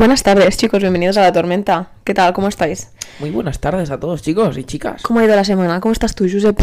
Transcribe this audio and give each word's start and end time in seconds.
Buenas 0.00 0.22
tardes, 0.22 0.56
chicos, 0.56 0.80
bienvenidos 0.80 1.18
a 1.18 1.20
La 1.20 1.30
Tormenta. 1.30 1.90
¿Qué 2.04 2.14
tal? 2.14 2.32
¿Cómo 2.32 2.48
estáis? 2.48 2.90
Muy 3.18 3.28
buenas 3.28 3.60
tardes 3.60 3.90
a 3.90 4.00
todos, 4.00 4.22
chicos 4.22 4.56
y 4.56 4.64
chicas. 4.64 5.02
¿Cómo 5.02 5.20
ha 5.20 5.26
ido 5.26 5.36
la 5.36 5.44
semana? 5.44 5.78
¿Cómo 5.78 5.92
estás 5.92 6.14
tú, 6.14 6.24
Josep? 6.26 6.58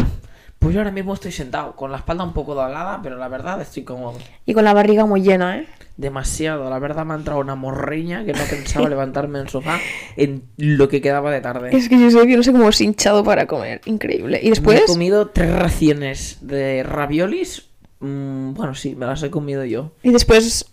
Pues 0.57 0.73
yo 0.73 0.79
ahora 0.79 0.89
mismo 0.89 1.13
estoy 1.13 1.31
sentado, 1.31 1.75
con 1.75 1.91
la 1.91 1.97
espalda 1.97 2.23
un 2.23 2.33
poco 2.33 2.55
doblada, 2.55 2.99
pero 3.03 3.15
la 3.17 3.27
verdad 3.27 3.61
estoy 3.61 3.83
cómodo. 3.83 4.17
Y 4.47 4.55
con 4.55 4.63
la 4.63 4.73
barriga 4.73 5.05
muy 5.05 5.21
llena, 5.21 5.59
¿eh? 5.59 5.67
Demasiado, 5.97 6.67
la 6.67 6.79
verdad 6.79 7.05
me 7.05 7.13
ha 7.13 7.17
entrado 7.17 7.39
una 7.39 7.53
morriña 7.53 8.25
que 8.25 8.33
no 8.33 8.41
pensaba 8.49 8.89
levantarme 8.89 9.37
del 9.37 9.49
sofá 9.49 9.77
en 10.15 10.41
lo 10.57 10.89
que 10.89 10.99
quedaba 10.99 11.29
de 11.29 11.41
tarde. 11.41 11.77
Es 11.77 11.89
que 11.89 11.99
Josep, 11.99 12.27
yo 12.27 12.37
no 12.37 12.41
sé 12.43 12.51
cómo 12.51 12.67
he 12.67 12.83
hinchado 12.83 13.23
para 13.23 13.45
comer. 13.45 13.81
Increíble. 13.85 14.39
¿Y 14.41 14.45
Me 14.45 14.49
después? 14.49 14.81
he 14.81 14.85
comido 14.87 15.27
tres 15.27 15.53
raciones 15.53 16.39
de 16.41 16.81
raviolis. 16.81 17.67
Mm, 17.99 18.55
bueno, 18.55 18.73
sí, 18.73 18.95
me 18.95 19.05
las 19.05 19.21
he 19.21 19.29
comido 19.29 19.63
yo. 19.63 19.91
Y 20.01 20.09
después 20.09 20.65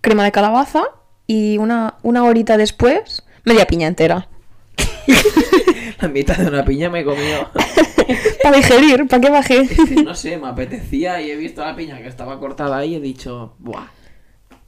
crema 0.00 0.24
de 0.24 0.32
calabaza 0.32 0.84
y 1.26 1.58
una, 1.58 1.94
una 2.02 2.24
horita 2.24 2.56
después 2.56 3.24
media 3.44 3.66
piña 3.66 3.86
entera. 3.88 4.28
La 6.00 6.08
mitad 6.08 6.36
de 6.36 6.48
una 6.48 6.64
piña 6.64 6.90
me 6.90 7.00
he 7.00 7.04
comido. 7.04 7.48
Para 8.42 8.56
digerir, 8.56 9.06
¿para 9.08 9.20
qué 9.22 9.30
bajé? 9.30 9.68
No 10.04 10.14
sé, 10.14 10.36
me 10.36 10.48
apetecía 10.48 11.22
y 11.22 11.30
he 11.30 11.36
visto 11.36 11.64
la 11.64 11.74
piña 11.74 11.96
que 12.02 12.08
estaba 12.08 12.38
cortada 12.38 12.76
ahí 12.76 12.92
y 12.92 12.96
he 12.96 13.00
dicho, 13.00 13.54
buah, 13.58 13.86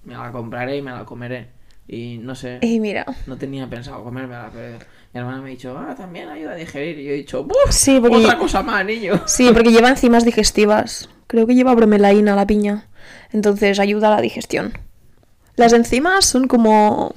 me 0.05 0.15
la 0.15 0.33
compraré 0.33 0.79
y 0.79 0.83
me 0.83 0.93
la 0.93 1.05
comeré. 1.05 1.51
Y 1.87 2.17
no 2.19 2.35
sé, 2.35 2.59
Y 2.63 2.81
mira, 2.81 3.05
no 3.27 3.37
tenía 3.37 3.69
pensado 3.69 4.03
comérmela, 4.03 4.51
pero 4.53 4.79
mi 5.13 5.21
hermana 5.21 5.43
me 5.43 5.49
ha 5.49 5.51
dicho, 5.51 5.77
ah, 5.79 5.95
también 5.95 6.29
ayuda 6.31 6.53
a 6.53 6.57
digerir. 6.57 6.99
Y 6.99 7.05
yo 7.05 7.11
he 7.11 7.17
dicho, 7.17 7.45
¡buf! 7.45 7.55
Sí, 7.71 7.99
porque- 8.01 8.17
Otra 8.17 8.39
cosa 8.39 8.63
más, 8.63 8.85
niño. 8.87 9.21
sí, 9.27 9.51
porque 9.53 9.71
lleva 9.71 9.91
enzimas 9.91 10.25
digestivas. 10.25 11.11
Creo 11.27 11.47
que 11.47 11.55
lleva 11.55 11.75
bromelaína 11.75 12.35
la 12.35 12.47
piña. 12.47 12.89
Entonces 13.33 13.79
ayuda 13.79 14.09
a 14.09 14.17
la 14.17 14.23
digestión. 14.23 14.73
Las 15.57 15.73
enzimas 15.73 16.25
son 16.27 16.47
como 16.49 17.13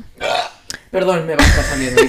Perdón, 0.91 1.25
me 1.27 1.36
va 1.36 1.44
a 1.44 1.47
estar 1.47 1.64
saliendo. 1.66 2.02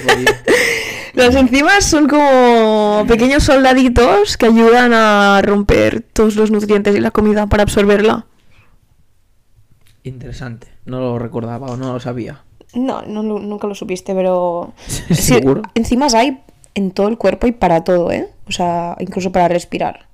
Las 1.13 1.35
enzimas 1.35 1.85
son 1.85 2.07
como 2.07 3.03
pequeños 3.07 3.43
soldaditos 3.43 4.37
que 4.37 4.45
ayudan 4.47 4.93
a 4.93 5.41
romper 5.43 6.01
todos 6.13 6.35
los 6.35 6.51
nutrientes 6.51 6.95
y 6.95 6.99
la 6.99 7.11
comida 7.11 7.47
para 7.47 7.63
absorberla. 7.63 8.25
Interesante. 10.03 10.67
No 10.85 10.99
lo 10.99 11.19
recordaba 11.19 11.67
o 11.67 11.77
no 11.77 11.93
lo 11.93 11.99
sabía. 11.99 12.43
No, 12.73 13.01
no 13.03 13.21
lo- 13.23 13.39
nunca 13.39 13.67
lo 13.67 13.75
supiste, 13.75 14.15
pero... 14.15 14.73
Sí, 14.87 15.13
¿Seguro? 15.15 15.61
enzimas 15.75 16.13
hay 16.15 16.41
en 16.73 16.91
todo 16.91 17.07
el 17.09 17.17
cuerpo 17.17 17.45
y 17.47 17.51
para 17.51 17.83
todo, 17.83 18.11
¿eh? 18.11 18.29
O 18.47 18.51
sea, 18.51 18.95
incluso 18.99 19.31
para 19.31 19.47
respirar. 19.49 20.07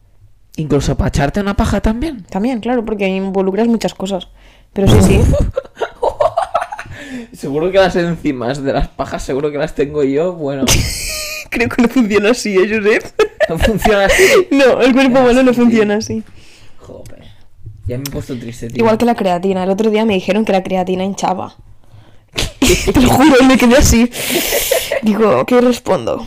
Incluso 0.58 0.98
para 0.98 1.10
echarte 1.10 1.40
una 1.40 1.56
paja 1.56 1.80
también. 1.82 2.24
También, 2.24 2.60
claro, 2.60 2.84
porque 2.84 3.08
involucras 3.08 3.68
muchas 3.68 3.94
cosas. 3.94 4.28
Pero 4.74 4.88
sí, 4.88 4.98
sí. 5.04 5.22
Seguro 7.38 7.72
que 7.72 7.78
las 7.78 7.96
enzimas 7.96 8.64
de 8.64 8.74
las 8.74 8.88
pajas, 8.88 9.22
seguro 9.22 9.52
que 9.52 9.60
las 9.60 9.76
tengo 9.76 10.04
yo. 10.04 10.34
Bueno, 10.34 10.66
Creo 11.52 11.70
que 11.70 11.84
no 11.84 11.88
funciona 11.88 12.32
así, 12.32 12.56
¿eh, 12.58 12.68
Josep? 12.68 13.04
no 13.48 13.60
funciona 13.60 14.06
así. 14.06 14.24
No, 14.52 14.82
el 14.82 14.92
cuerpo 14.92 15.20
humano 15.20 15.44
no 15.44 15.54
funciona 15.54 15.98
así. 15.98 16.24
Joder. 16.80 17.28
Ya 17.86 18.00
me 18.00 18.06
he 18.06 18.12
puesto 18.12 18.38
triste, 18.40 18.70
tío. 18.70 18.78
Igual 18.80 18.98
que 18.98 19.06
la 19.06 19.14
creatina. 19.14 19.64
El 19.64 19.70
otro 19.70 19.92
día 19.92 20.04
me 20.04 20.16
dijeron 20.16 20.46
que 20.46 20.52
la 20.52 20.64
creatina 20.64 21.04
hinchaba. 21.04 21.56
Te 22.92 23.00
lo 23.00 23.10
juro, 23.10 23.44
me 23.46 23.56
quedé 23.56 23.78
así. 23.78 24.10
Digo, 25.04 25.46
¿qué 25.46 25.62
respondo? 25.62 26.26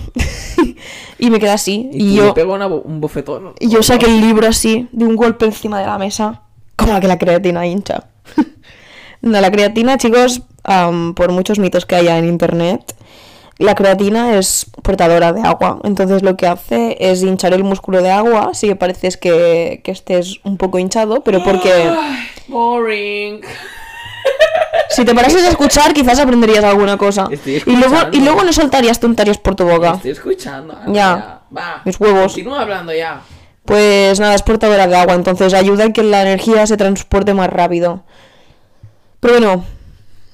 y 1.18 1.28
me 1.28 1.40
quedé 1.40 1.50
así. 1.50 1.90
Y, 1.92 2.12
Y, 2.12 2.14
yo, 2.18 2.34
pego 2.34 2.54
una 2.54 2.68
un 2.68 3.00
bofetón. 3.00 3.54
y 3.58 3.68
yo 3.68 3.82
saqué 3.82 4.06
el 4.06 4.20
libro 4.20 4.46
así, 4.46 4.88
de 4.92 5.04
un 5.04 5.16
golpe 5.16 5.44
encima 5.44 5.80
de 5.80 5.86
la 5.86 5.98
mesa. 5.98 6.42
Como 6.76 6.92
la 6.92 7.00
que 7.00 7.08
la 7.08 7.18
creatina 7.18 7.66
hincha. 7.66 8.04
No, 9.22 9.40
la 9.40 9.50
creatina, 9.50 9.98
chicos, 9.98 10.42
am, 10.64 11.14
por 11.14 11.32
muchos 11.32 11.58
mitos 11.58 11.86
que 11.86 11.96
haya 11.96 12.18
en 12.18 12.26
internet, 12.26 12.94
la 13.58 13.74
creatina 13.74 14.38
es 14.38 14.66
portadora 14.82 15.32
de 15.32 15.42
agua. 15.42 15.80
Entonces 15.84 16.22
lo 16.22 16.36
que 16.36 16.46
hace 16.46 16.96
es 16.98 17.22
hinchar 17.22 17.52
el 17.52 17.62
músculo 17.62 18.00
de 18.02 18.10
agua. 18.10 18.52
Sí 18.54 18.68
que 18.68 18.76
pareces 18.76 19.18
que, 19.18 19.82
que 19.84 19.90
estés 19.90 20.40
un 20.44 20.56
poco 20.56 20.78
hinchado, 20.78 21.22
pero 21.22 21.44
porque... 21.44 21.70
Ay, 21.72 22.28
boring. 22.48 23.40
Si 24.90 25.04
te 25.04 25.14
parases 25.14 25.44
a 25.44 25.50
escuchar, 25.50 25.92
quizás 25.92 26.18
aprenderías 26.18 26.64
alguna 26.64 26.96
cosa. 26.96 27.28
Estoy 27.30 27.62
Y 27.64 27.76
luego, 27.76 27.96
y 28.10 28.20
luego 28.20 28.42
no 28.42 28.52
soltarías 28.52 28.98
tonterías 28.98 29.38
por 29.38 29.54
tu 29.54 29.64
boca. 29.64 29.92
Estoy 29.94 30.10
escuchando. 30.10 30.76
anda, 30.76 30.92
Ya. 30.92 31.40
Va. 31.56 31.82
Mis 31.84 31.98
huevos. 32.00 32.32
Continúa 32.32 32.62
hablando 32.62 32.92
ya. 32.92 33.20
Pues 33.64 34.18
nada, 34.18 34.34
es 34.34 34.42
portadora 34.42 34.88
de 34.88 34.96
agua, 34.96 35.14
entonces 35.14 35.54
ayuda 35.54 35.84
a 35.84 35.92
que 35.92 36.02
la 36.02 36.22
energía 36.22 36.66
se 36.66 36.76
transporte 36.76 37.34
más 37.34 37.50
rápido. 37.50 38.02
Pero 39.20 39.34
bueno, 39.34 39.64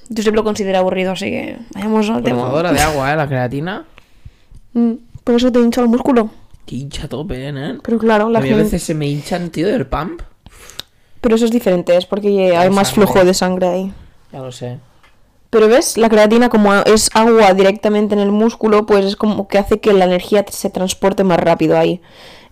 yo 0.09 0.23
siempre 0.23 0.37
lo 0.37 0.45
considero 0.45 0.79
aburrido, 0.79 1.13
así 1.13 1.27
que 1.27 1.59
vayamos 1.75 2.09
al 2.09 2.23
tema. 2.23 2.41
Portadora 2.43 2.73
de 2.73 2.81
agua, 2.81 3.13
¿eh? 3.13 3.17
La 3.17 3.27
creatina. 3.27 3.85
Mm, 4.73 4.93
Por 5.25 5.35
eso 5.35 5.51
te 5.51 5.59
hincha 5.61 5.81
el 5.81 5.89
músculo. 5.89 6.31
Que 6.65 6.77
hincha 6.77 7.05
a 7.05 7.09
tope, 7.09 7.49
¿eh? 7.49 7.79
Pero 7.83 7.99
claro, 7.99 8.29
la 8.31 8.39
a 8.39 8.43
mí 8.43 8.49
a 8.49 8.51
gente... 8.51 8.65
veces 8.65 8.83
se 8.83 8.95
me 8.95 9.07
hinchan, 9.07 9.51
tío, 9.51 9.67
del 9.67 9.87
pump. 9.87 10.23
Pero 11.21 11.35
eso 11.35 11.45
es 11.45 11.51
diferente, 11.51 11.97
es 11.97 12.07
porque 12.07 12.57
hay 12.57 12.71
más 12.71 12.89
sangre. 12.89 13.07
flujo 13.07 13.25
de 13.25 13.35
sangre 13.35 13.67
ahí. 13.69 13.93
Ya 14.33 14.41
lo 14.41 14.53
sé. 14.53 14.79
Pero 15.51 15.69
ves, 15.69 15.97
la 15.97 16.09
creatina 16.09 16.49
como 16.49 16.75
es 16.75 17.09
agua 17.15 17.55
directamente 17.55 18.15
en 18.15 18.21
el 18.21 18.31
músculo, 18.31 18.85
pues 18.85 19.05
es 19.05 19.17
como 19.17 19.49
que 19.49 19.59
hace 19.59 19.81
que 19.81 19.93
la 19.93 20.05
energía 20.05 20.45
se 20.49 20.71
transporte 20.71 21.25
más 21.25 21.39
rápido 21.41 21.79
ahí. 21.79 22.01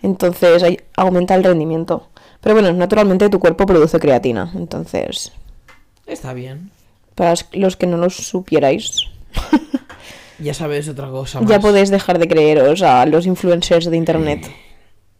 Entonces 0.02 0.62
ahí 0.62 0.80
aumenta 0.96 1.34
el 1.34 1.44
rendimiento. 1.44 2.08
Pero 2.40 2.54
bueno, 2.54 2.72
naturalmente 2.72 3.28
tu 3.28 3.40
cuerpo 3.40 3.66
produce 3.66 3.98
creatina. 3.98 4.52
Entonces, 4.54 5.32
Está 6.06 6.32
bien. 6.34 6.70
para 7.14 7.34
los 7.52 7.76
que 7.76 7.86
no 7.86 7.96
lo 7.96 8.10
supierais, 8.10 9.02
Ya 10.38 10.52
sabes 10.52 10.88
otra 10.88 11.08
cosa 11.10 11.40
más. 11.40 11.48
ya 11.48 11.60
podéis 11.60 11.90
dejar 11.90 12.18
de 12.18 12.26
creeros 12.28 12.82
a 12.82 13.06
los 13.06 13.24
influencers 13.26 13.86
de 13.86 13.96
internet. 13.96 14.50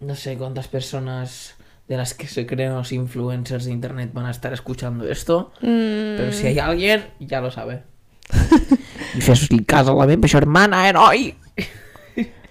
No 0.00 0.14
sé 0.16 0.36
cuántas 0.36 0.66
personas 0.68 1.54
de 1.88 1.96
las 1.96 2.14
que 2.14 2.26
se 2.26 2.46
creen 2.46 2.74
los 2.74 2.90
influencers 2.92 3.64
de 3.64 3.70
internet 3.72 4.10
van 4.12 4.26
a 4.26 4.30
estar 4.32 4.52
escuchando 4.52 5.08
esto. 5.08 5.52
Mm, 5.60 6.16
Pero 6.16 6.32
si 6.32 6.46
hay 6.48 6.58
alguien, 6.58 7.06
ya 7.20 7.40
lo 7.40 7.50
sabe. 7.50 7.82
I 9.14 9.20
fes-li 9.20 9.64
cas 9.64 9.86
a 9.86 9.94
la 9.94 10.06
meva 10.06 10.26
germana, 10.28 10.88
heroi! 10.88 11.36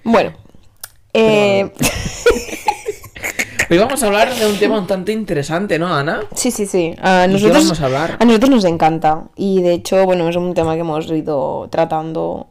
Bueno. 0.03 0.33
Eh, 1.13 1.69
Hoy 3.73 3.79
vamos 3.79 4.03
a 4.03 4.05
hablar 4.05 4.31
de 4.35 4.45
un 4.45 4.59
tema 4.59 4.77
un 4.77 4.85
tanto 4.85 5.11
interesante, 5.11 5.79
¿no, 5.79 5.91
Ana? 5.91 6.25
sí, 6.35 6.51
sí, 6.51 6.67
sí. 6.67 6.93
A 7.01 7.25
¿Y 7.25 7.27
qué 7.27 7.33
nosotros, 7.33 7.63
vamos 7.63 7.81
a 7.81 7.85
hablar? 7.85 8.17
a 8.19 8.23
nosotros 8.23 8.51
nos 8.51 8.65
encanta. 8.65 9.23
Y 9.35 9.63
de 9.63 9.73
hecho, 9.73 10.05
bueno, 10.05 10.29
es 10.29 10.35
un 10.35 10.53
tema 10.53 10.75
que 10.75 10.81
hemos 10.81 11.09
ido 11.09 11.67
tratando. 11.71 12.49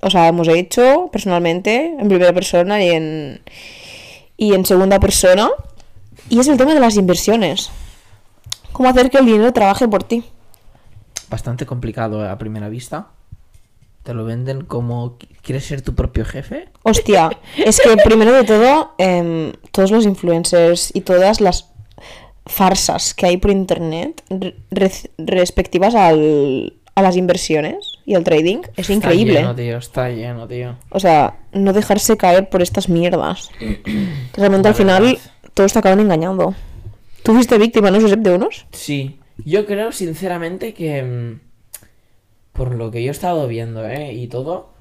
O 0.00 0.10
sea, 0.10 0.26
hemos 0.26 0.48
hecho 0.48 1.08
personalmente, 1.12 1.94
en 1.96 2.08
primera 2.08 2.32
persona 2.32 2.82
y 2.82 2.88
en, 2.90 3.42
y 4.36 4.54
en 4.54 4.66
segunda 4.66 4.98
persona. 4.98 5.50
Y 6.28 6.40
es 6.40 6.48
el 6.48 6.56
tema 6.56 6.74
de 6.74 6.80
las 6.80 6.96
inversiones. 6.96 7.70
Cómo 8.72 8.88
hacer 8.88 9.08
que 9.08 9.18
el 9.18 9.26
dinero 9.26 9.52
trabaje 9.52 9.86
por 9.86 10.02
ti. 10.02 10.24
Bastante 11.30 11.64
complicado 11.64 12.28
a 12.28 12.36
primera 12.38 12.68
vista. 12.68 13.06
Te 14.02 14.14
lo 14.14 14.24
venden 14.24 14.64
como 14.64 15.16
¿quieres 15.42 15.64
ser 15.64 15.82
tu 15.82 15.94
propio 15.94 16.24
jefe? 16.24 16.68
Hostia, 16.82 17.30
es 17.56 17.80
que 17.80 17.96
primero 18.04 18.32
de 18.32 18.44
todo, 18.44 18.94
em, 18.98 19.52
todos 19.70 19.90
los 19.90 20.04
influencers 20.04 20.90
y 20.94 21.00
todas 21.02 21.40
las 21.40 21.70
farsas 22.46 23.14
que 23.14 23.26
hay 23.26 23.36
por 23.36 23.50
internet 23.50 24.22
re- 24.30 24.56
re- 24.70 24.90
respectivas 25.18 25.94
al, 25.94 26.74
a 26.94 27.02
las 27.02 27.16
inversiones 27.16 27.98
y 28.04 28.14
al 28.14 28.24
trading 28.24 28.62
es 28.76 28.90
increíble. 28.90 29.34
Está 29.34 29.42
lleno, 29.42 29.54
tío, 29.54 29.76
está 29.78 30.10
lleno, 30.10 30.48
tío. 30.48 30.76
O 30.90 30.98
sea, 31.00 31.36
no 31.52 31.72
dejarse 31.72 32.16
caer 32.16 32.48
por 32.48 32.60
estas 32.62 32.88
mierdas. 32.88 33.50
Que 33.58 34.26
realmente 34.34 34.68
al 34.68 34.74
final 34.74 35.04
verdad. 35.04 35.18
todos 35.54 35.72
te 35.72 35.78
acaban 35.78 36.00
engañando. 36.00 36.54
¿Tú 37.22 37.32
fuiste 37.34 37.56
víctima, 37.58 37.90
no, 37.92 38.00
Josep, 38.00 38.18
de 38.18 38.34
unos? 38.34 38.66
Sí, 38.72 39.20
yo 39.44 39.64
creo 39.64 39.92
sinceramente 39.92 40.74
que 40.74 41.02
mm, 41.02 41.40
por 42.52 42.74
lo 42.74 42.90
que 42.90 43.02
yo 43.04 43.08
he 43.10 43.12
estado 43.12 43.46
viendo, 43.46 43.86
¿eh? 43.88 44.12
Y 44.12 44.26
todo, 44.26 44.71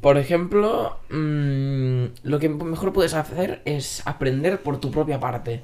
por 0.00 0.16
ejemplo, 0.16 0.98
mm, 1.10 2.04
lo 2.22 2.38
que 2.38 2.48
mejor 2.48 2.92
puedes 2.92 3.14
hacer 3.14 3.62
es 3.64 4.02
aprender 4.06 4.62
por 4.62 4.80
tu 4.80 4.90
propia 4.90 5.20
parte. 5.20 5.62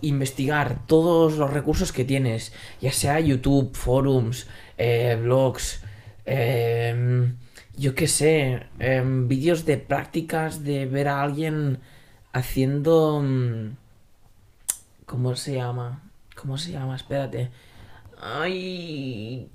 Investigar 0.00 0.86
todos 0.86 1.38
los 1.38 1.50
recursos 1.50 1.92
que 1.92 2.04
tienes, 2.04 2.52
ya 2.80 2.92
sea 2.92 3.20
YouTube, 3.20 3.74
forums, 3.74 4.48
eh, 4.76 5.18
blogs, 5.22 5.82
em, 6.26 7.36
yo 7.76 7.94
qué 7.94 8.08
sé, 8.08 8.66
em, 8.78 9.28
vídeos 9.28 9.64
de 9.64 9.78
prácticas 9.78 10.64
de 10.64 10.86
ver 10.86 11.08
a 11.08 11.22
alguien 11.22 11.78
haciendo... 12.32 13.20
mm, 13.22 13.76
¿Cómo 15.06 15.36
se 15.36 15.54
llama? 15.54 16.02
¿Cómo 16.34 16.58
se 16.58 16.72
llama? 16.72 16.96
Espérate. 16.96 17.50
Ay. 18.20 19.48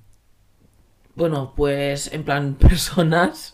Bueno, 1.20 1.54
pues 1.56 2.12
en 2.14 2.24
plan 2.24 2.54
personas. 2.60 3.54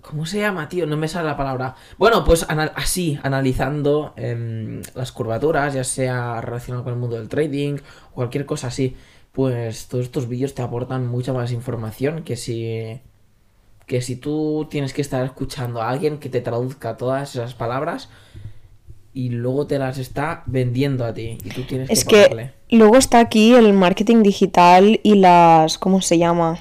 ¿Cómo 0.00 0.26
se 0.26 0.38
llama, 0.40 0.68
tío? 0.68 0.86
No 0.86 0.96
me 0.98 1.08
sale 1.08 1.26
la 1.26 1.36
palabra. 1.36 1.76
Bueno, 1.98 2.24
pues 2.24 2.46
así, 2.48 3.18
analizando 3.22 4.12
em, 4.16 4.82
las 4.94 5.12
curvaturas, 5.12 5.72
ya 5.74 5.84
sea 5.84 6.40
relacionado 6.42 6.84
con 6.84 6.92
el 6.94 6.98
mundo 6.98 7.16
del 7.16 7.28
trading 7.28 7.78
cualquier 8.12 8.44
cosa 8.46 8.66
así. 8.68 8.96
pues 9.32 9.88
todos 9.88 10.04
estos 10.04 10.28
vídeos 10.28 10.54
te 10.54 10.62
aportan 10.62 11.06
mucha 11.06 11.32
más 11.32 11.52
información 11.52 12.22
que 12.22 12.36
si 12.36 13.00
que 13.86 14.00
si 14.00 14.16
tú 14.16 14.66
tienes 14.70 14.92
que 14.94 15.02
estar 15.02 15.24
escuchando 15.24 15.82
a 15.82 15.90
alguien 15.90 16.18
que 16.18 16.28
te 16.30 16.40
traduzca 16.40 16.96
todas 16.96 17.34
esas 17.34 17.54
palabras 17.54 18.08
y 19.12 19.28
luego 19.30 19.66
te 19.66 19.78
las 19.78 19.98
está 19.98 20.42
vendiendo 20.46 21.04
a 21.04 21.12
ti 21.14 21.38
y 21.44 21.50
tú 21.50 21.62
tienes 21.64 21.90
Es 21.90 22.04
que 22.04 22.16
pagarle. 22.22 22.52
que 22.63 22.63
luego 22.74 22.96
está 22.96 23.18
aquí 23.20 23.54
el 23.54 23.72
marketing 23.72 24.22
digital 24.22 25.00
y 25.02 25.14
las... 25.16 25.78
¿Cómo 25.78 26.00
se 26.02 26.18
llama? 26.18 26.58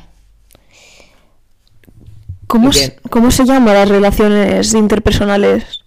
¿Cómo, 2.48 2.70
¿Y 2.70 2.74
se-? 2.74 2.96
¿Cómo 3.10 3.32
se 3.32 3.46
llama 3.46 3.74
las 3.74 3.90
relaciones 3.90 4.74
interpersonales? 4.74 5.82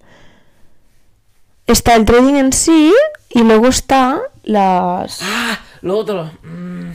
Está 1.67 1.94
el 1.94 2.05
trading 2.05 2.34
en 2.34 2.52
sí 2.52 2.93
y 3.31 3.43
luego 3.43 3.69
está 3.69 4.20
las... 4.44 5.20
Ah, 5.23 5.58
lo 5.82 5.99
otro. 5.99 6.31
Mm, 6.43 6.90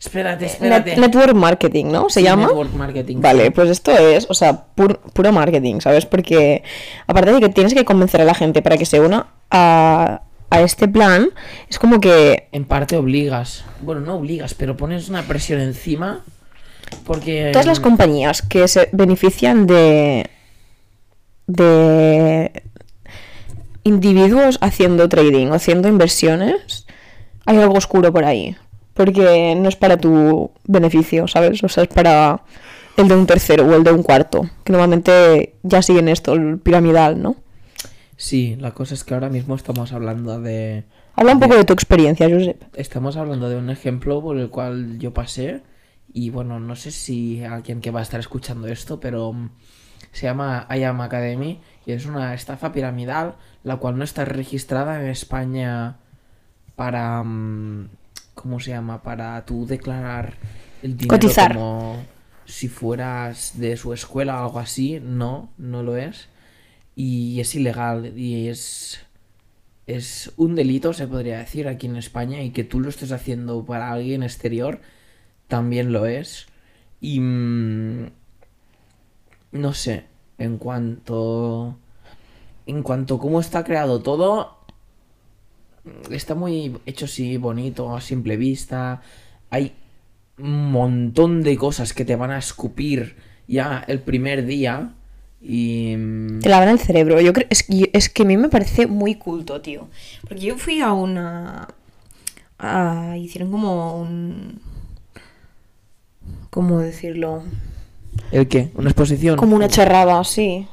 espérate, 0.00 0.44
Net- 0.46 0.52
espérate. 0.52 0.96
network 0.96 1.34
marketing, 1.34 1.86
¿no? 1.86 2.08
¿Se 2.08 2.20
Sí, 2.20 2.26
llama? 2.26 2.46
Network 2.46 2.72
marketing. 2.74 3.20
Vale, 3.20 3.50
pues 3.50 3.70
esto 3.70 3.92
es, 3.92 4.26
o 4.28 4.34
sea, 4.34 4.64
pur- 4.74 4.98
puro 5.12 5.32
marketing, 5.32 5.80
¿sabes? 5.80 6.06
Porque 6.06 6.62
aparte 7.06 7.32
de 7.32 7.40
que 7.40 7.48
tienes 7.50 7.74
que 7.74 7.84
convencer 7.84 8.20
a 8.22 8.24
la 8.24 8.34
gente 8.34 8.62
para 8.62 8.76
que 8.78 8.86
se 8.86 9.00
una 9.00 9.26
a, 9.50 10.22
a 10.50 10.60
este 10.60 10.88
plan, 10.88 11.30
es 11.68 11.78
como 11.78 12.00
que 12.00 12.48
En 12.52 12.64
parte 12.64 12.96
obligas. 12.96 13.64
Bueno, 13.82 14.00
no 14.00 14.14
obligas, 14.16 14.54
pero 14.54 14.76
pones 14.76 15.08
una 15.08 15.22
presión 15.22 15.60
encima. 15.60 16.24
Porque. 17.04 17.50
todas 17.52 17.66
las 17.66 17.80
compañías 17.80 18.42
que 18.42 18.68
se 18.68 18.88
benefician 18.92 19.66
de 19.66 20.30
de 21.46 22.62
individuos 23.84 24.58
haciendo 24.60 25.08
trading 25.08 25.48
o 25.48 25.54
haciendo 25.54 25.88
inversiones, 25.88 26.86
hay 27.44 27.58
algo 27.58 27.74
oscuro 27.74 28.12
por 28.12 28.24
ahí. 28.24 28.56
Porque 28.94 29.54
no 29.56 29.68
es 29.68 29.76
para 29.76 29.98
tu 29.98 30.50
beneficio, 30.64 31.28
¿sabes? 31.28 31.62
O 31.62 31.68
sea, 31.68 31.84
es 31.84 31.88
para 31.88 32.42
el 32.96 33.08
de 33.08 33.14
un 33.14 33.26
tercero 33.26 33.66
o 33.66 33.74
el 33.74 33.84
de 33.84 33.92
un 33.92 34.02
cuarto. 34.02 34.48
Que 34.64 34.72
normalmente 34.72 35.54
ya 35.62 35.82
siguen 35.82 36.08
esto, 36.08 36.32
el 36.32 36.58
piramidal, 36.58 37.22
¿no? 37.22 37.36
Sí, 38.16 38.56
la 38.56 38.72
cosa 38.72 38.94
es 38.94 39.04
que 39.04 39.14
ahora 39.14 39.28
mismo 39.28 39.54
estamos 39.54 39.92
hablando 39.92 40.40
de. 40.40 40.84
Habla 41.14 41.32
un 41.32 41.40
poco 41.40 41.56
de 41.56 41.64
tu 41.64 41.72
experiencia, 41.72 42.28
Josep. 42.30 42.62
Estamos 42.74 43.16
hablando 43.16 43.48
de 43.48 43.56
un 43.56 43.70
ejemplo 43.70 44.22
por 44.22 44.38
el 44.38 44.48
cual 44.48 44.98
yo 44.98 45.12
pasé. 45.12 45.62
Y 46.12 46.30
bueno, 46.30 46.58
no 46.58 46.76
sé 46.76 46.90
si 46.92 47.44
alguien 47.44 47.80
que 47.80 47.90
va 47.90 48.00
a 48.00 48.02
estar 48.02 48.20
escuchando 48.20 48.68
esto, 48.68 49.00
pero 49.00 49.32
mm, 49.32 49.50
se 50.12 50.26
llama 50.26 50.66
IAM 50.70 51.00
Academy 51.02 51.60
y 51.84 51.92
es 51.92 52.06
una 52.06 52.32
estafa 52.32 52.72
piramidal 52.72 53.34
la 53.64 53.76
cual 53.76 53.98
no 53.98 54.04
está 54.04 54.24
registrada 54.24 55.00
en 55.00 55.08
España 55.08 55.96
para. 56.74 57.22
mm, 57.22 57.88
¿Cómo 58.34 58.60
se 58.60 58.70
llama? 58.70 59.02
Para 59.02 59.44
tú 59.44 59.66
declarar 59.66 60.34
el 60.82 60.96
dinero 60.96 61.18
Cotizar. 61.18 61.54
como 61.54 61.96
si 62.44 62.68
fueras 62.68 63.58
de 63.58 63.76
su 63.76 63.92
escuela 63.92 64.40
o 64.40 64.44
algo 64.44 64.58
así. 64.58 65.00
No, 65.02 65.50
no 65.58 65.82
lo 65.82 65.96
es. 65.96 66.28
Y 66.96 67.38
es 67.40 67.54
ilegal 67.54 68.18
y 68.18 68.48
es 68.48 69.06
es 69.86 70.32
un 70.36 70.56
delito, 70.56 70.92
se 70.92 71.06
podría 71.06 71.38
decir, 71.38 71.68
aquí 71.68 71.86
en 71.86 71.96
España, 71.96 72.42
y 72.42 72.50
que 72.50 72.64
tú 72.64 72.80
lo 72.80 72.88
estés 72.88 73.12
haciendo 73.12 73.64
para 73.64 73.92
alguien 73.92 74.22
exterior, 74.22 74.80
también 75.48 75.92
lo 75.92 76.06
es. 76.06 76.46
Y... 77.00 77.20
mm, 77.20 78.10
no 79.52 79.72
sé, 79.74 80.04
en 80.38 80.58
cuanto... 80.58 81.78
En 82.66 82.82
cuanto 82.82 83.14
a 83.14 83.18
cómo 83.20 83.38
está 83.38 83.62
creado 83.62 84.02
todo, 84.02 84.58
está 86.10 86.34
muy 86.34 86.76
hecho 86.84 87.04
así, 87.04 87.36
bonito, 87.36 87.94
a 87.96 88.00
simple 88.00 88.36
vista. 88.36 89.02
Hay 89.50 89.72
un 90.36 90.72
montón 90.72 91.44
de 91.44 91.56
cosas 91.56 91.92
que 91.92 92.04
te 92.04 92.16
van 92.16 92.32
a 92.32 92.38
escupir 92.38 93.16
ya 93.46 93.84
el 93.86 94.00
primer 94.00 94.46
día. 94.46 94.95
Y... 95.40 95.94
mm, 95.96 96.40
Te 96.40 96.48
lavan 96.48 96.68
el 96.70 96.78
cerebro. 96.78 97.20
Yo 97.20 97.32
creo, 97.32 97.46
es, 97.50 97.62
que- 97.62 97.90
es 97.92 98.08
que 98.08 98.22
a 98.22 98.26
mí 98.26 98.36
me 98.36 98.48
parece 98.48 98.86
muy 98.86 99.14
culto, 99.16 99.60
tío. 99.60 99.88
Porque 100.22 100.40
yo 100.44 100.56
fui 100.58 100.80
a 100.80 100.92
una. 100.92 101.68
a- 102.58 103.16
hicieron 103.18 103.50
como 103.50 104.00
un. 104.00 104.60
¿Cómo 106.50 106.78
decirlo? 106.80 107.42
¿El 108.32 108.48
qué? 108.48 108.70
¿Una 108.74 108.90
exposición? 108.90 109.36
Como 109.36 109.56
una 109.56 109.68
charrada, 109.68 110.22
sí. 110.24 110.66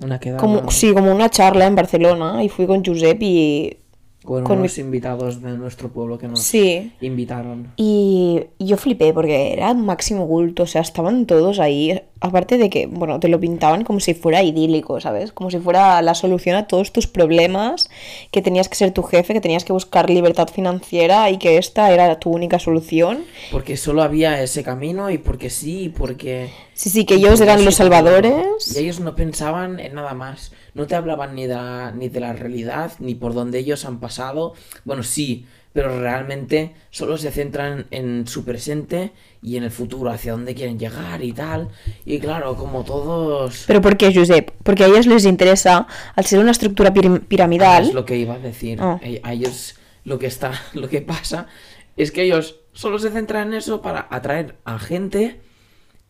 Una 0.00 0.20
quedada. 0.20 0.40
Como, 0.40 0.70
sí, 0.70 0.92
como 0.92 1.10
una 1.12 1.30
charla 1.30 1.66
en 1.66 1.74
Barcelona. 1.74 2.44
Y 2.44 2.48
fui 2.48 2.66
con 2.66 2.84
Josep 2.84 3.20
y. 3.22 3.77
Con, 4.24 4.42
con 4.44 4.58
unos 4.58 4.76
mi- 4.76 4.84
invitados 4.84 5.40
de 5.40 5.52
nuestro 5.56 5.88
pueblo 5.90 6.18
que 6.18 6.26
nos 6.28 6.40
Sí. 6.42 6.92
invitaron. 7.00 7.72
Y 7.76 8.40
yo 8.58 8.76
flipé 8.76 9.12
porque 9.14 9.52
era 9.52 9.72
máximo 9.74 10.26
culto, 10.26 10.64
o 10.64 10.66
sea, 10.66 10.80
estaban 10.82 11.24
todos 11.24 11.60
ahí. 11.60 12.02
Aparte 12.20 12.58
de 12.58 12.68
que, 12.68 12.86
bueno, 12.86 13.20
te 13.20 13.28
lo 13.28 13.38
pintaban 13.38 13.84
como 13.84 14.00
si 14.00 14.14
fuera 14.14 14.42
idílico, 14.42 15.00
¿sabes? 15.00 15.30
Como 15.30 15.50
si 15.52 15.58
fuera 15.58 16.02
la 16.02 16.14
solución 16.16 16.56
a 16.56 16.66
todos 16.66 16.92
tus 16.92 17.06
problemas, 17.06 17.88
que 18.32 18.42
tenías 18.42 18.68
que 18.68 18.74
ser 18.74 18.90
tu 18.92 19.04
jefe, 19.04 19.34
que 19.34 19.40
tenías 19.40 19.64
que 19.64 19.72
buscar 19.72 20.10
libertad 20.10 20.48
financiera 20.48 21.30
y 21.30 21.38
que 21.38 21.56
esta 21.56 21.92
era 21.92 22.18
tu 22.18 22.30
única 22.30 22.58
solución. 22.58 23.20
Porque 23.52 23.76
solo 23.76 24.02
había 24.02 24.42
ese 24.42 24.64
camino 24.64 25.10
y 25.10 25.18
porque 25.18 25.48
sí, 25.48 25.84
y 25.84 25.88
porque... 25.90 26.50
Sí, 26.78 26.90
sí, 26.90 27.04
que 27.04 27.14
ellos 27.16 27.40
eran 27.40 27.64
los 27.64 27.74
salvadores. 27.74 28.76
Y 28.76 28.78
ellos 28.78 29.00
no 29.00 29.16
pensaban 29.16 29.80
en 29.80 29.94
nada 29.96 30.14
más. 30.14 30.52
No 30.74 30.86
te 30.86 30.94
hablaban 30.94 31.34
ni 31.34 31.48
de 31.48 31.54
la, 31.54 31.90
ni 31.90 32.08
de 32.08 32.20
la 32.20 32.32
realidad, 32.34 32.92
ni 33.00 33.16
por 33.16 33.34
dónde 33.34 33.58
ellos 33.58 33.84
han 33.84 33.98
pasado. 33.98 34.54
Bueno, 34.84 35.02
sí, 35.02 35.44
pero 35.72 35.98
realmente 35.98 36.76
solo 36.90 37.18
se 37.18 37.32
centran 37.32 37.88
en 37.90 38.28
su 38.28 38.44
presente 38.44 39.10
y 39.42 39.56
en 39.56 39.64
el 39.64 39.72
futuro, 39.72 40.08
hacia 40.08 40.30
dónde 40.30 40.54
quieren 40.54 40.78
llegar 40.78 41.24
y 41.24 41.32
tal. 41.32 41.68
Y 42.04 42.20
claro, 42.20 42.54
como 42.54 42.84
todos... 42.84 43.64
Pero 43.66 43.80
¿por 43.80 43.96
qué, 43.96 44.14
Josep? 44.14 44.52
Porque 44.62 44.84
a 44.84 44.86
ellos 44.86 45.08
les 45.08 45.24
interesa, 45.24 45.88
al 46.14 46.26
ser 46.26 46.38
una 46.38 46.52
estructura 46.52 46.90
Ah, 46.90 47.20
piramidal, 47.26 47.88
es 47.88 47.94
lo 47.94 48.04
que 48.04 48.18
iba 48.18 48.34
a 48.34 48.38
decir. 48.38 48.78
Eh, 49.02 49.20
A 49.24 49.32
ellos 49.32 49.74
lo 50.04 50.20
que 50.20 50.28
está, 50.28 50.52
lo 50.74 50.88
que 50.88 51.00
pasa 51.00 51.48
es 51.96 52.12
que 52.12 52.22
ellos 52.22 52.60
solo 52.72 53.00
se 53.00 53.10
centran 53.10 53.48
en 53.48 53.54
eso 53.54 53.82
para 53.82 54.06
atraer 54.12 54.54
a 54.64 54.78
gente 54.78 55.40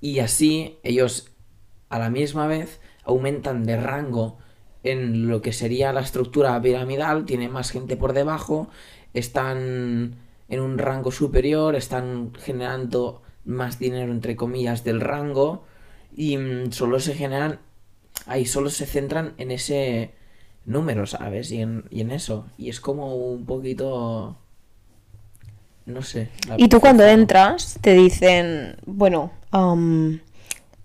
y 0.00 0.20
así 0.20 0.78
ellos 0.82 1.32
a 1.88 1.98
la 1.98 2.10
misma 2.10 2.46
vez 2.46 2.80
aumentan 3.04 3.64
de 3.64 3.76
rango 3.76 4.38
en 4.82 5.28
lo 5.28 5.42
que 5.42 5.52
sería 5.52 5.92
la 5.92 6.00
estructura 6.00 6.60
piramidal, 6.60 7.24
tiene 7.24 7.48
más 7.48 7.70
gente 7.70 7.96
por 7.96 8.12
debajo, 8.12 8.68
están 9.14 10.16
en 10.48 10.60
un 10.60 10.78
rango 10.78 11.10
superior, 11.10 11.74
están 11.74 12.32
generando 12.34 13.22
más 13.44 13.78
dinero 13.78 14.12
entre 14.12 14.36
comillas 14.36 14.84
del 14.84 15.00
rango 15.00 15.64
y 16.14 16.36
mm, 16.36 16.72
solo 16.72 17.00
se 17.00 17.14
generan 17.14 17.60
ahí 18.26 18.44
solo 18.46 18.70
se 18.70 18.86
centran 18.86 19.34
en 19.38 19.50
ese 19.50 20.12
número, 20.64 21.06
¿sabes? 21.06 21.50
Y 21.50 21.60
en, 21.60 21.84
y 21.90 22.00
en 22.02 22.10
eso. 22.10 22.46
Y 22.56 22.68
es 22.70 22.80
como 22.80 23.16
un 23.16 23.46
poquito... 23.46 24.38
No 25.88 26.02
sé. 26.02 26.28
Y 26.58 26.68
tú 26.68 26.80
cuando 26.80 27.02
entras 27.04 27.78
te 27.80 27.94
dicen, 27.94 28.76
bueno, 28.84 29.32
am, 29.50 30.20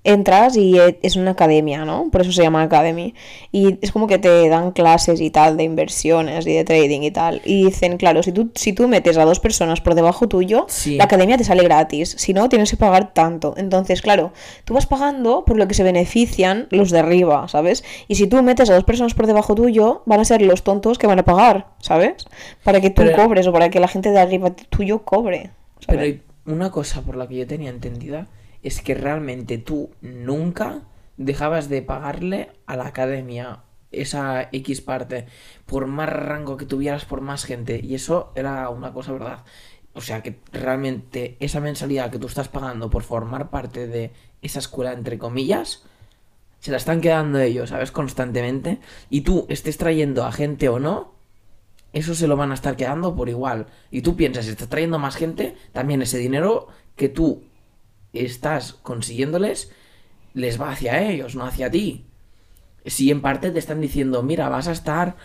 entras 0.03 0.57
y 0.57 0.77
e- 0.77 0.99
es 1.01 1.15
una 1.15 1.31
academia, 1.31 1.85
¿no? 1.85 2.09
Por 2.11 2.21
eso 2.21 2.31
se 2.31 2.41
llama 2.43 2.61
academy. 2.61 3.13
Y 3.51 3.77
es 3.81 3.91
como 3.91 4.07
que 4.07 4.17
te 4.19 4.49
dan 4.49 4.71
clases 4.71 5.21
y 5.21 5.29
tal 5.29 5.55
de 5.57 5.63
inversiones 5.63 6.45
y 6.45 6.53
de 6.53 6.63
trading 6.63 7.01
y 7.03 7.11
tal. 7.11 7.41
Y 7.45 7.65
dicen, 7.65 7.97
claro, 7.97 8.21
si 8.23 8.31
tú, 8.31 8.51
si 8.55 8.73
tú 8.73 8.87
metes 8.87 9.17
a 9.17 9.25
dos 9.25 9.39
personas 9.39 9.81
por 9.81 9.95
debajo 9.95 10.27
tuyo, 10.27 10.65
Sí. 10.67 10.97
la 10.97 11.05
academia 11.05 11.37
te 11.37 11.43
sale 11.43 11.63
gratis. 11.63 12.15
Si 12.17 12.33
no, 12.33 12.49
tienes 12.49 12.69
que 12.71 12.77
pagar 12.77 13.13
tanto. 13.13 13.53
Entonces, 13.57 14.01
claro, 14.01 14.33
tú 14.65 14.73
vas 14.73 14.85
pagando 14.85 15.45
por 15.45 15.57
lo 15.57 15.67
que 15.67 15.73
se 15.73 15.83
benefician 15.83 16.67
los 16.69 16.91
de 16.91 16.99
arriba, 16.99 17.47
¿sabes? 17.47 17.83
Y 18.07 18.15
si 18.15 18.27
tú 18.27 18.41
metes 18.43 18.69
a 18.69 18.73
dos 18.75 18.83
personas 18.83 19.13
por 19.13 19.25
debajo 19.27 19.55
tuyo, 19.55 20.03
van 20.05 20.19
a 20.19 20.25
ser 20.25 20.41
los 20.41 20.63
tontos 20.63 20.97
que 20.97 21.07
van 21.07 21.19
a 21.19 21.23
pagar, 21.25 21.67
¿sabes? 21.79 22.25
Para 22.63 22.81
que 22.81 22.89
tú 22.89 23.03
Pero- 23.03 23.15
cobres 23.15 23.47
o 23.47 23.53
para 23.53 23.69
que 23.69 23.79
la 23.79 23.87
gente 23.87 24.09
de 24.11 24.19
arriba 24.19 24.51
tuyo 24.69 25.03
cobre. 25.03 25.51
Pero 25.87 26.01
hay 26.01 26.21
una 26.45 26.71
cosa 26.71 27.01
por 27.01 27.15
la 27.15 27.27
que 27.27 27.35
yo 27.37 27.47
tenía 27.47 27.69
entendida 27.69 28.27
es 28.63 28.81
que 28.81 28.95
realmente 28.95 29.57
tú 29.57 29.91
nunca 30.01 30.81
dejabas 31.17 31.69
de 31.69 31.81
pagarle 31.81 32.51
a 32.65 32.75
la 32.75 32.87
academia 32.87 33.63
esa 33.91 34.49
X 34.51 34.81
parte 34.81 35.27
por 35.65 35.85
más 35.85 36.09
rango 36.09 36.57
que 36.57 36.65
tuvieras 36.65 37.05
por 37.05 37.21
más 37.21 37.45
gente 37.45 37.79
y 37.83 37.95
eso 37.95 38.31
era 38.35 38.69
una 38.69 38.91
cosa 38.91 39.11
verdad. 39.11 39.43
O 39.93 40.01
sea 40.01 40.23
que 40.23 40.39
realmente 40.51 41.37
esa 41.39 41.59
mensalidad 41.59 42.09
que 42.09 42.17
tú 42.17 42.27
estás 42.27 42.47
pagando 42.47 42.89
por 42.89 43.03
formar 43.03 43.51
parte 43.51 43.87
de 43.87 44.11
esa 44.41 44.59
escuela 44.59 44.91
entre 44.91 45.19
comillas 45.19 45.83
se 46.59 46.71
la 46.71 46.77
están 46.77 47.01
quedando 47.01 47.39
ellos, 47.39 47.69
¿sabes? 47.69 47.91
Constantemente 47.91 48.79
y 49.09 49.21
tú 49.21 49.45
estés 49.49 49.77
trayendo 49.77 50.25
a 50.25 50.31
gente 50.31 50.69
o 50.69 50.79
no, 50.79 51.13
eso 51.91 52.15
se 52.15 52.27
lo 52.27 52.35
van 52.35 52.51
a 52.51 52.55
estar 52.55 52.75
quedando 52.75 53.15
por 53.15 53.29
igual. 53.29 53.67
Y 53.91 54.01
tú 54.01 54.15
piensas, 54.15 54.47
estás 54.47 54.69
trayendo 54.69 54.97
más 54.97 55.15
gente, 55.15 55.55
también 55.73 56.01
ese 56.01 56.17
dinero 56.17 56.67
que 56.95 57.09
tú 57.09 57.43
estás 58.13 58.73
consiguiéndoles, 58.73 59.71
les 60.33 60.59
va 60.61 60.71
hacia 60.71 61.01
ellos, 61.09 61.35
no 61.35 61.45
hacia 61.45 61.69
ti. 61.69 62.05
Si 62.85 63.11
en 63.11 63.21
parte 63.21 63.51
te 63.51 63.59
están 63.59 63.81
diciendo, 63.81 64.23
mira, 64.23 64.49
vas 64.49 64.67
a 64.67 64.71
estar 64.73 65.15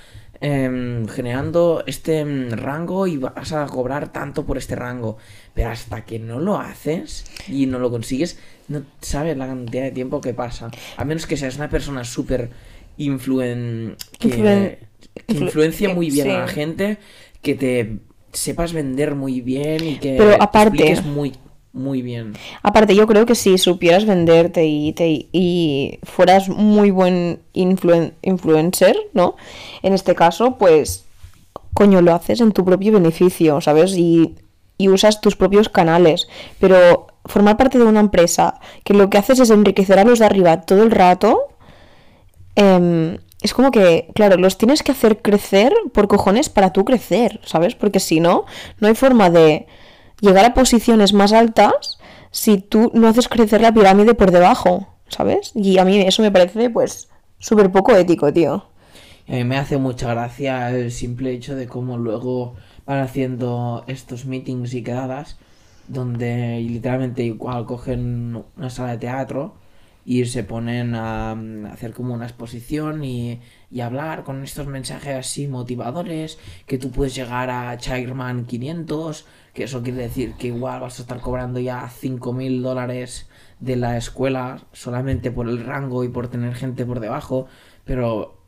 em, 0.40 1.09
generando 1.09 1.83
este 1.87 2.21
em, 2.21 2.50
rango 2.50 3.07
y 3.09 3.16
vas 3.16 3.52
a 3.52 3.66
cobrar 3.66 4.12
tanto 4.12 4.47
por 4.47 4.57
este 4.59 4.76
rango. 4.76 5.16
Pero 5.54 5.71
hasta 5.71 6.04
que 6.04 6.18
no 6.21 6.38
lo 6.38 6.59
haces 6.59 7.25
y 7.49 7.66
no 7.66 7.78
lo 7.80 7.90
consigues, 7.90 8.38
no 8.68 8.83
sabes 9.00 9.37
la 9.37 9.47
cantidad 9.49 9.83
de 9.83 9.90
tiempo 9.90 10.21
que 10.21 10.35
pasa. 10.35 10.71
A 10.97 11.04
menos 11.04 11.26
que 11.26 11.37
seas 11.37 11.57
una 11.57 11.68
persona 11.68 12.04
súper 12.04 12.50
influen... 12.97 13.97
que, 14.21 14.28
Influen- 14.28 14.78
que 15.26 15.35
influ- 15.35 15.42
influencia 15.47 15.95
muy 15.95 16.11
bien 16.11 16.30
a 16.30 16.40
la 16.40 16.49
gente, 16.49 16.99
que 17.42 17.54
te 17.54 17.99
sepas 18.33 18.73
vender 18.73 19.14
muy 19.16 19.40
bien 19.40 19.83
y 19.85 19.99
que 19.99 20.14
Pero 20.18 20.37
te 20.37 20.45
aparte- 20.45 20.68
expliques 20.76 21.04
muy, 21.04 21.33
muy 21.72 22.02
bien. 22.02 22.34
Aparte, 22.62 22.94
yo 22.94 23.06
creo 23.06 23.26
que 23.26 23.34
si 23.34 23.58
supieras 23.58 24.04
venderte 24.06 24.66
y, 24.66 24.92
te- 24.94 25.28
y 25.32 25.98
fueras 26.02 26.48
muy 26.48 26.90
buen 26.90 27.40
influen- 27.54 28.14
influencer, 28.22 28.96
¿no? 29.12 29.37
En 29.82 29.92
este 29.92 30.14
caso, 30.14 30.56
pues, 30.58 31.04
coño, 31.75 32.00
lo 32.02 32.14
haces 32.14 32.40
en 32.40 32.52
tu 32.52 32.64
propio 32.64 32.92
beneficio, 32.92 33.60
¿sabes? 33.60 33.96
Y, 33.96 34.34
y 34.78 34.88
usas 34.88 35.20
tus 35.20 35.37
propios 35.37 35.68
canales. 35.68 36.26
Pero 36.58 37.06
formar 37.26 37.56
parte 37.56 37.78
de 37.78 37.84
una 37.84 38.00
empresa 38.00 38.58
que 38.84 38.94
lo 38.94 39.10
que 39.10 39.18
haces 39.18 39.38
es 39.38 39.50
enriquecer 39.50 39.98
a 39.98 40.04
los 40.04 40.18
de 40.18 40.25
arriba 40.26 40.62
todo 40.62 40.82
el 40.82 40.90
rato, 40.90 41.48
em, 42.56 43.18
es 43.42 43.54
como 43.54 43.70
que, 43.70 44.08
claro, 44.14 44.37
los 44.37 44.58
tienes 44.58 44.82
que 44.82 44.92
hacer 44.92 45.22
crecer 45.22 45.72
por 45.92 46.08
cojones 46.08 46.48
para 46.48 46.72
tú 46.72 46.84
crecer, 46.84 47.40
¿sabes? 47.44 47.75
Porque 47.75 48.00
si 48.00 48.18
no, 48.20 48.46
no 48.80 48.88
hay 48.88 48.94
forma 48.94 49.30
de 49.30 49.66
llegar 50.20 50.44
a 50.44 50.54
posiciones 50.54 51.12
más 51.12 51.32
altas 51.32 51.98
si 52.30 52.58
tú 52.58 52.90
no 52.94 53.08
haces 53.08 53.28
crecer 53.28 53.60
la 53.60 53.72
pirámide 53.72 54.14
por 54.14 54.30
debajo, 54.30 54.94
¿sabes? 55.08 55.52
Y 55.54 55.78
a 55.78 55.84
mí 55.84 56.00
eso 56.00 56.22
me 56.22 56.30
parece, 56.30 56.70
pues, 56.70 57.08
súper 57.38 57.70
poco 57.70 57.96
ético, 57.96 58.32
tío. 58.32 58.66
A 59.28 59.32
mí 59.32 59.44
me 59.44 59.58
hace 59.58 59.76
mucha 59.78 60.10
gracia 60.10 60.70
el 60.70 60.90
simple 60.90 61.32
hecho 61.32 61.54
de 61.54 61.66
cómo 61.66 61.98
luego 61.98 62.54
van 62.87 63.00
haciendo 63.00 63.84
estos 63.87 64.25
meetings 64.25 64.75
y 64.75 64.82
quedadas 64.82 65.37
donde 65.88 66.60
literalmente 66.60 67.25
igual 67.25 67.64
cogen 67.64 68.44
una 68.56 68.70
sala 68.70 68.92
de 68.92 68.98
teatro 68.98 69.54
y 70.04 70.25
se 70.26 70.44
ponen 70.44 70.94
a, 70.94 71.34
mm, 71.34 71.66
hacer 71.66 71.92
como 71.92 72.14
una 72.14 72.26
exposición 72.26 73.04
y, 73.04 73.40
y 73.70 73.80
hablar 73.80 74.25
con 74.25 74.42
estos 74.44 74.66
mensajes 74.66 75.16
así 75.16 75.48
motivadores 75.48 76.38
que 76.66 76.78
tú 76.78 76.90
puedes 76.90 77.14
llegar 77.14 77.50
a 77.50 77.76
Chairman 77.78 78.46
500 78.46 79.26
que 79.58 79.64
eso 79.64 79.82
quiere 79.82 80.02
decir 80.02 80.34
que 80.34 80.46
igual 80.46 80.80
vas 80.80 80.98
a 80.98 81.02
estar 81.02 81.20
cobrando 81.20 81.58
ya 81.58 81.90
5.000 81.90 82.62
dólares 82.62 83.28
de 83.58 83.74
la 83.74 83.96
escuela 83.96 84.60
solamente 84.72 85.32
por 85.32 85.48
el 85.48 85.64
rango 85.64 86.04
y 86.04 86.08
por 86.08 86.28
tener 86.28 86.54
gente 86.54 86.86
por 86.86 87.00
debajo 87.00 87.48
pero 87.84 88.40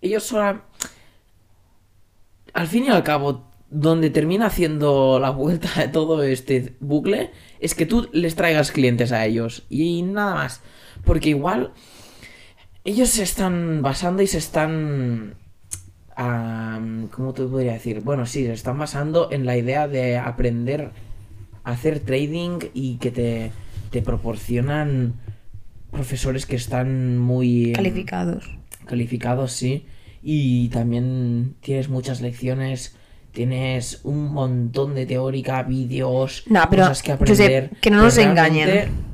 ellos 0.00 0.22
solo 0.22 0.62
al 2.54 2.66
fin 2.66 2.86
y 2.86 2.88
al 2.88 3.02
cabo 3.02 3.50
donde 3.70 4.10
termina 4.10 4.46
haciendo 4.46 5.20
la 5.20 5.30
vuelta 5.30 5.68
de 5.78 5.88
todo 5.88 6.22
este 6.22 6.76
bucle 6.80 7.30
es 7.60 7.74
que 7.74 7.86
tú 7.86 8.08
les 8.12 8.34
traigas 8.34 8.72
clientes 8.72 9.12
a 9.12 9.24
ellos 9.24 9.64
y 9.70 10.02
nada 10.02 10.34
más. 10.34 10.60
Porque 11.04 11.30
igual 11.30 11.72
ellos 12.84 13.10
se 13.10 13.22
están 13.22 13.80
basando 13.82 14.22
y 14.22 14.26
se 14.26 14.38
están 14.38 15.36
¿cómo 16.16 17.32
te 17.34 17.42
podría 17.44 17.72
decir? 17.72 18.00
Bueno, 18.02 18.26
sí, 18.26 18.44
se 18.44 18.52
están 18.52 18.78
basando 18.78 19.30
en 19.32 19.46
la 19.46 19.56
idea 19.56 19.88
de 19.88 20.18
aprender 20.18 20.90
a 21.64 21.70
hacer 21.72 22.00
trading 22.00 22.58
y 22.74 22.96
que 22.96 23.10
te, 23.10 23.52
te 23.90 24.02
proporcionan 24.02 25.14
profesores 25.90 26.46
que 26.46 26.56
están 26.56 27.18
muy 27.18 27.68
em, 27.70 27.72
Calificados. 27.74 28.50
calificados, 28.86 29.52
sí. 29.52 29.86
Y 30.22 30.68
también 30.68 31.54
tienes 31.60 31.88
muchas 31.88 32.20
lecciones, 32.20 32.96
tienes 33.32 34.00
un 34.04 34.32
montón 34.32 34.94
de 34.94 35.06
teórica, 35.06 35.62
vídeos, 35.62 36.44
pero, 36.46 36.82
cosas 36.82 37.02
que 37.02 37.12
Josep, 37.16 37.22
aprender. 37.32 37.70
que 37.80 37.90
no 37.90 38.02
nos 38.02 38.18
engañen. 38.18 39.09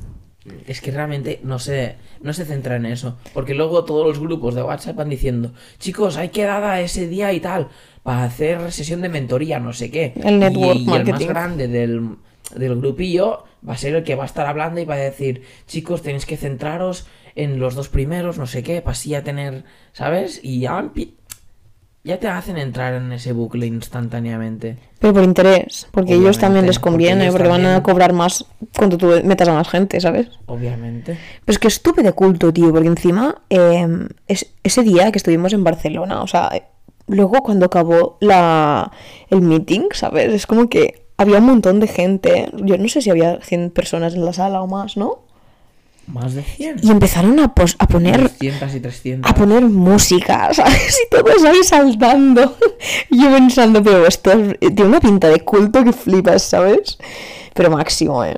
Es 0.67 0.81
que 0.81 0.91
realmente 0.91 1.39
no 1.43 1.59
se, 1.59 1.95
no 2.21 2.33
se 2.33 2.45
centra 2.45 2.75
en 2.75 2.85
eso. 2.85 3.17
Porque 3.33 3.53
luego 3.53 3.83
todos 3.85 4.05
los 4.05 4.19
grupos 4.19 4.55
de 4.55 4.63
WhatsApp 4.63 4.95
van 4.95 5.09
diciendo, 5.09 5.53
chicos, 5.79 6.17
hay 6.17 6.29
quedada 6.29 6.79
ese 6.81 7.07
día 7.07 7.33
y 7.33 7.39
tal, 7.39 7.69
para 8.03 8.23
hacer 8.23 8.71
sesión 8.71 9.01
de 9.01 9.09
mentoría, 9.09 9.59
no 9.59 9.73
sé 9.73 9.91
qué. 9.91 10.13
El 10.23 10.39
network 10.39 10.79
y, 10.79 10.89
y 10.89 10.95
el 10.95 11.05
más 11.05 11.25
grande 11.27 11.67
del, 11.67 12.15
del 12.55 12.75
grupillo 12.77 13.43
va 13.67 13.73
a 13.73 13.77
ser 13.77 13.95
el 13.95 14.03
que 14.03 14.15
va 14.15 14.23
a 14.23 14.27
estar 14.27 14.45
hablando 14.47 14.79
y 14.79 14.85
va 14.85 14.95
a 14.95 14.99
decir, 14.99 15.43
chicos, 15.67 16.01
tenéis 16.01 16.25
que 16.25 16.37
centraros 16.37 17.07
en 17.35 17.59
los 17.59 17.75
dos 17.75 17.89
primeros, 17.89 18.37
no 18.37 18.47
sé 18.47 18.63
qué, 18.63 18.81
para 18.81 18.93
así 18.93 19.09
ya 19.09 19.23
tener, 19.23 19.63
¿sabes? 19.93 20.39
Y 20.41 20.61
ya, 20.61 20.91
ya 22.07 22.19
te 22.19 22.27
hacen 22.29 22.57
entrar 22.57 22.93
en 22.93 23.11
ese 23.11 23.33
bucle 23.33 23.67
instantáneamente. 23.67 24.77
Pero 24.99 25.13
por 25.13 25.23
interés, 25.23 25.87
porque 25.91 26.13
ellos 26.15 26.39
también 26.39 26.65
les 26.65 26.79
conviene, 26.79 27.29
porque, 27.31 27.49
van 27.49 27.65
a 27.65 27.83
cobrar 27.83 28.13
más 28.13 28.45
cuando 28.75 28.97
tú 28.97 29.11
metas 29.25 29.49
a 29.49 29.53
más 29.53 29.67
gente, 29.67 29.99
¿sabes? 29.99 30.29
Obviamente. 30.45 31.17
Pero 31.45 31.53
es 31.53 31.59
que 31.59 31.67
estúpido 31.67 32.15
culto, 32.15 32.53
tío, 32.53 32.71
porque 32.71 32.87
encima 32.87 33.35
eh, 33.49 34.07
es, 34.27 34.53
ese 34.63 34.83
día 34.83 35.11
que 35.11 35.17
estuvimos 35.17 35.51
en 35.51 35.65
Barcelona, 35.65 36.21
o 36.21 36.27
sea, 36.27 36.49
luego 37.07 37.43
cuando 37.43 37.65
acabó 37.65 38.17
la, 38.21 38.91
el 39.29 39.41
meeting, 39.41 39.89
¿sabes? 39.91 40.33
Es 40.33 40.47
como 40.47 40.69
que 40.69 41.07
había 41.17 41.39
un 41.39 41.45
montón 41.45 41.81
de 41.81 41.87
gente, 41.87 42.49
yo 42.53 42.77
no 42.77 42.87
sé 42.87 43.01
si 43.01 43.09
había 43.09 43.41
100 43.41 43.71
personas 43.71 44.13
en 44.15 44.23
la 44.23 44.31
sala 44.31 44.61
o 44.61 44.67
más, 44.67 44.95
¿no? 44.95 45.26
Más 46.07 46.33
de 46.33 46.41
100. 46.43 46.77
Y 46.83 46.89
empezaron 46.89 47.37
a, 47.39 47.53
poner 47.53 48.21
200 48.21 48.75
y 48.75 48.79
300. 48.79 49.29
a 49.29 49.35
poner 49.35 49.63
música, 49.63 50.49
¿sabes? 50.53 50.97
Y 51.05 51.09
todos 51.15 51.43
ahí 51.43 51.61
saltando. 51.63 52.57
Yo 53.11 53.29
pensando, 53.31 53.83
pero 53.83 54.07
esto 54.07 54.31
es- 54.31 54.57
tiene 54.59 54.85
una 54.85 54.99
pinta 55.01 55.27
de 55.27 55.41
culto 55.41 55.83
que 55.83 55.91
flipas, 55.91 56.43
¿sabes? 56.43 56.97
Pero 57.53 57.69
máximo, 57.71 58.23
¿eh? 58.23 58.37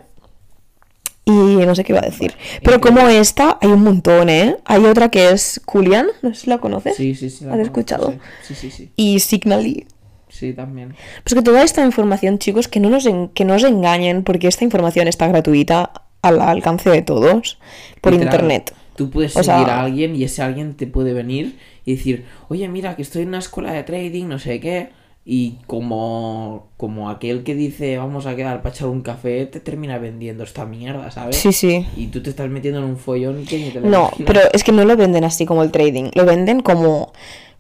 Y 1.26 1.32
no 1.32 1.76
sé 1.76 1.84
qué 1.84 1.94
iba 1.94 2.02
a 2.02 2.06
decir. 2.06 2.34
Pero 2.64 2.82
como 2.82 3.08
esta, 3.08 3.60
hay 3.62 3.70
un 3.70 3.84
montón, 3.84 4.30
¿eh? 4.30 4.58
Hay 4.66 4.84
otra 4.86 5.10
que 5.10 5.30
es 5.30 5.62
Julian, 5.66 6.08
no 6.24 6.34
sé 6.34 6.42
si 6.42 6.50
la 6.50 6.58
conoces. 6.58 6.96
Sí, 6.98 7.14
sí, 7.14 7.30
sí. 7.30 7.46
la 7.46 7.52
¿Has 7.52 7.58
conozco, 7.70 7.80
escuchado? 7.80 8.14
Sí, 8.42 8.56
sí, 8.56 8.72
sí. 8.72 8.86
Sí, 8.86 8.92
Y 8.96 9.20
Signally. 9.20 9.86
Sí, 10.28 10.54
también. 10.54 10.96
Pues 11.24 11.36
que 11.36 11.42
toda 11.44 11.62
esta 11.64 11.86
información, 11.86 12.40
chicos, 12.40 12.68
que 12.68 12.80
no 12.80 12.90
nos, 12.90 13.06
en- 13.06 13.30
que 13.30 13.46
no 13.46 13.54
os 13.56 13.64
engañen, 13.64 14.24
porque 14.24 14.48
esta 14.48 14.64
información 14.64 15.08
está 15.08 15.28
gratuita 15.28 15.92
al 16.22 16.42
alcance 16.42 16.90
de 16.90 17.02
todos 17.02 17.58
por 18.02 18.14
Literal, 18.14 18.34
internet. 18.34 18.74
Tú 18.96 19.10
puedes 19.10 19.36
O 19.38 19.44
seguir 19.44 19.66
sea- 19.66 19.80
a 19.80 19.84
alguien 19.84 20.16
y 20.16 20.24
ese 20.24 20.42
alguien 20.42 20.74
te 20.76 20.86
puede 20.88 21.14
venir 21.14 21.58
y 21.86 21.96
decir, 21.96 22.26
oye, 22.50 22.68
mira, 22.68 22.96
que 22.96 23.02
estoy 23.02 23.22
en 23.24 23.30
una 23.30 23.40
escuela 23.40 23.72
de 23.72 23.84
trading, 23.84 24.26
no 24.28 24.40
sé 24.40 24.60
qué. 24.60 24.90
Y 25.26 25.58
como, 25.68 26.68
como 26.78 27.10
aquel 27.10 27.44
que 27.44 27.54
dice, 27.54 27.98
vamos 27.98 28.26
a 28.26 28.36
quedar 28.36 28.62
para 28.62 28.74
echar 28.74 28.88
un 28.88 29.02
café, 29.02 29.46
te 29.46 29.60
termina 29.60 30.00
vendiendo 30.00 30.44
esta 30.44 30.66
mierda, 30.66 31.12
¿sabes? 31.12 31.36
Sí, 31.36 31.54
sí. 31.54 31.86
Y 31.96 32.08
tú 32.08 32.22
te 32.24 32.32
estás 32.32 32.50
metiendo 32.50 32.80
en 32.80 32.86
un 32.86 32.98
follón 32.98 33.46
que 33.46 33.58
ni 33.60 33.70
te 33.70 33.80
lo 33.80 33.88
No, 33.88 34.00
imaginas. 34.08 34.28
pero 34.28 34.42
es 34.52 34.64
que 34.64 34.72
no 34.72 34.84
lo 34.86 34.98
venden 34.98 35.24
así 35.24 35.46
como 35.46 35.62
el 35.62 35.72
trading. 35.72 36.10
Lo 36.16 36.26
venden 36.26 36.62
como. 36.62 37.12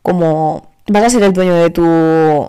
como. 0.01 0.67
Vas 0.91 1.03
a 1.03 1.09
ser 1.11 1.21
el 1.21 1.33
dueño 1.33 1.53
de 1.53 1.69
tu, 1.69 1.83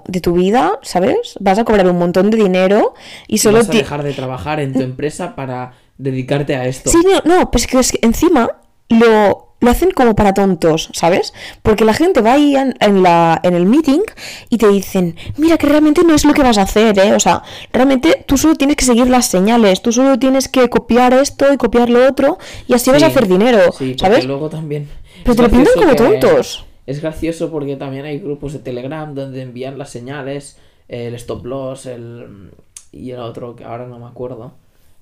de 0.06 0.20
tu 0.22 0.32
vida, 0.32 0.78
¿sabes? 0.80 1.36
Vas 1.40 1.58
a 1.58 1.64
cobrar 1.64 1.86
un 1.86 1.98
montón 1.98 2.30
de 2.30 2.38
dinero 2.38 2.94
y 3.28 3.36
solo 3.36 3.58
Vas 3.58 3.68
a 3.68 3.72
dejar 3.72 4.02
de 4.02 4.14
trabajar 4.14 4.60
en 4.60 4.72
tu 4.72 4.80
empresa 4.80 5.36
para 5.36 5.74
dedicarte 6.02 6.56
a 6.56 6.66
esto. 6.66 6.90
Sí, 6.90 6.98
no, 7.04 7.20
no, 7.24 7.50
pues 7.50 7.66
que, 7.66 7.78
es 7.78 7.92
que 7.92 7.98
encima 8.02 8.58
lo, 8.88 9.54
lo 9.60 9.70
hacen 9.70 9.90
como 9.90 10.16
para 10.16 10.32
tontos, 10.34 10.90
¿sabes? 10.92 11.32
Porque 11.62 11.84
la 11.84 11.94
gente 11.94 12.22
va 12.22 12.32
ahí 12.32 12.56
en, 12.56 12.74
en 12.80 13.02
la, 13.02 13.38
en 13.42 13.54
el 13.54 13.66
meeting 13.66 14.00
y 14.48 14.58
te 14.58 14.68
dicen, 14.68 15.16
mira 15.36 15.58
que 15.58 15.66
realmente 15.66 16.02
no 16.02 16.14
es 16.14 16.24
lo 16.24 16.32
que 16.32 16.42
vas 16.42 16.58
a 16.58 16.62
hacer, 16.62 16.98
¿eh? 16.98 17.14
O 17.14 17.20
sea, 17.20 17.42
realmente 17.72 18.24
tú 18.26 18.36
solo 18.38 18.54
tienes 18.54 18.76
que 18.76 18.84
seguir 18.84 19.08
las 19.08 19.26
señales, 19.26 19.82
tú 19.82 19.92
solo 19.92 20.18
tienes 20.18 20.48
que 20.48 20.68
copiar 20.68 21.12
esto 21.12 21.52
y 21.52 21.56
copiar 21.56 21.90
lo 21.90 22.08
otro 22.08 22.38
y 22.66 22.74
así 22.74 22.90
vas 22.90 23.02
a 23.02 23.06
hacer 23.06 23.28
dinero, 23.28 23.72
Sí, 23.72 23.94
¿sabes? 23.98 24.24
luego 24.24 24.48
también. 24.48 24.88
Pero 25.22 25.36
te 25.36 25.42
lo 25.42 25.50
pintan 25.50 25.74
como 25.76 25.94
tontos. 25.94 26.64
Es 26.86 27.00
gracioso 27.00 27.50
porque 27.50 27.76
también 27.76 28.04
hay 28.06 28.18
grupos 28.18 28.52
de 28.54 28.58
Telegram 28.58 29.14
donde 29.14 29.42
envían 29.42 29.78
las 29.78 29.90
señales, 29.90 30.58
el 30.88 31.14
stop 31.14 31.44
loss, 31.44 31.86
el 31.86 32.50
y 32.92 33.12
el 33.12 33.20
otro 33.20 33.54
que 33.54 33.64
ahora 33.64 33.86
no 33.86 33.98
me 33.98 34.06
acuerdo. 34.06 34.54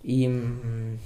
Y, 0.02 0.28
mm, 0.28 0.98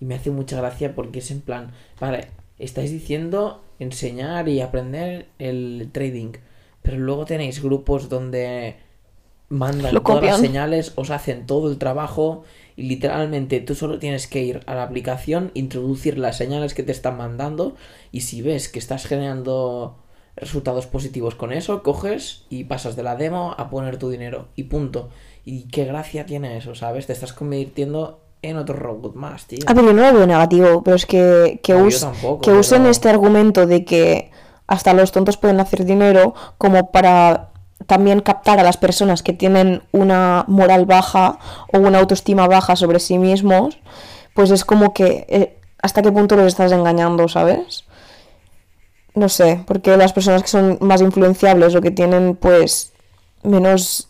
y 0.00 0.04
me 0.04 0.14
hace 0.14 0.30
mucha 0.30 0.56
gracia 0.56 0.94
porque 0.94 1.20
es 1.20 1.30
en 1.30 1.40
plan, 1.40 1.72
vale, 2.00 2.28
estáis 2.58 2.90
diciendo 2.90 3.62
enseñar 3.78 4.48
y 4.48 4.60
aprender 4.60 5.26
el 5.38 5.90
trading, 5.92 6.32
pero 6.82 6.98
luego 6.98 7.24
tenéis 7.24 7.62
grupos 7.62 8.08
donde 8.08 8.76
mandan 9.48 9.94
Lo 9.94 10.02
todas 10.02 10.24
las 10.24 10.40
señales, 10.40 10.92
os 10.96 11.10
hacen 11.10 11.46
todo 11.46 11.70
el 11.70 11.78
trabajo 11.78 12.44
y 12.76 12.82
literalmente 12.84 13.60
tú 13.60 13.74
solo 13.74 13.98
tienes 13.98 14.26
que 14.26 14.42
ir 14.42 14.60
a 14.66 14.74
la 14.74 14.82
aplicación, 14.82 15.50
introducir 15.54 16.18
las 16.18 16.36
señales 16.36 16.74
que 16.74 16.82
te 16.82 16.92
están 16.92 17.16
mandando 17.16 17.76
y 18.12 18.22
si 18.22 18.42
ves 18.42 18.68
que 18.68 18.78
estás 18.78 19.06
generando 19.06 19.98
resultados 20.36 20.86
positivos 20.86 21.34
con 21.34 21.52
eso, 21.52 21.82
coges 21.82 22.44
y 22.50 22.64
pasas 22.64 22.96
de 22.96 23.02
la 23.02 23.16
demo 23.16 23.54
a 23.56 23.70
poner 23.70 23.98
tu 23.98 24.10
dinero 24.10 24.48
y 24.54 24.64
punto. 24.64 25.08
Y 25.44 25.68
qué 25.68 25.84
gracia 25.84 26.26
tiene 26.26 26.58
eso, 26.58 26.74
¿sabes? 26.74 27.06
Te 27.06 27.12
estás 27.12 27.32
convirtiendo 27.32 28.25
en 28.42 28.56
otro 28.56 28.76
robot 28.76 29.14
más, 29.14 29.46
tío. 29.46 29.58
A 29.66 29.74
ver, 29.74 29.84
yo 29.84 29.92
no 29.92 30.02
lo 30.02 30.12
veo 30.18 30.26
negativo, 30.26 30.82
pero 30.82 30.96
es 30.96 31.06
que, 31.06 31.60
que, 31.62 31.72
No, 31.72 31.80
yo 31.80 31.86
us- 31.86 32.00
tampoco, 32.00 32.40
que 32.42 32.52
usen 32.52 32.78
pero- 32.82 32.90
este 32.90 33.08
argumento 33.08 33.66
de 33.66 33.84
que 33.84 34.30
hasta 34.66 34.92
los 34.94 35.12
tontos 35.12 35.36
pueden 35.36 35.60
hacer 35.60 35.84
dinero 35.84 36.34
como 36.58 36.90
para 36.90 37.50
también 37.86 38.20
captar 38.20 38.58
a 38.58 38.62
las 38.62 38.76
personas 38.76 39.22
que 39.22 39.32
tienen 39.32 39.82
una 39.92 40.44
moral 40.48 40.86
baja 40.86 41.38
o 41.72 41.78
una 41.78 41.98
autoestima 41.98 42.46
baja 42.48 42.74
sobre 42.74 42.98
sí 43.00 43.18
mismos, 43.18 43.78
pues 44.34 44.50
es 44.50 44.64
como 44.64 44.92
que 44.94 45.26
eh, 45.28 45.58
hasta 45.82 46.02
qué 46.02 46.10
punto 46.10 46.36
los 46.36 46.46
estás 46.46 46.72
engañando, 46.72 47.28
¿sabes? 47.28 47.84
No 49.14 49.28
sé, 49.28 49.62
porque 49.66 49.96
las 49.96 50.12
personas 50.12 50.42
que 50.42 50.48
son 50.48 50.78
más 50.80 51.00
influenciables 51.00 51.74
o 51.74 51.80
que 51.80 51.90
tienen 51.90 52.34
pues 52.36 52.92
menos 53.42 54.08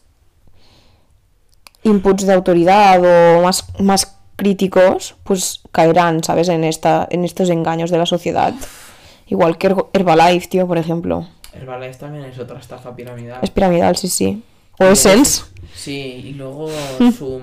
inputs 1.82 2.26
de 2.26 2.32
autoridad 2.32 3.00
o 3.04 3.42
más, 3.42 3.64
más 3.78 4.15
críticos, 4.36 5.16
pues 5.24 5.62
caerán, 5.72 6.22
¿sabes? 6.22 6.48
En, 6.48 6.64
esta, 6.64 7.06
en 7.10 7.24
estos 7.24 7.50
engaños 7.50 7.90
de 7.90 7.98
la 7.98 8.06
sociedad. 8.06 8.54
Igual 9.26 9.58
que 9.58 9.74
Herbalife, 9.92 10.46
tío, 10.48 10.66
por 10.66 10.78
ejemplo. 10.78 11.26
Herbalife 11.52 11.98
también 11.98 12.24
es 12.26 12.38
otra 12.38 12.58
estafa 12.60 12.94
piramidal. 12.94 13.40
Es 13.42 13.50
piramidal, 13.50 13.96
sí, 13.96 14.08
sí. 14.08 14.42
O 14.78 14.84
Essence. 14.84 15.42
Sí, 15.74 16.22
y 16.26 16.32
luego 16.34 16.68
su, 17.16 17.40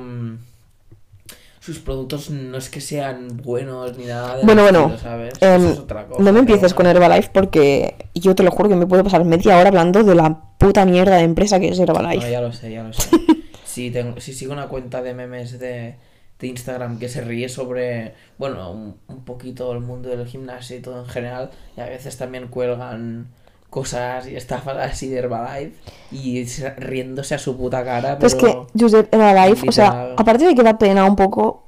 sus 1.59 1.79
productos 1.79 2.29
no 2.29 2.57
es 2.57 2.69
que 2.69 2.79
sean 2.79 3.37
buenos 3.41 3.97
ni 3.97 4.05
nada 4.05 4.37
de 4.37 4.43
Bueno, 4.45 4.61
estilo, 4.65 4.81
bueno, 4.83 4.97
¿sabes? 4.99 5.33
em, 5.41 5.61
Eso 5.63 5.73
es 5.73 5.79
otra 5.79 6.05
cosa, 6.07 6.21
no 6.21 6.31
me 6.31 6.39
empieces 6.39 6.73
con. 6.73 6.85
Herbalife 6.85 7.29
porque 7.33 7.95
yo 8.13 8.35
te 8.35 8.43
lo 8.43 8.51
juro 8.51 8.69
que 8.69 8.75
me 8.75 8.85
puedo 8.85 9.03
pasar 9.03 9.23
media 9.25 9.57
hora 9.57 9.69
hablando 9.69 10.03
de 10.03 10.13
la 10.13 10.41
puta 10.59 10.85
mierda 10.85 11.15
de 11.17 11.23
empresa 11.23 11.59
que 11.59 11.69
es 11.69 11.77
No, 11.79 11.85
Herbalife. 11.85 12.29
ya 12.29 12.41
lo 12.41 12.51
sé, 12.53 12.71
ya 12.71 12.83
lo 12.83 12.93
sé. 12.93 13.09
Si, 13.65 13.89
tengo, 13.89 14.19
si 14.21 14.33
sigo 14.33 14.53
una 14.53 14.67
cuenta 14.67 15.01
de 15.01 15.15
memes 15.15 15.57
de, 15.57 15.95
de 16.43 16.49
Instagram 16.49 16.99
que 16.99 17.09
se 17.09 17.21
ríe 17.21 17.49
sobre, 17.49 18.13
bueno, 18.37 18.71
un, 18.71 18.95
un 19.07 19.23
poquito 19.25 19.71
el 19.71 19.79
mundo 19.79 20.09
del 20.09 20.27
gimnasio 20.27 20.77
y 20.77 20.81
todo 20.81 20.99
en 20.99 21.07
general, 21.07 21.49
y 21.75 21.81
a 21.81 21.85
veces 21.85 22.17
también 22.17 22.47
cuelgan 22.49 23.27
cosas 23.71 24.27
y 24.27 24.35
estafas 24.35 24.77
así 24.77 25.07
de 25.09 25.17
Herbalife 25.17 25.73
y 26.11 26.45
se- 26.45 26.69
riéndose 26.75 27.33
a 27.33 27.39
su 27.39 27.57
puta 27.57 27.83
cara, 27.83 28.19
Pero 28.19 28.19
pero... 28.19 28.27
es 28.27 28.35
que 28.35 28.79
Josep 28.79 29.11
Herbalife, 29.13 29.67
o 29.67 29.71
sea, 29.71 30.13
aparte 30.15 30.45
de 30.45 30.53
que 30.53 30.61
da 30.61 30.77
pena 30.77 31.05
un 31.05 31.15
poco 31.15 31.63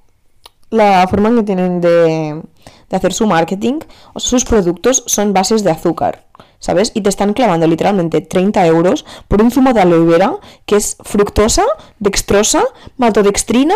la 0.70 1.08
forma 1.08 1.30
en 1.30 1.38
que 1.38 1.44
tienen 1.44 1.82
de, 1.82 2.42
de 2.90 2.96
hacer 2.98 3.12
su 3.14 3.26
marketing, 3.26 3.80
sus 4.18 4.46
productos 4.46 5.04
son 5.08 5.34
bases 5.34 5.64
de 5.64 5.72
azúcar, 5.72 6.26
¿sabes? 6.60 6.92
Y 6.94 7.02
te 7.02 7.10
están 7.10 7.34
clavando 7.34 7.66
literalmente 7.66 8.22
30 8.22 8.66
euros 8.68 9.06
por 9.28 9.42
un 9.42 9.50
zumo 9.52 9.74
de 9.74 9.82
aloe 9.82 10.06
vera 10.06 10.36
que 10.68 10.76
es 10.76 10.98
fructosa, 11.04 11.64
dextrosa, 12.00 12.64
maltodextrina, 12.98 13.76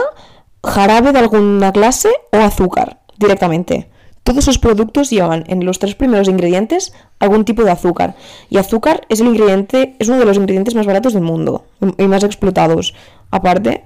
jarabe 0.64 1.12
de 1.12 1.20
alguna 1.20 1.72
clase 1.72 2.10
o 2.32 2.38
azúcar 2.38 3.00
directamente. 3.18 3.90
Todos 4.24 4.40
esos 4.44 4.60
productos 4.60 5.10
llevan 5.10 5.44
en 5.48 5.66
los 5.66 5.80
tres 5.80 5.96
primeros 5.96 6.28
ingredientes 6.28 6.94
algún 7.20 7.46
tipo 7.46 7.64
de 7.64 7.72
azúcar. 7.72 8.16
Y 8.50 8.58
azúcar 8.58 9.02
es 9.10 9.22
el 9.22 9.28
ingrediente, 9.28 9.96
es 9.98 10.08
uno 10.08 10.20
de 10.20 10.26
los 10.26 10.38
ingredientes 10.38 10.76
más 10.76 10.86
baratos 10.86 11.14
del 11.14 11.24
mundo 11.24 11.66
y 11.98 12.04
más 12.04 12.24
explotados. 12.24 12.94
Aparte, 13.32 13.86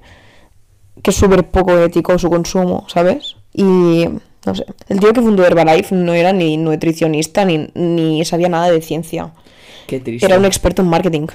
que 1.02 1.10
es 1.10 1.16
súper 1.16 1.48
poco 1.48 1.78
ético 1.78 2.18
su 2.18 2.28
consumo, 2.28 2.84
¿sabes? 2.88 3.36
Y 3.54 4.06
no 4.44 4.54
sé, 4.54 4.66
el 4.88 5.00
tío 5.00 5.12
que 5.12 5.22
fundó 5.22 5.46
Herbalife 5.46 5.94
no 5.94 6.12
era 6.12 6.32
ni 6.32 6.56
nutricionista 6.58 7.44
ni, 7.44 7.70
ni 7.74 8.24
sabía 8.24 8.48
nada 8.48 8.70
de 8.70 8.82
ciencia. 8.82 9.32
Qué 9.86 10.00
triste. 10.00 10.26
Era 10.26 10.38
un 10.38 10.44
experto 10.44 10.82
en 10.82 10.88
marketing. 10.88 11.26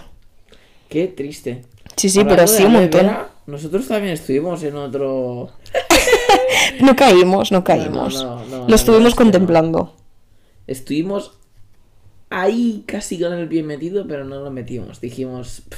Qué 0.87 1.07
triste. 1.07 1.63
Sí, 1.95 2.09
sí, 2.09 2.19
Hablando 2.19 2.35
pero 2.35 2.47
sí 2.47 2.63
un 2.65 2.73
montón. 2.73 3.01
vera, 3.07 3.29
nosotros 3.49 3.87
también 3.87 4.13
estuvimos 4.13 4.63
en 4.63 4.75
otro... 4.75 5.51
No 6.81 6.95
caímos, 6.95 7.51
no 7.51 7.63
caímos. 7.63 8.23
no, 8.23 8.45
no, 8.45 8.57
Lo 8.59 8.67
la 8.67 8.75
estuvimos 8.75 9.11
no. 9.11 9.15
contemplando. 9.15 9.95
Estuvimos 10.67 11.37
ahí 12.29 12.83
casi 12.85 13.19
con 13.19 13.33
el 13.33 13.47
pie 13.47 13.63
metido, 13.63 14.05
pero 14.07 14.23
no 14.23 14.39
lo 14.41 14.51
metimos. 14.51 15.01
Dijimos, 15.01 15.63
"Pff, 15.67 15.77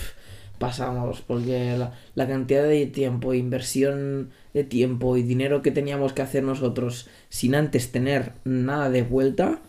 pasamos, 0.61 1.21
porque 1.25 1.75
la, 1.77 1.93
la 2.15 2.27
cantidad 2.27 2.63
de 2.63 2.85
tiempo, 2.85 3.33
inversión 3.33 4.29
de 4.53 4.63
tiempo 4.63 5.17
y 5.17 5.23
dinero 5.23 5.61
que 5.61 5.71
teníamos 5.71 6.13
que 6.13 6.21
hacer 6.21 6.43
nosotros 6.43 7.09
sin 7.29 7.55
antes 7.55 7.91
tener 7.91 8.33
nada 8.45 8.89
de 8.89 9.01
vuelta. 9.03 9.59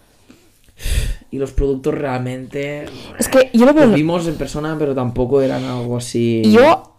Y 1.31 1.39
los 1.39 1.53
productos 1.53 1.95
realmente... 1.95 2.85
Es 3.19 3.29
que 3.29 3.51
yo 3.55 3.65
lo 3.65 3.73
Los 3.73 3.95
vimos 3.95 4.27
en 4.27 4.35
persona, 4.35 4.77
pero 4.79 4.95
tampoco 4.95 5.41
eran 5.41 5.65
algo 5.65 5.97
así... 5.97 6.43
Yo, 6.53 6.92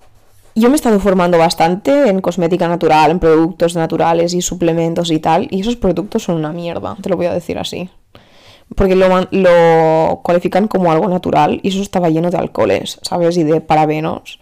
yo 0.55 0.69
me 0.69 0.73
he 0.73 0.75
estado 0.75 0.99
formando 0.99 1.37
bastante 1.37 2.09
en 2.09 2.21
cosmética 2.21 2.67
natural, 2.67 3.11
en 3.11 3.19
productos 3.19 3.75
naturales 3.75 4.33
y 4.33 4.41
suplementos 4.41 5.11
y 5.11 5.19
tal, 5.19 5.47
y 5.49 5.61
esos 5.61 5.75
productos 5.75 6.23
son 6.23 6.35
una 6.35 6.51
mierda, 6.51 6.95
te 7.01 7.09
lo 7.09 7.17
voy 7.17 7.25
a 7.25 7.33
decir 7.33 7.57
así. 7.57 7.89
Porque 8.75 8.95
lo, 8.95 9.07
lo 9.31 10.21
cualifican 10.23 10.67
como 10.67 10.91
algo 10.91 11.07
natural 11.07 11.59
y 11.63 11.69
eso 11.69 11.81
estaba 11.81 12.09
lleno 12.09 12.31
de 12.31 12.37
alcoholes, 12.37 12.99
¿sabes? 13.01 13.37
Y 13.37 13.43
de 13.43 13.61
parabenos 13.61 14.39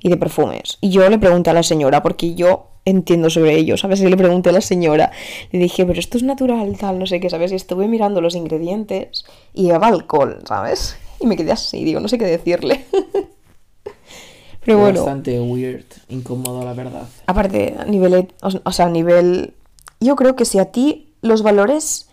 y 0.00 0.08
de 0.08 0.16
perfumes. 0.16 0.78
Y 0.80 0.90
yo 0.90 1.08
le 1.08 1.18
pregunté 1.18 1.50
a 1.50 1.54
la 1.54 1.62
señora, 1.62 2.02
porque 2.02 2.34
yo 2.34 2.68
entiendo 2.84 3.30
sobre 3.30 3.56
ello, 3.56 3.76
¿sabes? 3.76 4.00
Y 4.00 4.06
le 4.06 4.16
pregunté 4.16 4.50
a 4.50 4.52
la 4.52 4.60
señora, 4.60 5.10
le 5.50 5.58
dije, 5.58 5.84
pero 5.86 5.98
esto 5.98 6.18
es 6.18 6.22
natural, 6.22 6.76
tal, 6.78 6.98
no 6.98 7.06
sé 7.06 7.20
qué, 7.20 7.30
¿sabes? 7.30 7.52
Y 7.52 7.56
estuve 7.56 7.88
mirando 7.88 8.20
los 8.20 8.34
ingredientes 8.34 9.24
y 9.52 9.64
llevaba 9.64 9.88
alcohol, 9.88 10.38
¿sabes? 10.46 10.96
Y 11.20 11.26
me 11.26 11.36
quedé 11.36 11.52
así, 11.52 11.84
digo, 11.84 12.00
no 12.00 12.08
sé 12.08 12.18
qué 12.18 12.26
decirle. 12.26 12.84
Pero 14.64 14.78
bueno. 14.78 15.00
Bastante 15.00 15.40
weird, 15.40 15.84
incómodo, 16.08 16.64
la 16.64 16.72
verdad. 16.72 17.06
Aparte, 17.26 17.76
a 17.78 17.84
nivel, 17.84 18.28
o 18.40 18.72
sea, 18.72 18.86
a 18.86 18.90
nivel... 18.90 19.54
Yo 20.00 20.16
creo 20.16 20.36
que 20.36 20.44
si 20.44 20.58
a 20.58 20.66
ti 20.66 21.14
los 21.22 21.42
valores 21.42 22.08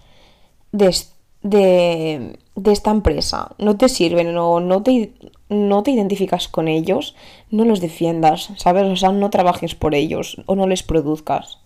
de, 0.72 0.96
de, 1.44 2.40
de 2.56 2.72
esta 2.72 2.92
empresa 2.92 3.56
no 3.58 3.78
te 3.78 3.90
sirven 3.90 4.38
o 4.38 4.60
no 4.60 4.84
te, 4.84 5.14
no 5.50 5.84
te 5.84 5.92
identificas 5.92 6.48
con 6.48 6.68
ellos, 6.68 7.16
no 7.50 7.66
los 7.66 7.82
defiendas, 7.82 8.52
¿sabes? 8.58 8.84
O 8.86 8.96
sea, 8.96 9.12
no 9.12 9.30
trabajes 9.30 9.76
por 9.76 9.96
ellos 9.96 10.42
o 10.46 10.56
no 10.56 10.68
les 10.68 10.84
produzcas. 10.84 11.58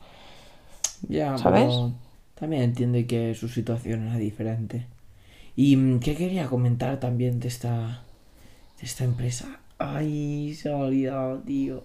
Ya, 1.07 1.37
¿Sabes? 1.37 1.67
pero 1.67 1.91
también 2.35 2.63
entiendo 2.63 2.97
que 3.07 3.35
su 3.35 3.47
situación 3.47 4.07
era 4.07 4.17
diferente. 4.17 4.87
¿Y 5.55 5.75
mm, 5.75 5.99
qué 5.99 6.15
quería 6.15 6.47
comentar 6.47 6.99
también 6.99 7.39
de 7.39 7.47
esta, 7.47 8.03
de 8.79 8.85
esta 8.85 9.03
empresa? 9.03 9.59
Ay, 9.79 10.53
se 10.53 10.69
ha 10.69 10.75
olvidado, 10.75 11.39
tío. 11.39 11.83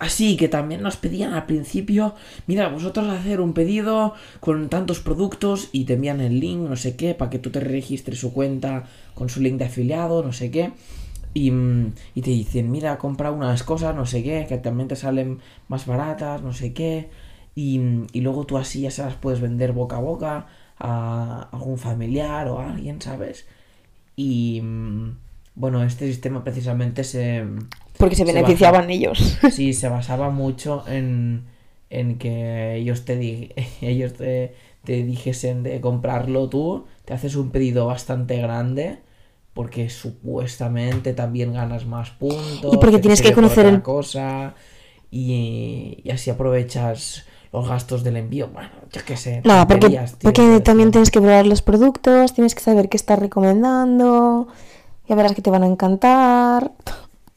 Así 0.00 0.36
que 0.36 0.48
también 0.48 0.82
nos 0.82 0.96
pedían 0.96 1.34
al 1.34 1.46
principio, 1.46 2.14
mira, 2.48 2.68
vosotros 2.68 3.06
hacer 3.08 3.40
un 3.40 3.52
pedido 3.52 4.14
con 4.40 4.68
tantos 4.68 4.98
productos 4.98 5.68
y 5.70 5.84
te 5.84 5.92
envían 5.94 6.20
el 6.20 6.40
link, 6.40 6.58
no 6.68 6.74
sé 6.74 6.96
qué, 6.96 7.14
para 7.14 7.30
que 7.30 7.38
tú 7.38 7.50
te 7.50 7.60
registres 7.60 8.18
su 8.18 8.32
cuenta 8.32 8.84
con 9.14 9.28
su 9.28 9.40
link 9.40 9.56
de 9.56 9.66
afiliado, 9.66 10.22
no 10.24 10.32
sé 10.32 10.50
qué. 10.50 10.72
Y, 11.32 11.50
mm, 11.52 11.94
y 12.14 12.22
te 12.22 12.30
dicen, 12.30 12.70
mira, 12.72 12.98
compra 12.98 13.30
unas 13.30 13.62
cosas, 13.62 13.94
no 13.94 14.04
sé 14.06 14.22
qué, 14.24 14.46
que 14.48 14.58
también 14.58 14.88
te 14.88 14.96
salen 14.96 15.40
más 15.68 15.86
baratas, 15.86 16.42
no 16.42 16.52
sé 16.52 16.72
qué. 16.72 17.10
Y, 17.54 17.78
mm, 17.78 18.06
y 18.12 18.20
luego 18.20 18.46
tú 18.46 18.58
así 18.58 18.80
ya 18.82 18.90
se 18.90 19.02
las 19.02 19.14
puedes 19.14 19.40
vender 19.40 19.72
boca 19.72 19.96
a 19.96 20.00
boca 20.00 20.46
a 20.78 21.48
algún 21.52 21.78
familiar 21.78 22.48
o 22.48 22.58
a 22.58 22.70
alguien, 22.72 23.00
¿sabes? 23.00 23.46
Y 24.16 24.60
mm, 24.62 25.16
bueno, 25.54 25.84
este 25.84 26.06
sistema 26.06 26.42
precisamente 26.44 27.04
se, 27.04 27.44
Porque 27.98 28.16
se 28.16 28.26
Se 28.26 28.32
beneficiaban 28.32 28.90
ellos. 28.90 29.38
Sí, 29.52 29.72
se 29.72 29.88
basaba 29.88 30.30
mucho 30.30 30.84
en, 30.88 31.44
en 31.90 32.18
que 32.18 32.74
ellos 32.76 33.04
te 33.04 33.16
di- 33.16 33.52
ellos 33.80 34.14
te, 34.14 34.54
te 34.84 35.02
dijesen 35.04 35.62
de 35.62 35.80
comprarlo 35.80 36.48
tú, 36.48 36.86
te 37.04 37.14
haces 37.14 37.36
un 37.36 37.50
pedido 37.50 37.86
bastante 37.86 38.38
grande 38.40 38.98
porque 39.52 39.88
supuestamente 39.88 41.12
también 41.12 41.52
ganas 41.52 41.86
más 41.86 42.10
puntos. 42.10 42.74
Y 42.74 42.76
porque 42.78 42.98
tienes 42.98 43.22
que 43.22 43.32
conocer 43.32 43.66
el- 43.66 43.82
cosa 43.82 44.54
y, 45.10 46.00
y 46.02 46.10
así 46.10 46.30
aprovechas 46.30 47.24
los 47.52 47.68
gastos 47.68 48.02
del 48.02 48.16
envío. 48.16 48.48
Bueno, 48.48 48.70
yo 48.92 49.00
qué 49.06 49.16
sé. 49.16 49.42
Nada, 49.44 49.66
porque, 49.68 49.90
tío, 49.90 50.00
porque 50.22 50.60
también 50.60 50.90
tienes 50.90 51.12
que 51.12 51.20
probar 51.20 51.46
los 51.46 51.62
productos, 51.62 52.34
tienes 52.34 52.54
que 52.56 52.60
saber 52.62 52.88
qué 52.88 52.96
estás 52.96 53.18
recomendando, 53.20 54.48
ya 55.08 55.14
verás 55.16 55.32
que 55.34 55.42
te 55.42 55.50
van 55.50 55.62
a 55.62 55.66
encantar. 55.66 56.70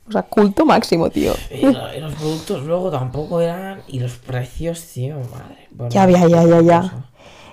O 0.08 0.12
sea, 0.12 0.24
culto 0.24 0.66
máximo, 0.66 1.10
tío. 1.10 1.34
Y, 1.52 1.66
lo- 1.66 1.94
y 1.96 2.00
los 2.00 2.14
productos 2.16 2.64
luego 2.64 2.90
tampoco 2.90 3.42
eran. 3.42 3.82
Y 3.88 4.00
los 4.00 4.14
precios, 4.14 4.82
tío, 4.94 5.16
madre. 5.32 5.68
bueno, 5.72 5.92
Ya, 5.92 6.10
ya, 6.10 6.28
ya, 6.28 6.44
ya, 6.46 6.62
ya. 6.62 7.06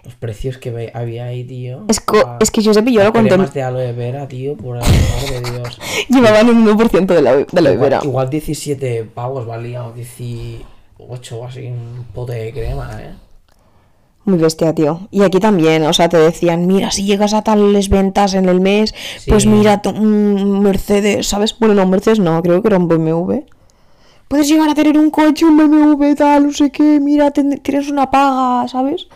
Los 0.05 0.15
precios 0.17 0.59
que 0.59 0.93
había 0.95 1.25
ahí, 1.25 1.45
tío. 1.45 1.85
Es, 1.89 2.01
Ah, 2.27 2.37
es 2.41 2.51
que 2.51 2.63
Josep 2.63 2.87
y 2.89 2.93
yo 2.93 3.03
lo 3.03 3.13
conté. 3.13 3.37
de 3.39 3.63
aloe 3.63 3.93
vera, 3.93 4.29
tío, 4.29 4.55
por 4.57 4.77
el 4.77 4.83
amor 4.83 5.43
de 5.45 5.51
Dios. 5.51 5.81
Llevaban 6.11 6.49
un 6.51 6.67
1% 6.79 7.07
de 7.07 7.23
la, 7.23 7.37
de 7.37 7.47
la 7.63 7.73
igual, 7.73 7.79
vera. 7.91 8.01
igual 8.05 8.29
17 8.31 9.05
pavos 9.15 9.47
valía 9.47 9.85
o 9.87 9.93
18 9.93 10.63
o 11.39 11.45
así 11.47 11.67
un 11.67 12.07
pote 12.15 12.35
de 12.35 12.53
crema, 12.53 12.91
eh. 13.01 13.15
Muy 14.27 14.39
bestia, 14.39 14.75
tío. 14.75 15.07
Y 15.11 15.23
aquí 15.23 15.39
también, 15.39 15.85
o 15.85 15.93
sea, 15.93 16.09
te 16.09 16.17
decían, 16.17 16.67
mira, 16.67 16.91
si 16.91 17.05
llegas 17.05 17.35
a 17.35 17.43
tales 17.43 17.89
ventas 17.91 18.33
en 18.35 18.49
el 18.49 18.61
mes, 18.61 18.95
pues 19.29 19.45
mira, 19.47 19.83
un 19.95 20.61
Mercedes, 20.63 21.27
¿sabes? 21.29 21.57
Bueno, 21.59 21.75
no, 21.75 21.87
Mercedes 21.87 22.21
no, 22.21 22.43
creo 22.43 22.63
que 22.63 22.69
era 22.69 22.79
un 22.79 22.89
BMW. 22.89 23.45
Puedes 24.29 24.49
llegar 24.49 24.71
a 24.71 24.75
tener 24.75 24.97
un 24.97 25.11
coche, 25.11 25.45
un 25.45 25.57
BMW, 25.59 26.15
tal, 26.15 26.47
no 26.47 26.53
sé 26.53 26.71
qué, 26.73 26.99
mira, 27.01 27.31
ten- 27.33 27.59
tienes 27.63 27.91
una 27.91 28.11
paga, 28.11 28.67
¿sabes? 28.69 29.09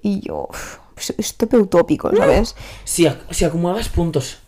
Y 0.00 0.20
yo, 0.20 0.48
pues, 0.94 1.12
es 1.18 1.36
tope 1.36 1.58
utópico, 1.58 2.10
¿sabes? 2.16 2.56
Si, 2.84 3.04
ac- 3.04 3.18
si 3.30 3.44
acumulabas 3.44 3.90
puntos. 3.90 4.38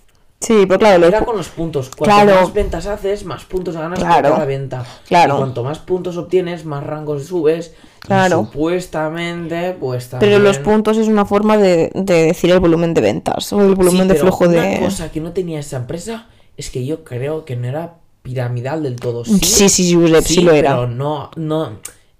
Sí, 0.40 0.66
pero 0.66 0.79
claro, 0.79 1.07
Era 1.07 1.24
con 1.24 1.37
los 1.37 1.48
puntos. 1.48 1.90
Cuanto 1.96 2.05
Claro. 2.24 2.40
más 2.42 2.55
ventas 2.55 2.87
haces, 2.87 3.24
más 3.24 3.44
puntos 3.44 3.74
ganas 3.77 3.98
Claro. 3.98 4.29
por 4.29 4.33
cada 4.37 4.44
venta. 4.46 4.87
Claro. 5.09 5.35
Y 5.35 5.38
cuanto 5.38 5.64
más 5.64 5.79
puntos 5.81 6.16
obtienes, 6.16 6.64
más 6.64 6.85
rangos 6.85 7.27
subes. 7.27 7.74
y 8.05 8.07
Claro. 8.07 8.44
supuestamente, 8.44 9.72
pues 9.79 10.07
pero 10.07 10.20
también... 10.20 10.44
los 10.44 10.59
puntos 10.59 10.96
es 10.96 11.09
una 11.09 11.24
forma 11.27 11.57
de, 11.59 11.90
de 11.94 12.27
decir 12.27 12.51
el 12.53 12.61
volumen 12.61 12.94
de 12.94 13.01
ventas 13.01 13.53
o 13.53 13.61
el 13.61 13.74
volumen 13.74 14.03
Sí, 14.03 14.09
de 14.09 14.14
pero 14.14 14.27
flujo 14.27 14.44
una 14.44 14.62
de... 14.62 14.79
cosa 14.81 15.11
que 15.11 15.20
no 15.20 15.33
tenía 15.33 15.59
esa 15.59 15.77
empresa 15.79 16.29
es 16.57 16.70
que 16.70 16.87
yo 16.87 17.03
creo 17.05 17.44
que 17.44 17.57
no 17.57 17.66
era 17.66 17.94
piramidal 18.22 18.83
del 18.85 18.96
todo. 18.96 19.24
Sí, 19.24 19.38
sí, 19.42 19.68
sí, 19.68 19.94
Josep, 19.94 20.24
sí 20.24 20.42
lo 20.42 20.53
era. 20.53 20.74
Pero 20.77 20.87
no, 20.87 21.31
no. 21.37 21.72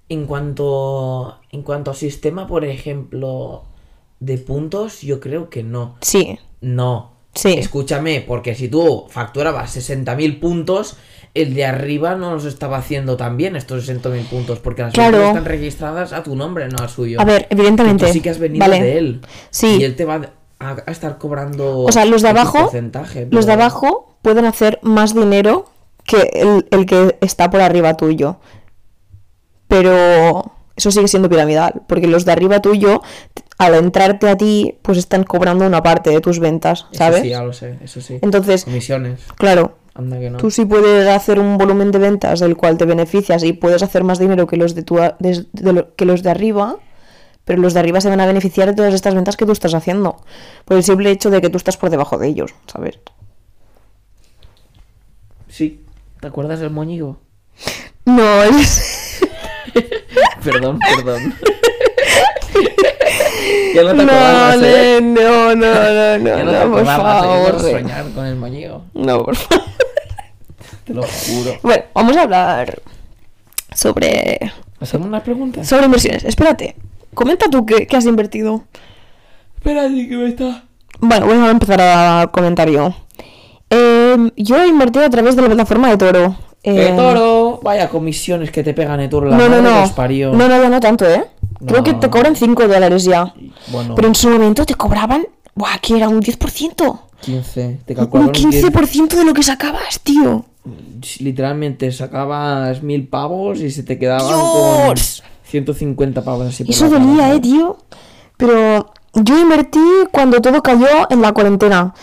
En 0.09 0.27
cuanto, 0.27 1.39
en 1.53 1.63
cuanto 1.63 1.91
a 1.91 1.95
sistema, 1.95 2.47
por 2.47 2.65
ejemplo, 2.65 3.63
de 4.21 4.39
puntos, 4.39 5.03
yo 5.03 5.21
creo 5.21 5.49
que 5.51 5.63
no. 5.63 5.97
Sí, 6.01 6.39
No. 6.61 7.18
Sí. 7.39 7.55
Escúchame, 7.57 8.21
porque 8.27 8.55
si 8.55 8.69
tú 8.69 9.07
facturabas 9.11 9.77
60.000 9.77 10.41
puntos, 10.41 10.97
el 11.35 11.55
de 11.55 11.65
arriba 11.67 12.17
no 12.17 12.33
los 12.35 12.45
estaba 12.47 12.79
haciendo 12.79 13.17
tan 13.17 13.37
bien 13.37 13.55
estos 13.55 13.89
60.000 13.89 14.25
puntos, 14.25 14.59
porque 14.59 14.83
las 14.83 14.93
Claro. 14.93 15.23
están 15.29 15.45
registradas 15.45 16.13
a 16.13 16.23
tu 16.25 16.35
nombre, 16.35 16.69
no 16.69 16.79
al 16.79 16.89
suyo. 16.89 17.21
A 17.21 17.25
ver, 17.25 17.47
evidentemente. 17.51 18.07
tú 18.07 18.13
sí 18.13 18.21
que 18.21 18.31
has 18.31 18.39
venido 18.41 18.61
Vale. 18.65 18.83
de 18.83 18.99
él. 18.99 19.21
Sí. 19.51 19.77
Y 19.81 19.85
él 19.85 19.95
te 19.95 20.05
va 20.05 20.21
a, 20.59 20.77
a 20.85 20.91
estar 20.91 21.19
cobrando. 21.19 21.81
O 21.81 21.93
sea, 21.93 22.05
los 22.07 22.23
de 22.23 22.29
abajo, 22.31 22.63
porcentaje, 22.63 23.29
los 23.31 23.47
de 23.47 23.53
abajo 23.53 24.17
pueden 24.23 24.45
hacer 24.47 24.81
más 24.83 25.15
dinero 25.15 25.67
que 26.05 26.31
el, 26.33 26.67
el 26.73 26.87
que 26.87 27.19
está 27.21 27.51
por 27.51 27.61
arriba 27.61 27.97
tuyo. 27.97 28.41
Pero 29.69 30.53
eso 30.77 30.91
sigue 30.91 31.09
siendo 31.09 31.29
piramidal, 31.29 31.83
porque 31.87 32.07
los 32.07 32.25
de 32.25 32.33
arriba 32.33 32.61
tuyo, 32.61 33.03
al 33.59 33.75
entrarte 33.75 34.29
a 34.29 34.37
ti, 34.37 34.79
pues 34.83 34.99
están 34.99 35.25
cobrando 35.25 35.67
una 35.67 35.83
parte 35.83 36.11
de 36.11 36.21
tus 36.21 36.39
ventas, 36.39 36.87
Eso 36.93 36.99
¿sabes? 36.99 37.23
sí, 37.23 37.29
ya 37.31 37.43
lo 37.43 37.53
sé, 37.53 37.79
eso 37.83 38.01
sí. 38.01 38.19
Entonces, 38.23 38.65
Comisiones. 38.65 39.21
claro, 39.37 39.77
Anda 39.95 40.19
que 40.21 40.31
no. 40.31 40.39
tú 40.39 40.51
sí 40.53 40.65
puedes 40.65 41.09
hacer 41.09 41.41
un 41.41 41.59
volumen 41.59 41.91
de 41.91 41.99
ventas 41.99 42.39
del 42.41 42.57
cual 42.57 42.79
te 42.79 42.85
beneficias 42.85 43.43
y 43.43 43.53
puedes 43.53 43.83
hacer 43.83 44.05
más 44.05 44.19
dinero 44.21 44.47
que 44.47 44.57
los 44.57 44.75
de, 44.77 44.83
tu, 44.85 44.97
de 45.19 45.73
lo- 45.73 45.95
que 45.97 46.05
los 46.05 46.23
de 46.23 46.31
arriba, 46.31 46.77
pero 47.45 47.61
los 47.61 47.75
de 47.75 47.81
arriba 47.81 48.01
se 48.01 48.09
van 48.09 48.21
a 48.21 48.27
beneficiar 48.27 48.69
de 48.69 48.75
todas 48.75 48.95
estas 48.95 49.15
ventas 49.15 49.37
que 49.37 49.45
tú 49.45 49.51
estás 49.53 49.75
haciendo, 49.75 50.23
por 50.65 50.77
el 50.77 50.85
simple 50.85 51.11
hecho 51.11 51.31
de 51.31 51.41
que 51.41 51.51
tú 51.51 51.57
estás 51.57 51.77
por 51.77 51.91
debajo 51.91 52.17
de 52.17 52.29
ellos, 52.29 52.55
¿sabes? 52.73 52.99
Sí. 55.49 55.85
¿Te 56.21 56.27
acuerdas 56.29 56.61
del 56.61 56.71
moñigo? 56.71 57.19
No, 58.05 58.43
es... 58.45 59.21
Perdón, 60.45 60.79
perdón. 60.79 61.35
ya 63.75 63.83
no 63.83 63.91
te 63.91 63.97
No, 63.97 64.03
acordabas, 64.13 64.59
¿eh? 64.63 64.99
no, 65.03 65.55
no, 65.55 65.55
no, 65.57 66.19
no, 66.19 66.25
Ya 66.37 66.45
no 66.45 66.51
te 66.53 66.65
no, 66.65 66.71
por 66.73 66.81
¿eh? 66.83 66.85
favor. 66.85 67.63
re- 67.63 67.71
soñar 67.73 68.05
con 68.15 68.27
el 68.27 68.37
moñigo. 68.37 68.83
No, 68.95 69.25
por 69.25 69.37
favor. 69.37 69.65
Te 70.85 70.95
lo 70.95 71.03
juro. 71.03 71.53
Bueno, 71.63 71.85
vamos 71.95 72.17
a 72.17 72.23
hablar 72.23 72.81
sobre, 73.75 74.53
¿Hacemos 74.81 75.07
una 75.07 75.23
pregunta? 75.23 75.65
sobre 75.65 75.85
inversiones. 75.87 76.25
Espérate, 76.25 76.77
comenta 77.15 77.49
tú 77.51 77.67
qué, 77.67 77.87
qué 77.87 77.97
has 77.97 78.07
invertido. 78.07 78.65
Espérate 79.57 80.09
que 80.09 80.17
me 80.17 80.29
está... 80.29 80.65
Bueno, 81.01 81.27
voy 81.27 81.37
a 81.37 81.51
empezar 81.51 81.81
a 81.81 82.29
comentar 82.33 82.69
yo. 82.71 82.95
Em, 83.71 84.31
yo 84.37 84.57
he 84.57 84.67
invertido 84.67 85.05
a 85.05 85.11
través 85.11 85.37
de 85.37 85.43
la 85.43 85.49
plataforma 85.49 85.91
de 85.91 85.97
Toro. 85.99 86.37
¡Qué 86.63 86.89
Em, 86.89 86.97
toro! 86.97 87.61
Vaya 87.63 87.89
comisiones 87.89 88.51
que 88.51 88.65
te 88.65 88.75
pegan, 88.75 88.99
eh, 89.01 89.09
Toro. 89.09 89.29
La 89.29 89.37
No, 89.37 89.49
no, 89.49 89.61
no. 89.63 89.83
os 89.85 89.93
parió. 89.93 90.33
No, 90.33 90.49
no, 90.49 90.61
ya 90.63 90.69
no 90.69 90.81
tanto, 90.81 91.05
¿eh? 91.09 91.25
Creo 91.67 91.83
que 91.85 91.95
te 91.95 92.09
cobran 92.11 92.37
5 92.37 92.69
dólares 92.69 93.05
ya. 93.05 93.35
Bueno, 93.69 93.95
Pero 93.95 94.09
en 94.09 94.15
su 94.15 94.29
momento 94.29 94.65
te 94.65 94.75
cobraban, 94.75 95.27
¡buah! 95.55 95.79
Que 95.81 95.97
era 95.97 96.09
un 96.09 96.21
10%. 96.23 97.01
15. 97.21 97.81
Te 97.85 97.93
Un 97.93 97.97
calcularon 97.97 98.33
15% 98.33 99.09
de 99.17 99.25
lo 99.25 99.35
que 99.35 99.43
sacabas, 99.43 100.01
tío. 100.01 100.45
10. 100.65 101.21
Literalmente 101.23 101.91
sacabas 101.93 102.83
mil 102.83 103.09
pavos 103.09 103.61
y 103.61 103.71
se 103.71 103.83
te 103.83 103.99
quedaban 103.99 104.27
Dios. 104.29 105.23
con 105.23 105.29
150 105.45 106.23
pavos 106.23 106.47
así 106.49 106.65
por 106.65 106.73
Eso 106.75 106.89
dolía, 106.89 107.23
cara. 107.23 107.35
eh, 107.35 107.41
tío. 107.41 107.77
Pero 108.37 108.93
yo 109.15 109.39
invertí 109.39 109.81
cuando 110.13 110.41
todo 110.41 110.63
cayó 110.63 110.87
en 111.11 111.23
la 111.23 111.33
cuarentena. 111.33 111.95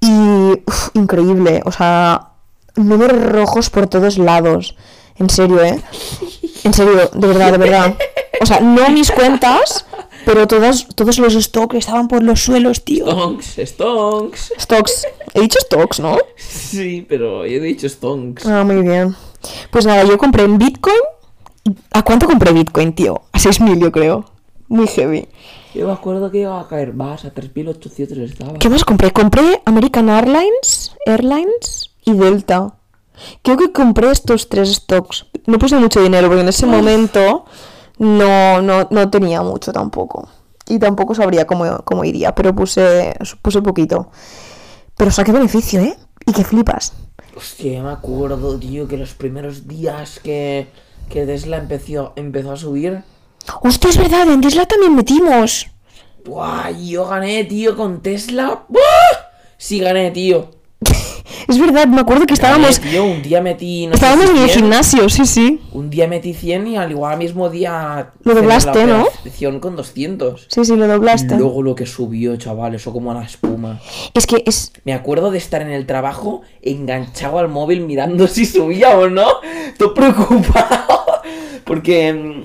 Y 0.00 0.10
uf, 0.66 0.88
increíble. 0.94 1.62
O 1.64 1.72
sea, 1.72 2.32
números 2.76 3.22
rojos 3.32 3.70
por 3.70 3.86
todos 3.86 4.18
lados. 4.18 4.76
En 5.16 5.30
serio, 5.30 5.62
¿eh? 5.62 5.80
En 6.64 6.72
serio, 6.74 7.10
de 7.14 7.26
verdad, 7.28 7.52
de 7.52 7.58
verdad. 7.58 7.94
O 8.40 8.46
sea, 8.46 8.60
no 8.60 8.88
mis 8.90 9.10
cuentas, 9.12 9.86
pero 10.24 10.46
todas, 10.46 10.88
todos 10.94 11.18
los 11.18 11.34
stocks 11.34 11.76
estaban 11.76 12.08
por 12.08 12.22
los 12.22 12.40
suelos, 12.40 12.84
tío. 12.84 13.06
Stonks, 13.06 13.56
stonks. 13.66 14.52
Stocks. 14.58 15.06
He 15.34 15.40
dicho 15.42 15.58
stocks, 15.60 16.00
¿no? 16.00 16.18
Sí, 16.36 17.06
pero 17.08 17.44
he 17.44 17.60
dicho 17.60 17.88
stonks. 17.88 18.46
Ah, 18.46 18.64
muy 18.64 18.82
bien. 18.82 19.14
Pues 19.70 19.86
nada, 19.86 20.04
yo 20.04 20.18
compré 20.18 20.44
en 20.44 20.58
Bitcoin. 20.58 20.96
¿A 21.92 22.02
cuánto 22.02 22.26
compré 22.26 22.52
Bitcoin, 22.52 22.94
tío? 22.94 23.22
A 23.32 23.38
6.000, 23.38 23.80
yo 23.80 23.92
creo. 23.92 24.24
Muy 24.68 24.86
heavy. 24.86 25.28
Yo 25.74 25.86
me 25.86 25.92
acuerdo 25.92 26.30
que 26.30 26.38
iba 26.38 26.60
a 26.60 26.66
caer 26.66 26.94
más, 26.94 27.24
a 27.24 27.30
3800 27.32 28.18
estaba. 28.18 28.54
¿Qué 28.54 28.68
más 28.68 28.84
compré? 28.84 29.12
Compré 29.12 29.62
American 29.66 30.08
Airlines, 30.08 30.96
Airlines 31.06 31.90
y 32.04 32.14
Delta. 32.14 32.74
Creo 33.42 33.56
que 33.56 33.70
compré 33.72 34.10
estos 34.10 34.48
tres 34.48 34.72
stocks. 34.74 35.26
No 35.46 35.58
puse 35.58 35.76
mucho 35.76 36.00
dinero 36.00 36.28
porque 36.28 36.42
en 36.42 36.48
ese 36.48 36.66
momento 36.66 37.44
no, 38.00 38.62
no, 38.62 38.88
no 38.90 39.10
tenía 39.10 39.42
mucho 39.42 39.72
tampoco. 39.72 40.26
Y 40.66 40.78
tampoco 40.78 41.14
sabría 41.14 41.46
cómo, 41.46 41.82
cómo 41.84 42.02
iría, 42.02 42.34
pero 42.34 42.54
puse, 42.54 43.14
puse 43.42 43.60
poquito. 43.60 44.10
Pero 44.96 45.10
saqué 45.10 45.32
beneficio, 45.32 45.80
¿eh? 45.80 45.96
Y 46.26 46.32
que 46.32 46.42
flipas. 46.42 46.94
Hostia, 47.36 47.82
me 47.82 47.90
acuerdo, 47.90 48.58
tío, 48.58 48.88
que 48.88 48.96
los 48.96 49.12
primeros 49.12 49.68
días 49.68 50.18
que, 50.20 50.68
que 51.10 51.26
Tesla 51.26 51.58
empezó, 51.58 52.14
empezó 52.16 52.52
a 52.52 52.56
subir. 52.56 53.02
Hostia, 53.60 53.90
es 53.90 53.98
verdad, 53.98 54.30
en 54.30 54.40
Tesla 54.40 54.64
también 54.64 54.94
metimos. 54.94 55.66
¡Buah! 56.24 56.70
Yo 56.70 57.06
gané, 57.06 57.44
tío, 57.44 57.76
con 57.76 58.00
Tesla. 58.00 58.64
¡Buah! 58.68 58.80
Sí, 59.58 59.78
gané, 59.78 60.10
tío. 60.10 60.50
Es 61.48 61.58
verdad, 61.58 61.86
me 61.88 62.00
acuerdo 62.00 62.26
que 62.26 62.34
estábamos, 62.34 62.78
tío, 62.80 63.04
un 63.04 63.22
día 63.22 63.40
metí. 63.40 63.86
No 63.86 63.94
estábamos 63.94 64.26
si 64.26 64.30
en 64.30 64.36
el 64.36 64.48
100, 64.50 64.58
gimnasio, 64.60 65.08
sí, 65.08 65.26
sí. 65.26 65.60
Un 65.72 65.90
día 65.90 66.06
metí 66.06 66.32
100 66.34 66.66
y 66.68 66.76
al 66.76 66.90
igual 66.90 67.18
mismo 67.18 67.48
día. 67.48 68.12
Lo 68.22 68.34
doblaste, 68.34 68.86
la 68.86 68.98
¿no? 68.98 69.60
con 69.60 69.74
200. 69.74 70.46
Sí, 70.48 70.64
sí, 70.64 70.76
lo 70.76 70.86
doblaste. 70.86 71.36
Luego 71.36 71.62
lo 71.62 71.74
que 71.74 71.86
subió, 71.86 72.36
chaval, 72.36 72.74
eso 72.74 72.92
como 72.92 73.12
la 73.14 73.24
espuma. 73.24 73.80
Es 74.14 74.26
que 74.26 74.42
es, 74.46 74.72
Me 74.84 74.92
acuerdo 74.92 75.30
de 75.30 75.38
estar 75.38 75.62
en 75.62 75.70
el 75.70 75.86
trabajo 75.86 76.42
enganchado 76.62 77.38
al 77.38 77.48
móvil 77.48 77.80
mirando 77.80 78.28
si 78.28 78.46
subía 78.46 78.96
o 78.96 79.08
no. 79.08 79.26
Todo 79.76 79.94
preocupado. 79.94 81.00
Porque 81.64 82.08
el, 82.10 82.44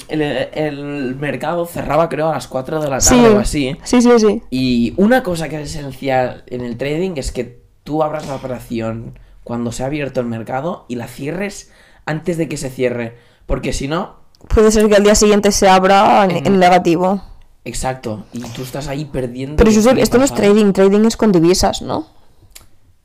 el 0.54 1.16
mercado 1.16 1.66
cerraba 1.66 2.10
creo 2.10 2.30
a 2.30 2.34
las 2.34 2.48
4 2.48 2.82
de 2.82 2.90
la 2.90 3.02
Sí, 3.02 3.16
tarde 3.16 3.30
o 3.30 3.40
así. 3.40 3.76
sí, 3.84 4.02
sí, 4.02 4.10
sí. 4.18 4.42
Y 4.52 4.94
una 4.98 5.22
cosa 5.24 5.50
que 5.50 5.62
es 5.62 5.76
esencial 5.76 6.44
en 6.48 6.62
el 6.62 6.78
trading 6.78 7.12
es 7.18 7.32
que 7.32 7.65
tú 7.86 8.04
abras 8.04 8.28
la 8.28 8.36
operación 8.36 9.18
cuando 9.46 9.72
se 9.72 9.84
ha 9.84 9.86
abierto 9.86 10.20
el 10.20 10.26
mercado 10.26 10.86
y 10.90 10.96
la 10.96 11.08
cierres 11.08 11.72
antes 12.06 12.36
de 12.38 12.50
que 12.50 12.58
se 12.58 12.70
cierre. 12.70 13.18
Porque 13.46 13.72
si 13.72 13.88
no, 13.88 14.18
Puede 14.50 14.70
ser 14.72 14.88
que 14.90 14.96
al 14.96 15.04
día 15.04 15.16
siguiente 15.16 15.52
se 15.52 15.68
abra 15.70 16.26
en, 16.26 16.60
negativo. 16.60 17.24
exacto. 17.64 18.26
Y 18.34 18.42
tú 18.42 18.62
estás 18.64 18.88
ahí 18.90 19.06
perdiendo. 19.06 19.56
Pero 19.56 19.72
Josep, 19.74 19.98
esto 19.98 20.18
no 20.20 20.24
es 20.26 20.34
trading, 20.34 20.72
trading 20.74 21.06
es 21.06 21.16
con 21.18 21.32
divisas, 21.32 21.82
¿no? 21.82 22.08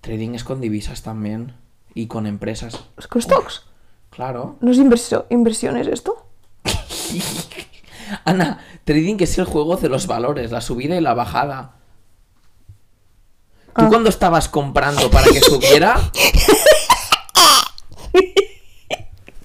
Trading 0.03 0.35
es 0.35 0.45
con 0.45 0.61
divisas 0.61 1.03
también. 1.03 1.55
Y 1.95 2.07
con 2.09 2.27
empresas. 2.27 2.85
Es 2.99 3.07
con 3.07 3.21
stocks. 3.23 3.64
Claro. 4.11 4.57
¿No 4.61 4.71
es 4.71 4.79
inversio- 4.79 5.27
inversiones 5.31 5.87
esto? 5.87 6.27
Ana, 8.25 8.59
trading 8.85 9.16
es 9.21 9.38
el 9.38 9.45
juego 9.45 9.77
de 9.77 9.88
los 9.88 10.07
valores, 10.07 10.51
la 10.51 10.61
subida 10.61 10.97
y 10.97 11.01
la 11.01 11.14
bajada. 11.14 11.77
¿Tú 13.74 13.83
Ah. 13.85 13.88
cuando 13.88 14.09
estabas 14.11 14.48
comprando 14.48 15.11
para 15.11 15.26
que 15.26 15.40
subiera? 15.40 15.96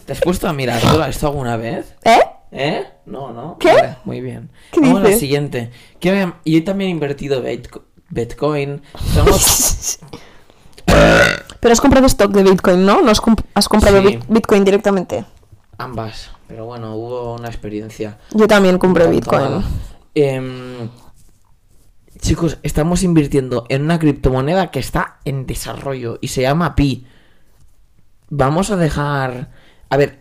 ¿Te 0.05 0.13
has 0.13 0.19
puesto 0.21 0.47
a 0.47 0.53
mirar 0.53 0.79
todo 0.81 1.03
esto 1.05 1.27
alguna 1.27 1.57
vez? 1.57 1.95
¿Eh? 2.03 2.19
¿Eh? 2.51 2.85
No, 3.07 3.31
no. 3.31 3.57
¿Qué? 3.59 3.73
Vale, 3.73 3.97
muy 4.05 4.21
bien. 4.21 4.51
¿Qué 4.71 4.79
Vamos 4.81 4.99
a 5.03 5.09
la 5.09 5.17
siguiente. 5.17 5.71
Que 5.99 6.31
yo 6.45 6.63
también 6.63 6.89
he 6.89 6.91
invertido 6.91 7.41
Bitco- 7.43 7.83
Bitcoin. 8.09 8.81
Somos- 9.13 9.99
Pero 11.59 11.73
has 11.73 11.81
comprado 11.81 12.05
stock 12.05 12.31
de 12.31 12.43
Bitcoin, 12.43 12.85
¿no? 12.85 13.01
No 13.01 13.09
has, 13.09 13.19
comp- 13.21 13.43
has 13.55 13.67
comprado 13.67 13.99
Sí. 14.07 14.19
Bitcoin 14.27 14.63
directamente. 14.63 15.25
ambas. 15.79 16.29
Pero 16.47 16.65
bueno, 16.65 16.95
hubo 16.95 17.33
una 17.33 17.47
experiencia. 17.47 18.19
Yo 18.31 18.47
también 18.47 18.77
compré 18.77 19.07
Bitcoin. 19.07 19.41
nada. 19.41 19.63
Chicos, 22.19 22.57
estamos 22.63 23.03
invirtiendo 23.03 23.65
en 23.69 23.83
una 23.83 23.99
criptomoneda 23.99 24.71
que 24.71 24.79
está 24.79 25.17
en 25.25 25.45
desarrollo 25.45 26.17
y 26.21 26.29
se 26.29 26.41
llama 26.41 26.75
Pi. 26.75 27.05
Vamos 28.29 28.71
a 28.71 28.77
dejar. 28.77 29.49
A 29.89 29.97
ver, 29.97 30.19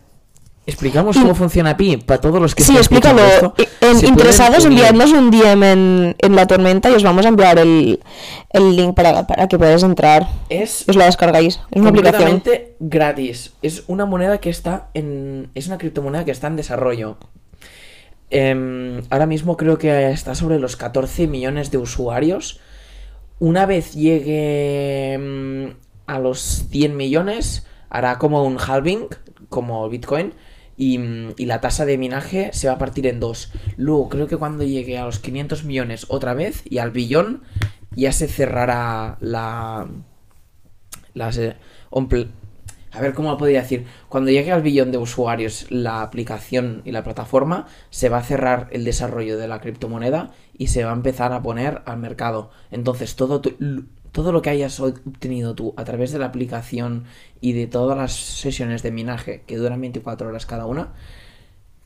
explicamos 0.66 1.16
cómo 1.16 1.35
funciona 1.35 1.76
Pi 1.76 1.96
para 1.98 2.20
todos 2.20 2.40
los 2.42 2.54
que 2.54 2.62
Sí, 2.64 2.76
explícalo. 2.76 3.24
esto. 3.24 3.54
E- 3.59 3.68
En- 3.80 4.04
interesados, 4.07 4.64
enviadnos 4.64 5.12
un 5.12 5.30
DM 5.30 5.62
en, 5.72 6.16
en 6.18 6.37
la 6.37 6.46
tormenta 6.46 6.90
y 6.90 6.94
os 6.94 7.02
vamos 7.02 7.24
a 7.26 7.28
enviar 7.28 7.59
el, 7.59 8.00
el 8.50 8.76
link 8.76 8.94
para, 8.94 9.26
para 9.26 9.46
que 9.46 9.57
podáis 9.59 9.83
entrar. 9.83 10.28
Es 10.48 10.85
Os 10.88 10.96
la 10.96 11.04
descargáis. 11.07 11.61
Es 11.70 11.80
una 11.80 11.90
aplicación. 11.90 12.42
gratis. 12.80 13.52
Es 13.62 13.85
una 13.87 14.04
moneda 14.04 14.38
que 14.38 14.50
está 14.50 14.88
en. 14.94 15.50
Es 15.54 15.68
una 15.68 15.78
criptomoneda 15.78 16.24
que 16.24 16.33
está 16.33 16.48
en 16.48 16.57
desarrollo. 16.57 17.16
Em, 18.30 19.02
ahora 19.10 19.26
mismo 19.26 19.56
creo 19.56 19.78
que 19.78 20.10
está 20.10 20.34
sobre 20.34 20.58
los 20.58 20.76
14 20.76 21.26
millones 21.26 21.70
de 21.70 21.78
usuarios. 21.78 22.60
Una 23.38 23.66
vez 23.66 23.94
llegue 23.94 25.14
em, 25.14 25.74
a 26.06 26.18
los 26.18 26.66
100 26.70 26.96
millones, 26.96 27.66
hará 27.90 28.18
como 28.18 28.44
un 28.44 28.58
halving, 28.58 29.06
como 29.48 29.88
Bitcoin. 29.88 30.34
Y, 30.76 30.98
mm, 30.98 31.34
y 31.37 31.46
la 31.46 31.60
tasa 31.60 31.84
de 31.84 31.98
minaje 31.98 32.50
se 32.52 32.66
va 32.66 32.74
a 32.74 32.78
partir 32.78 33.06
en 33.06 33.20
dos. 33.20 33.52
Luego, 33.76 34.08
creo 34.08 34.26
que 34.26 34.37
cuando 34.37 34.64
llegue 34.64 34.98
a 34.98 35.04
los 35.04 35.20
500 35.20 35.64
millones 35.64 36.06
otra 36.08 36.34
vez 36.34 36.62
y 36.64 36.78
al 36.78 36.90
billón, 36.90 37.42
ya 37.96 38.12
se 38.12 38.28
cerrará 38.28 39.16
la, 39.20 39.88
las 41.14 41.38
eh, 41.38 41.56
a 42.94 43.00
ver 43.00 43.12
cómo 43.14 43.30
lo 43.30 43.37
podría 43.37 43.62
decir 43.62 43.85
cuando 44.09 44.30
llegue 44.30 44.52
al 44.52 44.62
billón 44.62 44.92
de 44.92 44.98
usuarios 44.98 45.66
la 45.70 46.02
aplicación 46.02 46.83
y 46.85 46.92
la 46.92 47.02
plataforma 47.04 47.66
se 47.90 48.09
va 48.09 48.18
a 48.18 48.22
cerrar 48.22 48.68
el 48.70 48.85
desarrollo 48.85 49.37
de 49.37 49.48
la 49.48 49.61
criptomoneda 49.61 50.30
y 50.57 50.68
se 50.68 50.85
va 50.85 50.90
a 50.90 50.94
empezar 50.94 51.33
a 51.33 51.42
poner 51.42 51.83
al 51.87 51.98
mercado 51.98 52.50
entonces 52.70 53.16
todo 53.16 53.40
tu- 53.40 53.85
todo 54.12 54.30
lo 54.30 54.42
que 54.42 54.50
hayas 54.50 54.78
obtenido 54.78 55.57
tú 55.57 55.74
a 55.76 55.83
través 55.85 56.12
de 56.12 56.20
la 56.20 56.26
aplicación 56.26 57.02
y 57.40 57.52
de 57.52 57.66
todas 57.66 57.98
las 57.98 58.12
sesiones 58.12 58.83
de 58.85 58.92
minaje 58.92 59.42
que 59.46 59.57
duran 59.57 59.80
24 59.80 60.28
horas 60.28 60.46
cada 60.46 60.66
una 60.66 60.92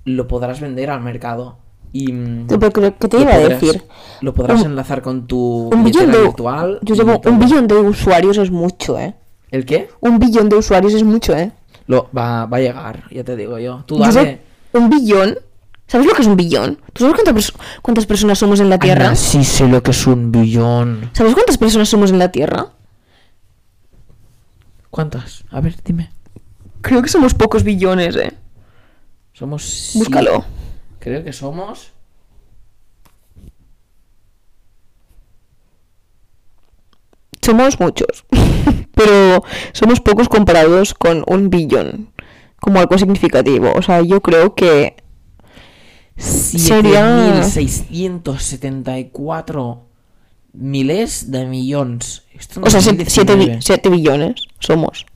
lo 0.05 0.27
podrás 0.29 0.61
vender 0.61 0.91
al 0.91 1.01
mercado 1.01 1.59
y 1.93 2.13
mm, 2.13 2.47
Pero, 2.49 2.93
¿Qué 2.99 3.09
te 3.09 3.19
iba 3.19 3.33
a 3.33 3.39
decir? 3.39 3.83
lo 4.21 4.35
podrás 4.35 4.61
Un- 4.61 4.73
enlazar 4.73 5.01
con 5.01 5.27
tu 5.27 5.71
Un 5.73 5.85
billón 5.85 5.85
billetera 5.85 6.13
de, 6.19 6.23
virtual 6.25 6.79
yo 6.83 6.95
todo. 6.97 7.31
un 7.31 7.39
billón 7.39 7.67
de 7.67 7.75
usuarios 7.77 8.37
es 8.37 8.51
mucho, 8.51 8.99
¿eh? 8.99 9.15
¿El 9.51 9.65
qué? 9.65 9.89
Un 10.01 10.19
billón 10.19 10.49
de 10.49 10.57
usuarios 10.57 10.95
es 10.95 11.05
mucho, 11.05 11.37
¿eh? 11.37 11.53
Lo, 11.87 12.09
va, 12.17 12.47
va 12.47 12.57
a 12.59 12.61
llegar, 12.61 13.05
ya 13.11 13.25
te 13.25 13.35
digo 13.37 13.59
yo. 13.59 13.83
Tú 13.87 13.97
Yo 13.97 14.03
dale. 14.05 14.13
sé- 14.23 14.41
un 14.79 14.91
billón. 14.91 15.39
¿Sabes 15.87 16.07
lo 16.07 16.13
que 16.13 16.21
es 16.21 16.29
un 16.29 16.37
billón? 16.37 16.79
¿Tú 16.93 17.05
sabes 17.05 17.15
cuántas, 17.15 17.35
perso- 17.35 17.59
cuántas 17.81 18.05
personas 18.05 18.39
somos 18.39 18.61
en 18.61 18.69
la 18.69 18.79
Tierra? 18.79 19.07
Ana, 19.07 19.17
sí 19.17 19.43
sé 19.43 19.67
lo 19.67 19.83
que 19.83 19.93
es 19.93 20.07
un 20.07 20.31
billón. 20.31 21.09
¿Sabes 21.15 21.33
cuántas 21.33 21.57
personas 21.57 21.89
somos 21.89 22.11
en 22.11 22.19
la 22.19 22.31
Tierra? 22.31 22.67
¿Cuántas? 24.91 25.45
A 25.51 25.61
ver, 25.61 25.77
dime. 25.85 26.11
Creo 26.81 27.03
que 27.03 27.09
somos 27.09 27.35
pocos 27.35 27.63
billones, 27.65 28.17
¿eh? 28.17 28.33
Somos. 29.33 29.93
Búscalo. 29.95 30.45
Creo 30.99 31.25
que 31.25 31.33
somos. 31.33 31.93
Somos 37.43 37.81
muchos. 37.81 38.25
Pero 38.95 39.43
somos 39.73 40.01
pocos 40.01 40.29
comparados 40.29 40.95
con 40.95 41.25
un 41.27 41.51
billón. 41.51 42.13
Como 42.61 42.79
algo 42.81 42.99
significativo. 42.99 43.73
O 43.77 43.83
sea, 43.83 44.03
yo 44.03 44.21
creo 44.21 44.55
que... 44.55 44.97
Sería- 46.17 47.43
7.674 47.45 49.79
miles 50.53 51.31
de 51.31 51.47
millones. 51.47 52.23
Esto 52.35 52.61
en 52.61 52.67
O 52.67 52.71
sea, 52.71 52.81
7 52.81 53.05
2019. 53.05 53.91
billones 53.91 54.35
somos. 54.59 55.07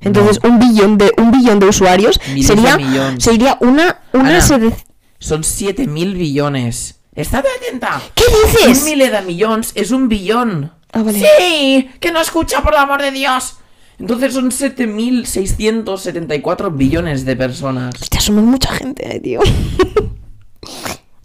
Entonces, 0.00 0.38
un 0.44 0.58
billón 0.58 0.96
de 0.98 1.12
un 1.18 1.30
billón 1.30 1.58
de 1.58 1.66
usuarios 1.66 2.18
Miles 2.32 2.46
sería, 2.46 2.78
sería 3.18 3.58
una, 3.60 4.00
una 4.12 4.28
Ana. 4.30 4.40
sede- 4.40 4.74
Son 5.18 5.42
7.000 5.42 6.14
billones. 6.14 7.00
¡Estate 7.14 7.48
atenta! 7.60 8.00
¿Qué 8.14 8.22
Un 8.24 8.68
dices? 8.68 8.84
mil 8.84 8.98
de 9.00 9.20
millones 9.22 9.72
es 9.74 9.90
un 9.90 10.08
billón. 10.08 10.72
Ah, 10.92 11.02
vale. 11.02 11.20
¡Sí! 11.20 11.90
¡Que 12.00 12.12
no 12.12 12.20
escucha, 12.20 12.62
por 12.62 12.74
el 12.74 12.80
amor 12.80 13.00
de 13.02 13.10
Dios! 13.10 13.56
Entonces 13.98 14.34
son 14.34 14.50
7.674 14.50 16.74
billones 16.74 17.24
de 17.24 17.36
personas. 17.36 17.94
Hostia, 18.00 18.20
somos 18.20 18.44
mucha 18.44 18.70
gente, 18.72 19.16
eh, 19.16 19.20
tío. 19.20 19.40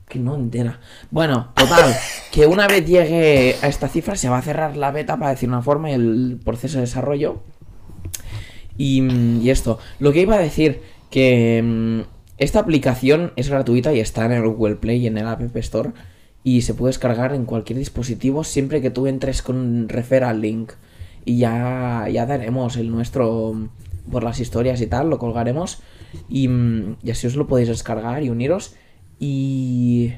Que 0.08 0.20
no 0.20 0.36
entera. 0.36 0.80
Bueno, 1.12 1.52
total. 1.56 1.94
que 2.32 2.46
una 2.46 2.68
vez 2.68 2.86
llegue 2.86 3.58
a 3.62 3.68
esta 3.68 3.90
cifra 3.90 4.16
se 4.16 4.30
va 4.30 4.38
a 4.38 4.42
cerrar 4.42 4.78
la 4.78 4.92
beta, 4.92 5.18
para 5.18 5.32
decir 5.32 5.50
una 5.50 5.62
forma, 5.62 5.92
y 5.92 5.94
el 5.94 6.40
proceso 6.42 6.78
de 6.78 6.82
desarrollo. 6.82 7.42
Y, 8.78 9.02
y 9.42 9.50
esto. 9.50 9.78
Lo 10.00 10.14
que 10.14 10.22
iba 10.22 10.36
a 10.36 10.40
decir, 10.40 10.82
que 11.10 11.62
mm, 11.62 12.02
esta 12.38 12.60
aplicación 12.60 13.34
es 13.36 13.50
gratuita 13.50 13.94
y 13.94 14.00
está 14.00 14.26
en 14.26 14.34
el 14.34 14.48
Google 14.48 14.76
Play 14.76 15.04
y 15.04 15.08
en 15.08 15.18
el 15.18 15.28
App 15.28 15.42
Store. 15.58 15.92
Y 16.46 16.62
se 16.62 16.76
puede 16.76 16.92
descargar 16.92 17.34
en 17.34 17.46
cualquier 17.46 17.80
dispositivo 17.80 18.44
siempre 18.44 18.80
que 18.80 18.92
tú 18.92 19.08
entres 19.08 19.42
con 19.42 19.90
referral 19.90 20.42
link. 20.42 20.74
Y 21.26 21.40
ya, 21.40 22.08
ya 22.08 22.28
daremos 22.28 22.78
el 22.78 22.92
nuestro 22.92 23.54
mm, 23.54 23.70
por 24.12 24.24
las 24.24 24.40
historias 24.40 24.80
y 24.80 24.86
tal, 24.86 25.10
lo 25.10 25.18
colgaremos. 25.18 25.82
Y, 26.30 26.48
mm, 26.48 26.98
y 27.02 27.10
así 27.10 27.26
os 27.26 27.36
lo 27.36 27.48
podéis 27.48 27.70
descargar 27.70 28.22
y 28.22 28.30
uniros. 28.30 28.76
Y 29.20 30.14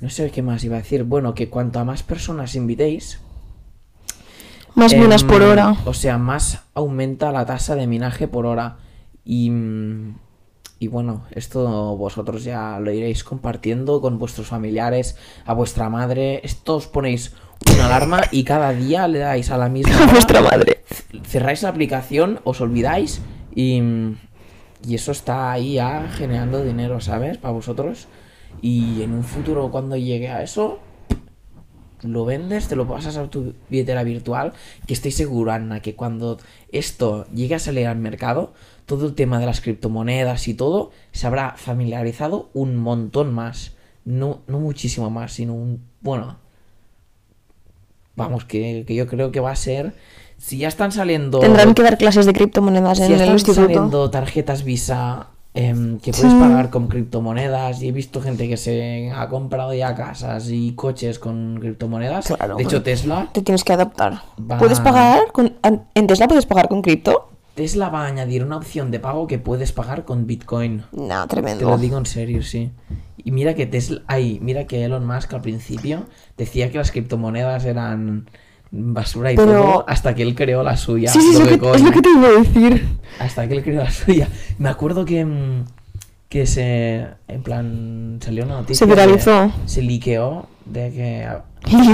no 0.00 0.08
sé 0.08 0.30
qué 0.30 0.40
más 0.40 0.62
iba 0.62 0.76
a 0.76 0.82
decir. 0.82 1.02
Bueno, 1.02 1.34
que 1.34 1.50
cuanto 1.50 1.80
a 1.80 1.84
más 1.84 2.04
personas 2.04 2.54
invitéis, 2.54 3.18
Más 4.76 4.92
em, 4.92 5.00
minas 5.00 5.24
por 5.24 5.42
hora. 5.42 5.74
O 5.84 5.94
sea, 5.94 6.16
más 6.16 6.62
aumenta 6.74 7.32
la 7.32 7.44
tasa 7.44 7.74
de 7.74 7.88
minaje 7.88 8.28
por 8.28 8.46
hora. 8.46 8.76
Y, 9.24 9.50
mm, 9.50 10.14
y 10.86 10.88
bueno, 10.88 11.24
esto 11.32 11.96
vosotros 11.96 12.44
ya 12.44 12.78
lo 12.78 12.92
iréis 12.92 13.24
compartiendo 13.24 14.00
con 14.00 14.20
vuestros 14.20 14.46
familiares, 14.46 15.16
a 15.44 15.52
vuestra 15.52 15.90
madre. 15.90 16.40
Esto 16.44 16.76
os 16.76 16.86
ponéis 16.86 17.34
una 17.74 17.86
alarma 17.86 18.20
y 18.30 18.44
cada 18.44 18.72
día 18.72 19.08
le 19.08 19.18
dais 19.18 19.50
a 19.50 19.58
la 19.58 19.68
misma. 19.68 20.00
A 20.04 20.12
vuestra 20.12 20.40
madre. 20.42 20.84
Cerráis 21.24 21.64
la 21.64 21.70
aplicación, 21.70 22.38
os 22.44 22.60
olvidáis 22.60 23.20
y, 23.52 23.82
y 24.86 24.94
eso 24.94 25.10
está 25.10 25.50
ahí 25.50 25.74
ya 25.74 26.06
generando 26.08 26.62
dinero, 26.62 27.00
¿sabes? 27.00 27.36
Para 27.36 27.54
vosotros. 27.54 28.06
Y 28.62 29.02
en 29.02 29.12
un 29.12 29.24
futuro, 29.24 29.72
cuando 29.72 29.96
llegue 29.96 30.28
a 30.28 30.44
eso, 30.44 30.78
lo 32.02 32.24
vendes, 32.24 32.68
te 32.68 32.76
lo 32.76 32.86
pasas 32.86 33.16
a 33.16 33.28
tu 33.28 33.54
billetera 33.68 34.02
virtual, 34.02 34.52
que 34.86 34.94
estoy 34.94 35.10
seguro, 35.12 35.52
Ana, 35.52 35.80
que 35.80 35.94
cuando 35.94 36.38
esto 36.70 37.26
llegue 37.34 37.54
a 37.54 37.58
salir 37.58 37.86
al 37.86 37.98
mercado, 37.98 38.52
todo 38.86 39.06
el 39.06 39.14
tema 39.14 39.38
de 39.38 39.46
las 39.46 39.60
criptomonedas 39.60 40.46
y 40.48 40.54
todo 40.54 40.90
se 41.12 41.26
habrá 41.26 41.52
familiarizado 41.56 42.50
un 42.54 42.76
montón 42.76 43.34
más. 43.34 43.72
No, 44.04 44.40
no 44.46 44.60
muchísimo 44.60 45.10
más, 45.10 45.32
sino 45.32 45.54
un... 45.54 45.82
Bueno. 46.00 46.36
Vamos, 48.14 48.44
que, 48.44 48.84
que 48.86 48.94
yo 48.94 49.06
creo 49.06 49.32
que 49.32 49.40
va 49.40 49.50
a 49.50 49.56
ser... 49.56 49.94
Si 50.38 50.58
ya 50.58 50.68
están 50.68 50.92
saliendo... 50.92 51.40
Tendrán 51.40 51.74
que 51.74 51.82
dar 51.82 51.96
clases 51.98 52.26
de 52.26 52.32
criptomonedas 52.34 52.98
Si 52.98 53.04
en 53.04 53.08
ya 53.10 53.14
el 53.16 53.20
están 53.22 53.34
instituto. 53.34 53.62
saliendo 53.62 54.10
tarjetas 54.10 54.64
Visa 54.64 55.28
em, 55.56 55.98
que 55.98 56.12
puedes 56.12 56.34
pagar 56.34 56.70
con 56.70 56.86
criptomonedas 56.88 57.82
y 57.82 57.88
he 57.88 57.92
visto 57.92 58.20
gente 58.20 58.48
que 58.48 58.56
se 58.56 59.10
ha 59.14 59.28
comprado 59.28 59.74
ya 59.74 59.94
casas 59.94 60.48
y 60.50 60.72
coches 60.74 61.18
con 61.18 61.58
criptomonedas. 61.60 62.26
Claro, 62.26 62.56
de 62.56 62.62
hecho. 62.62 62.82
Tesla, 62.82 63.28
Te 63.32 63.42
tienes 63.42 63.64
que 63.64 63.72
adaptar. 63.72 64.20
Va- 64.38 64.58
¿Puedes 64.58 64.80
pagar 64.80 65.32
con... 65.32 65.54
¿En 65.94 66.06
Tesla 66.06 66.28
puedes 66.28 66.46
pagar 66.46 66.68
con 66.68 66.82
cripto? 66.82 67.30
Tesla 67.54 67.88
va 67.88 68.02
a 68.02 68.06
añadir 68.08 68.44
una 68.44 68.58
opción 68.58 68.90
de 68.90 69.00
pago 69.00 69.26
que 69.26 69.38
puedes 69.38 69.72
pagar 69.72 70.04
con 70.04 70.26
Bitcoin. 70.26 70.82
No, 70.92 71.06
Te 71.08 71.14
lo 71.14 71.26
tremendo. 71.42 71.78
digo 71.78 71.96
en 71.96 72.04
serio, 72.06 72.42
sí. 72.42 72.70
Y 73.24 73.30
mira 73.30 73.54
que 73.54 73.64
Tesla, 73.66 74.02
ay, 74.06 74.38
mira 74.42 74.66
que 74.66 74.84
Elon 74.84 75.06
Musk 75.06 75.32
al 75.32 75.40
principio 75.40 76.04
decía 76.36 76.70
que 76.70 76.76
las 76.78 76.90
criptomonedas 76.92 77.64
eran 77.64 78.28
basura 78.78 79.32
y 79.32 79.36
Pero- 79.36 79.52
todo 79.52 79.84
hasta 79.88 80.14
que 80.14 80.22
él 80.22 80.34
creó 80.34 80.62
la 80.62 80.76
suya. 80.76 81.10
Sí, 81.10 81.20
sí, 81.20 81.30
es 81.32 81.38
lo, 81.40 81.46
que, 81.46 81.76
es 81.76 81.82
lo 81.82 81.90
que 81.90 82.02
te 82.02 82.08
iba 82.10 82.28
a 82.28 82.32
decir. 82.32 82.88
Hasta 83.18 83.48
que 83.48 83.54
él 83.54 83.62
creó 83.62 83.82
la 83.82 83.90
suya. 83.90 84.28
Me 84.58 84.68
acuerdo 84.68 85.04
que, 85.04 85.24
mm, 85.24 85.64
que 86.28 86.46
se. 86.46 87.06
En 87.28 87.42
plan. 87.42 88.18
Salió 88.22 88.44
una 88.44 88.54
noticia. 88.56 88.86
Se 88.86 88.86
viralizó. 88.86 89.50
se 89.66 89.82
liqueó 89.82 90.46
de 90.64 90.92
que 90.92 91.26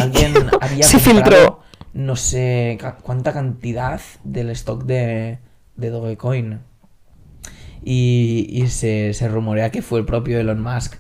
alguien 0.01 0.35
había 0.61 0.83
Se 0.83 0.99
filtró. 0.99 1.61
No 1.95 2.17
sé 2.17 2.79
cuánta 3.03 3.33
cantidad 3.33 4.01
del 4.25 4.51
stock 4.51 4.85
de, 4.85 5.39
de 5.77 5.91
Dogecoin. 5.91 6.61
Y, 7.85 8.47
y 8.51 8.69
se, 8.69 9.13
se 9.15 9.29
rumorea 9.29 9.71
que 9.71 9.83
fue 9.83 9.99
el 9.99 10.05
propio 10.05 10.39
Elon 10.39 10.63
Musk. 10.63 10.95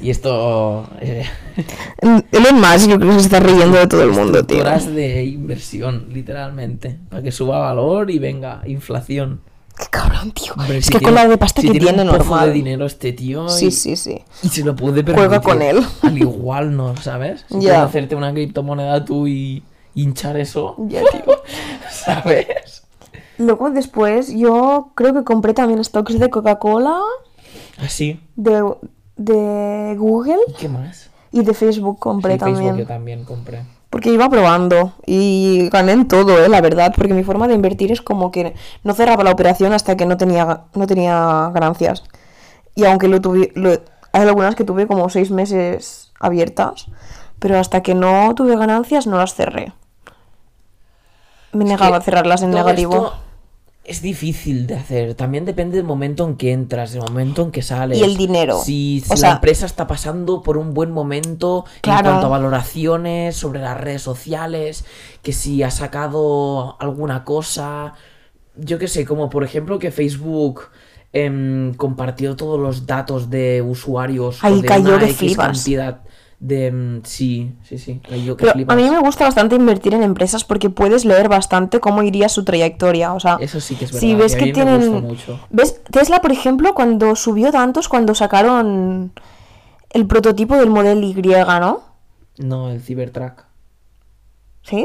Y 0.00 0.10
esto. 0.10 0.88
eh, 1.00 1.24
Elon 2.32 2.60
Musk 2.60 2.88
yo 2.88 2.98
creo 2.98 3.12
que 3.12 3.18
se 3.20 3.26
está 3.26 3.40
riendo 3.40 3.76
de 3.78 3.86
todo 3.86 4.02
el 4.02 4.10
mundo, 4.10 4.44
tío. 4.44 4.58
estructuras 4.58 4.94
de 4.94 5.24
inversión, 5.24 6.06
literalmente. 6.12 6.98
Para 7.10 7.22
que 7.22 7.32
suba 7.32 7.58
valor 7.58 8.10
y 8.10 8.18
venga 8.18 8.62
inflación. 8.66 9.40
Qué 9.76 9.86
cabrón, 9.90 10.30
tío. 10.32 10.52
Hombre, 10.56 10.78
es 10.78 10.86
si 10.86 10.92
que 10.92 10.98
tiene- 10.98 11.12
con 11.12 11.14
la 11.24 11.28
de 11.28 11.36
pasta 11.36 11.60
si 11.60 11.68
que 11.70 11.78
tiene, 11.80 12.02
un 12.02 12.08
pozo 12.08 12.18
normal. 12.20 12.48
de 12.48 12.52
dinero 12.54 12.86
este 12.86 13.12
tío 13.12 13.48
Sí, 13.48 13.66
y, 13.66 13.70
sí, 13.72 13.96
sí. 13.96 14.20
y 14.42 14.48
se 14.48 14.62
lo 14.64 14.76
puede 14.76 15.02
permitir. 15.02 15.16
Juega 15.28 15.40
con 15.42 15.60
él. 15.62 15.80
Al 16.02 16.16
igual 16.16 16.76
no, 16.76 16.96
¿sabes? 16.96 17.44
Si 17.50 17.60
Ya. 17.60 17.82
hacerte 17.82 18.14
una 18.14 18.32
criptomoneda 18.32 19.04
tú 19.04 19.26
y 19.26 19.64
hinchar 19.96 20.36
eso, 20.36 20.76
Ya, 20.88 21.00
tío. 21.10 21.24
¿sabes? 21.90 22.46
Luego 23.38 23.70
después 23.70 24.32
yo 24.34 24.90
creo 24.94 25.12
que 25.14 25.24
compré 25.24 25.54
también 25.54 25.82
stocks 25.84 26.18
de 26.18 26.30
Coca-Cola, 26.30 27.00
Así. 27.78 28.20
de, 28.36 28.62
de 29.16 29.96
Google 29.98 30.38
¿Y 30.48 30.52
qué 30.54 30.68
más? 30.68 31.10
y 31.32 31.42
de 31.42 31.54
Facebook 31.54 31.98
compré 31.98 32.34
Sí, 32.34 32.38
Facebook 32.40 32.54
también. 32.58 32.76
yo 32.76 32.86
también 32.86 33.24
compré. 33.24 33.62
Porque 33.90 34.10
iba 34.12 34.28
probando 34.28 34.92
y 35.06 35.68
gané 35.70 35.92
en 35.92 36.08
todo, 36.08 36.44
eh, 36.44 36.48
la 36.48 36.60
verdad, 36.60 36.92
porque 36.96 37.14
mi 37.14 37.22
forma 37.22 37.46
de 37.46 37.54
invertir 37.54 37.92
es 37.92 38.02
como 38.02 38.30
que 38.32 38.54
no 38.82 38.92
cerraba 38.92 39.22
la 39.22 39.30
operación 39.30 39.72
hasta 39.72 39.96
que 39.96 40.04
no 40.06 40.16
tenía, 40.16 40.62
no 40.74 40.86
tenía 40.86 41.50
ganancias. 41.54 42.02
Y 42.74 42.84
aunque 42.86 43.06
lo 43.08 43.20
tuve, 43.20 43.52
lo- 43.54 43.70
hay 44.12 44.22
algunas 44.28 44.56
que 44.56 44.64
tuve 44.64 44.86
como 44.88 45.08
seis 45.10 45.30
meses 45.30 46.12
abiertas, 46.18 46.86
pero 47.38 47.56
hasta 47.58 47.82
que 47.82 47.94
no 47.94 48.34
tuve 48.34 48.56
ganancias 48.56 49.06
no 49.06 49.16
las 49.18 49.34
cerré. 49.34 49.72
Me 51.54 51.64
negaba 51.64 51.96
a 51.98 52.00
cerrarlas 52.00 52.42
en 52.42 52.50
negativo. 52.50 53.12
Es 53.84 54.00
difícil 54.00 54.66
de 54.66 54.76
hacer. 54.76 55.14
También 55.14 55.44
depende 55.44 55.76
del 55.76 55.84
momento 55.84 56.26
en 56.26 56.36
que 56.36 56.52
entras, 56.52 56.94
el 56.94 57.02
momento 57.02 57.42
en 57.42 57.50
que 57.50 57.60
sales. 57.60 57.98
Y 57.98 58.02
el 58.02 58.16
dinero. 58.16 58.58
Si, 58.62 59.00
si 59.04 59.10
O 59.10 59.14
la 59.14 59.16
sea- 59.20 59.32
empresa 59.32 59.66
está 59.66 59.86
pasando 59.86 60.42
por 60.42 60.56
un 60.56 60.72
buen 60.72 60.90
momento 60.90 61.66
Claro. 61.82 61.98
en 61.98 62.04
cuanto 62.14 62.26
a 62.26 62.30
valoraciones 62.30 63.36
sobre 63.36 63.60
las 63.60 63.78
redes 63.78 64.00
sociales, 64.00 64.86
que 65.22 65.32
si 65.34 65.62
ha 65.62 65.70
sacado 65.70 66.76
alguna 66.80 67.24
cosa. 67.24 67.92
Yo 68.56 68.78
qué 68.78 68.88
sé, 68.88 69.04
como 69.04 69.28
por 69.28 69.44
ejemplo 69.44 69.78
que 69.78 69.90
Facebook 69.90 70.62
em, 71.12 71.74
compartió 71.74 72.36
todos 72.36 72.58
los 72.58 72.86
datos 72.86 73.28
de 73.30 73.60
usuarios. 73.62 74.42
o 74.42 74.46
Ahí 74.46 74.62
de 74.62 74.78
una 74.80 74.98
que 74.98 75.10
X 75.10 75.36
cantidad 75.36 76.00
de. 76.46 76.66
em, 76.66 77.02
sí, 77.04 77.52
sí, 77.62 77.78
sí. 77.78 78.00
Que 78.06 78.34
Pero 78.36 78.52
a 78.68 78.76
mí 78.76 78.90
me 78.90 78.98
gusta 79.00 79.24
bastante 79.24 79.54
invertir 79.56 79.94
en 79.94 80.02
empresas 80.02 80.44
porque 80.44 80.68
puedes 80.68 81.04
leer 81.04 81.28
bastante 81.28 81.80
cómo 81.80 82.02
iría 82.02 82.28
su 82.28 82.44
trayectoria. 82.44 83.14
O 83.14 83.20
sea, 83.20 83.38
Eso 83.40 83.60
sí 83.60 83.74
que 83.76 83.86
es 83.86 83.92
verdad. 83.92 84.00
si 84.00 84.14
ves 84.14 84.36
que 84.36 84.52
tienen. 84.52 85.02
mucho. 85.02 85.40
¿Ves? 85.50 85.82
Tesla, 85.90 86.20
por 86.20 86.32
ejemplo, 86.32 86.74
cuando 86.74 87.16
subió 87.16 87.50
tantos, 87.50 87.88
cuando 87.88 88.14
sacaron 88.14 89.12
el 89.90 90.06
prototipo 90.06 90.56
del 90.56 90.68
Model 90.70 91.02
Y, 91.02 91.14
¿no? 91.14 91.82
No, 92.38 92.70
el 92.70 92.80
Cybertruck. 92.82 93.44
¿Sí? 94.62 94.84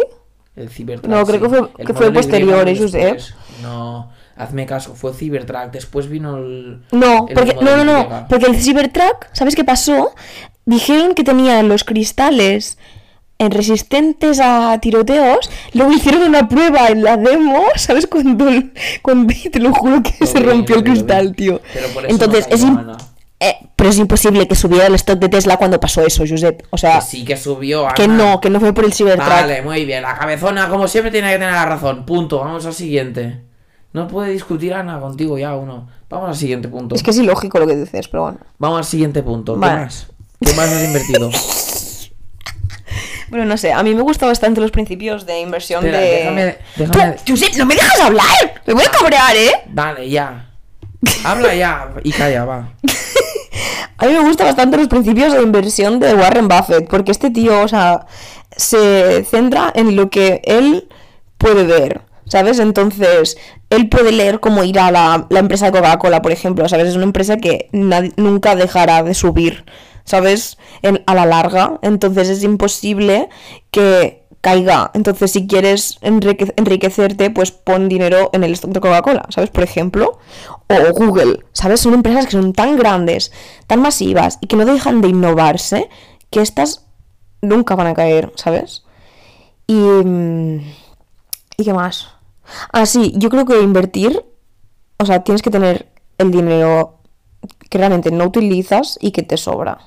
El 0.55 0.69
Cybertruck. 0.69 1.09
No, 1.11 1.25
creo 1.25 1.39
sí. 1.39 1.41
que 1.43 1.49
fue- 1.49 1.69
que 1.85 1.93
fue 1.93 2.05
modelo 2.11 2.13
posterior. 2.13 3.17
No, 3.61 4.11
hazme 4.39 4.65
caso, 4.65 4.95
fue 4.95 5.13
Cybertruck. 5.13 5.71
Después 5.71 6.09
vino 6.09 6.37
el. 6.37 6.81
No, 6.91 7.27
el 7.27 7.33
porque, 7.35 7.55
no, 7.61 7.77
no, 7.77 7.83
no, 7.85 8.25
porque 8.27 8.47
el 8.47 8.55
Cybertruck, 8.59 9.27
¿sabes 9.33 9.55
qué 9.55 9.63
pasó? 9.63 10.13
Dijeron 10.65 11.13
que 11.13 11.23
tenían 11.23 11.67
los 11.69 11.83
cristales 11.83 12.77
en 13.37 13.51
resistentes 13.51 14.39
a 14.41 14.77
tiroteos, 14.81 15.49
luego 15.73 15.91
hicieron 15.93 16.23
una 16.23 16.49
prueba 16.49 16.87
en 16.87 17.03
la 17.03 17.15
demo, 17.17 17.63
¿sabes? 17.75 18.07
Cuando, 18.07 18.45
cuando 19.01 19.33
te 19.51 19.59
lo 19.59 19.73
juro 19.73 20.03
que 20.03 20.13
Lo 20.19 20.25
se 20.27 20.39
rompió 20.39 20.75
el 20.77 20.83
cristal, 20.83 21.35
tío. 21.35 21.61
Pero 21.73 21.87
por 21.89 22.05
eso 22.05 22.13
Entonces, 22.13 22.47
no 22.49 22.55
es 22.55 22.63
nada. 22.65 22.97
eh, 23.39 23.55
pero 23.77 23.89
es 23.91 23.97
imposible 23.97 24.45
que 24.45 24.55
subiera 24.55 24.87
el 24.87 24.95
stock 24.95 25.19
de 25.19 25.29
Tesla 25.29 25.55
cuando 25.55 25.79
pasó 25.79 26.05
eso, 26.05 26.25
Josep. 26.27 26.63
O 26.71 26.77
sea, 26.77 26.99
Que 26.99 27.05
sí 27.05 27.23
que 27.23 27.37
subió. 27.37 27.87
que 27.95 28.03
Ana. 28.03 28.13
no, 28.17 28.41
que 28.41 28.49
no 28.49 28.59
fue 28.59 28.73
por 28.73 28.83
el 28.83 28.93
Cybertruck. 28.93 29.27
Vale, 29.29 29.61
muy 29.61 29.85
bien. 29.85 30.01
La 30.03 30.17
cabezona, 30.17 30.67
como 30.67 30.87
siempre, 30.89 31.09
tiene 31.11 31.29
que 31.29 31.35
tener 31.39 31.53
la 31.53 31.65
razón. 31.65 32.05
Punto. 32.05 32.39
Vamos 32.39 32.65
al 32.65 32.73
siguiente. 32.73 33.39
No 33.93 34.07
puede 34.07 34.31
discutir 34.31 34.73
Ana 34.73 34.99
contigo 34.99 35.37
ya 35.37 35.55
uno. 35.55 35.87
Vamos 36.09 36.29
al 36.29 36.35
siguiente 36.35 36.67
punto. 36.67 36.95
Es 36.95 37.03
que 37.03 37.11
es 37.11 37.17
ilógico 37.17 37.59
lo 37.59 37.67
que 37.67 37.75
dices, 37.75 38.07
pero 38.07 38.23
bueno. 38.23 38.37
Vamos 38.57 38.77
al 38.79 38.85
siguiente 38.85 39.23
punto. 39.23 39.53
¿Qué 39.53 39.59
más? 39.59 40.07
¿Qué 40.39 40.53
más 40.53 40.69
has 40.69 40.83
invertido? 40.83 41.29
Bueno, 43.29 43.45
no 43.45 43.57
sé, 43.57 43.71
a 43.71 43.83
mí 43.83 43.93
me 43.93 44.01
gustan 44.01 44.29
bastante 44.29 44.59
los 44.59 44.71
principios 44.71 45.27
de 45.27 45.39
inversión 45.39 45.85
Espera, 45.85 45.99
de... 45.99 46.23
déjame- 46.23 46.57
déjame- 46.77 47.15
Tú, 47.23 47.33
Josep, 47.33 47.55
no 47.57 47.65
me 47.67 47.75
dejas 47.75 47.99
hablar. 47.99 48.25
Me 48.65 48.73
voy 48.73 48.83
a 48.83 48.89
cabrear, 48.89 49.35
¿eh? 49.35 49.51
Vale, 49.67 50.09
ya. 50.09 50.49
Habla 51.23 51.53
ya 51.53 51.93
y 52.03 52.11
calla, 52.11 52.45
va. 52.45 52.73
A 53.99 54.05
mí 54.07 54.13
me 54.13 54.21
gustan 54.21 54.47
bastante 54.47 54.77
los 54.77 54.87
principios 54.87 55.33
de 55.33 55.43
inversión 55.43 55.99
de 55.99 56.15
Warren 56.15 56.47
Buffett, 56.47 56.89
porque 56.89 57.11
este 57.11 57.29
tío, 57.29 57.61
o 57.61 57.67
sea, 57.67 58.07
se 58.55 59.23
centra 59.25 59.71
en 59.75 59.95
lo 59.95 60.09
que 60.09 60.41
él 60.45 60.87
puede 61.37 61.65
ver, 61.65 62.01
¿sabes? 62.29 62.59
Entonces, 62.59 63.37
él 63.69 63.89
puede 63.89 64.13
leer 64.13 64.39
cómo 64.39 64.63
irá 64.63 64.89
la, 64.91 65.27
la 65.29 65.39
empresa 65.39 65.65
de 65.65 65.73
Coca-Cola, 65.77 66.21
por 66.21 66.31
ejemplo, 66.31 66.69
¿sabes? 66.69 66.87
Es 66.87 66.95
una 66.95 67.03
empresa 67.03 67.35
que 67.37 67.67
nunca 67.73 68.55
dejará 68.55 69.03
de 69.03 69.13
subir, 69.13 69.65
¿sabes? 70.05 70.57
En- 70.81 71.03
a 71.05 71.13
la 71.15 71.25
larga, 71.25 71.77
entonces 71.81 72.29
es 72.29 72.43
imposible 72.43 73.27
que 73.71 74.23
caiga. 74.41 74.89
Entonces, 74.93 75.31
si 75.33 75.47
quieres 75.47 75.97
enrique- 76.01 76.53
enriquecerte, 76.55 77.29
pues 77.29 77.51
pon 77.51 77.89
dinero 77.89 78.29
en 78.31 78.45
el 78.45 78.53
stock 78.53 78.71
de 78.71 78.79
Coca-Cola, 78.79 79.25
¿sabes? 79.29 79.49
Por 79.49 79.63
ejemplo, 79.65 80.17
o 80.67 80.93
Google, 80.93 81.39
¿sabes? 81.51 81.81
Son 81.81 81.93
empresas 81.93 82.23
que 82.25 82.31
son 82.31 82.53
tan 82.53 82.77
grandes, 82.77 83.33
tan 83.67 83.81
masivas 83.81 84.37
y 84.39 84.47
que 84.47 84.55
no 84.55 84.63
dejan 84.65 85.01
de 85.01 85.09
innovarse 85.09 85.89
que 86.29 86.39
estas 86.41 86.85
nunca 87.41 87.75
van 87.75 87.87
a 87.87 87.93
caer, 87.93 88.31
¿sabes? 88.35 88.83
Y... 89.67 89.73
mm, 89.73 90.61
¿Y 91.57 91.65
qué 91.65 91.73
más? 91.73 92.07
Ah, 92.71 92.85
sí, 92.85 93.13
yo 93.15 93.29
creo 93.29 93.45
que 93.45 93.61
invertir, 93.61 94.25
o 94.97 95.05
sea, 95.05 95.23
tienes 95.23 95.41
que 95.41 95.51
tener 95.51 95.91
el 96.17 96.31
dinero 96.31 96.99
que 97.69 97.77
realmente 97.77 98.11
no 98.11 98.25
utilizas 98.25 98.97
y 99.01 99.11
que 99.11 99.23
te 99.23 99.37
sobra. 99.37 99.79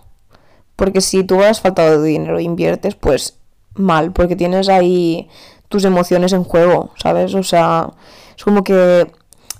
Porque 0.76 1.00
si 1.00 1.24
tú 1.24 1.42
has 1.42 1.60
faltado 1.60 2.00
de 2.00 2.08
dinero 2.08 2.38
e 2.38 2.42
inviertes, 2.42 2.94
pues 2.94 3.38
mal, 3.74 4.12
porque 4.12 4.36
tienes 4.36 4.68
ahí 4.68 5.28
tus 5.68 5.84
emociones 5.84 6.32
en 6.32 6.44
juego, 6.44 6.92
¿sabes? 6.96 7.34
O 7.34 7.42
sea, 7.42 7.90
es 8.36 8.44
como 8.44 8.64
que 8.64 9.10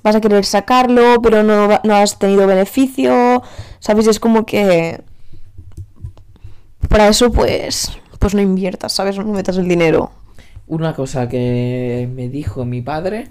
vas 0.03 0.17
a 0.17 0.21
querer 0.21 0.45
sacarlo, 0.45 1.21
pero 1.23 1.43
no, 1.43 1.69
no 1.83 1.95
has 1.95 2.19
tenido 2.19 2.47
beneficio, 2.47 3.43
¿sabes? 3.79 4.07
Es 4.07 4.21
como 4.21 4.45
que 4.45 5.03
para 6.88 7.09
eso, 7.09 7.31
pues, 7.33 7.93
pues 8.19 8.35
no 8.35 8.41
inviertas, 8.41 8.93
¿sabes? 8.93 9.17
No 9.17 9.25
metas 9.25 9.57
el 9.57 9.69
dinero. 9.69 10.11
Una 10.73 10.95
cosa 10.95 11.29
que 11.29 12.09
me 12.15 12.29
dijo 12.31 12.65
mi 12.65 12.81
padre 12.81 13.29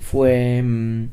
fue 0.00 0.60
mm, 0.60 1.08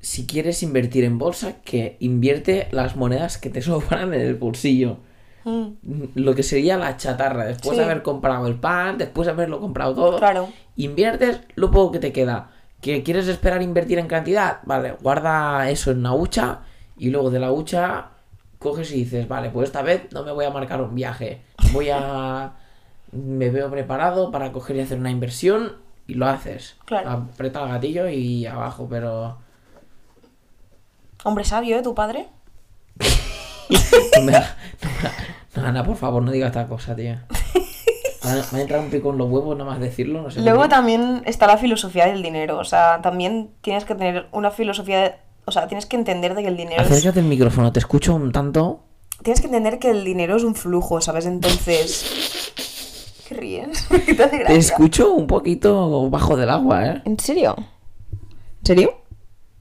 si 0.00 0.24
quieres 0.24 0.62
invertir 0.62 1.02
en 1.02 1.18
bolsa, 1.18 1.56
que 1.64 1.96
invierte 1.98 2.68
las 2.70 2.94
monedas 2.94 3.38
que 3.38 3.50
te 3.50 3.60
sobran 3.68 4.14
en 4.14 4.20
el 4.20 4.34
bolsillo. 4.36 4.98
Mm, 5.44 5.66
Lo 6.14 6.34
que 6.36 6.44
sería 6.44 6.76
la 6.76 6.96
chatarra, 6.96 7.44
después 7.44 7.70
Sí. 7.72 7.78
de 7.78 7.84
haber 7.84 8.02
comprado 8.02 8.46
el 8.46 8.54
pan, 8.54 8.96
después 8.98 9.26
de 9.26 9.32
haberlo 9.32 9.58
comprado 9.60 9.94
todo, 9.96 10.18
Claro. 10.18 10.48
inviertes 10.76 11.40
lo 11.56 11.72
poco 11.72 11.90
que 11.92 11.98
te 11.98 12.12
queda. 12.12 12.50
¿Que 12.80 13.02
quieres 13.02 13.26
esperar 13.26 13.62
invertir 13.62 13.98
en 13.98 14.06
cantidad? 14.06 14.58
Vale, 14.64 14.94
guarda 15.02 15.68
eso 15.70 15.90
en 15.90 15.98
una 15.98 16.14
hucha 16.14 16.60
y 16.96 17.10
luego 17.10 17.30
de 17.32 17.40
la 17.40 17.50
hucha 17.50 18.10
coges 18.60 18.92
y 18.92 18.98
dices, 19.04 19.26
vale, 19.26 19.50
pues 19.50 19.66
esta 19.70 19.82
vez 19.82 20.02
no 20.12 20.22
me 20.22 20.30
voy 20.30 20.44
a 20.44 20.50
marcar 20.50 20.80
un 20.80 20.94
viaje. 20.94 21.40
Voy 21.72 21.88
a... 21.90 22.52
me 23.14 23.50
veo 23.50 23.70
preparado 23.70 24.30
para 24.30 24.52
coger 24.52 24.76
y 24.76 24.80
hacer 24.80 24.98
una 24.98 25.10
inversión 25.10 25.76
y 26.06 26.14
lo 26.14 26.26
haces. 26.26 26.76
Claro. 26.84 27.10
Aprieta 27.10 27.62
el 27.62 27.68
gatillo 27.70 28.08
y 28.08 28.46
abajo, 28.46 28.86
pero... 28.88 29.38
Hombre 31.24 31.44
sabio, 31.44 31.78
¿eh? 31.78 31.82
Tu 31.82 31.94
padre. 31.94 32.28
No, 34.16 34.22
me 34.24 34.36
ha- 34.36 34.56
no 35.56 35.66
Ana, 35.66 35.84
por 35.84 35.96
favor, 35.96 36.22
no 36.22 36.30
digas 36.30 36.48
esta 36.48 36.66
cosa, 36.66 36.94
tío. 36.94 37.14
Me 38.24 38.58
ha, 38.58 38.62
entrado 38.62 38.82
un 38.82 38.88
pico 38.90 39.10
en 39.10 39.18
los 39.18 39.28
huevos 39.28 39.54
nada 39.56 39.68
más 39.70 39.80
decirlo, 39.80 40.22
no 40.22 40.30
sé. 40.30 40.40
Luego 40.40 40.66
también 40.66 41.22
está 41.26 41.46
la 41.46 41.58
filosofía 41.58 42.06
del 42.06 42.22
dinero. 42.22 42.58
O 42.58 42.64
sea, 42.64 43.02
también 43.02 43.50
tienes 43.60 43.84
que 43.84 43.94
tener 43.94 44.28
una 44.32 44.50
filosofía. 44.50 45.00
de- 45.02 45.14
O 45.44 45.52
sea, 45.52 45.66
tienes 45.68 45.84
que 45.84 45.96
entender 45.96 46.34
de 46.34 46.40
que 46.40 46.48
el 46.48 46.56
dinero 46.56 46.80
es. 46.82 46.90
Acércate 46.90 47.20
el 47.20 47.26
micrófono, 47.26 47.70
te 47.70 47.80
escucho 47.80 48.14
un 48.14 48.32
tanto... 48.32 48.80
Tienes 49.22 49.40
que 49.42 49.46
entender 49.46 49.78
que 49.78 49.90
el 49.90 50.04
dinero 50.04 50.36
es 50.36 50.42
un 50.42 50.54
flujo, 50.54 51.00
¿sabes? 51.02 51.26
Entonces. 51.26 52.23
¿Qué 53.26 53.34
ríes? 53.34 53.86
¿Qué 54.06 54.14
te 54.14 54.24
hace 54.24 54.36
Te 54.36 54.44
gracia? 54.44 54.58
escucho 54.58 55.12
un 55.12 55.26
poquito 55.26 56.10
bajo 56.10 56.36
del 56.36 56.50
agua, 56.50 56.86
¿eh? 56.86 57.02
¿En 57.04 57.18
serio? 57.18 57.54
¿En 57.56 58.66
serio? 58.66 59.02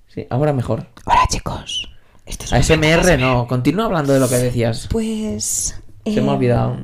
Sí, 0.08 0.28
ahora 0.30 0.54
mejor. 0.54 0.88
Hola, 1.06 1.26
chicos. 1.30 1.90
Esto 2.26 2.46
es 2.46 2.54
ASMR 2.54 3.18
no, 3.20 3.48
continúa 3.48 3.86
hablando 3.86 4.14
de 4.14 4.20
lo 4.20 4.30
que 4.30 4.36
decías. 4.36 4.88
Pues. 4.90 5.82
Se 6.06 6.22
me 6.22 6.30
ha 6.30 6.34
eh, 6.34 6.36
olvidado. 6.36 6.78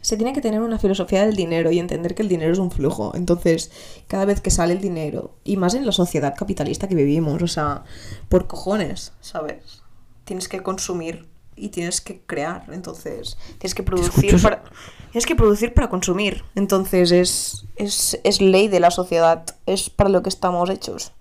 Se 0.00 0.16
tiene 0.16 0.32
que 0.32 0.40
tener 0.40 0.60
una 0.60 0.78
filosofía 0.78 1.26
del 1.26 1.36
dinero 1.36 1.70
y 1.70 1.78
entender 1.78 2.14
que 2.14 2.22
el 2.22 2.28
dinero 2.28 2.52
es 2.52 2.58
un 2.58 2.70
flujo. 2.70 3.12
Entonces, 3.14 3.70
cada 4.06 4.24
vez 4.24 4.40
que 4.40 4.50
sale 4.50 4.72
el 4.72 4.80
dinero, 4.80 5.34
y 5.44 5.56
más 5.56 5.74
en 5.74 5.84
la 5.84 5.92
sociedad 5.92 6.34
capitalista 6.36 6.88
que 6.88 6.94
vivimos, 6.94 7.42
o 7.42 7.48
sea, 7.48 7.84
por 8.28 8.46
cojones, 8.46 9.12
¿sabes? 9.20 9.82
Tienes 10.24 10.48
que 10.48 10.62
consumir 10.62 11.26
y 11.56 11.70
tienes 11.70 12.00
que 12.00 12.20
crear. 12.20 12.66
Entonces, 12.70 13.36
tienes 13.58 13.74
que 13.74 13.82
producir 13.82 14.40
para. 14.42 14.62
Tienes 15.10 15.26
que 15.26 15.34
producir 15.34 15.72
para 15.72 15.88
consumir. 15.88 16.44
Entonces, 16.54 17.10
es, 17.10 17.66
es, 17.76 18.20
es 18.22 18.40
ley 18.40 18.68
de 18.68 18.80
la 18.80 18.90
sociedad. 18.90 19.44
Es 19.64 19.90
para 19.90 20.10
lo 20.10 20.22
que 20.22 20.28
estamos 20.28 20.68
hechos. 20.70 21.12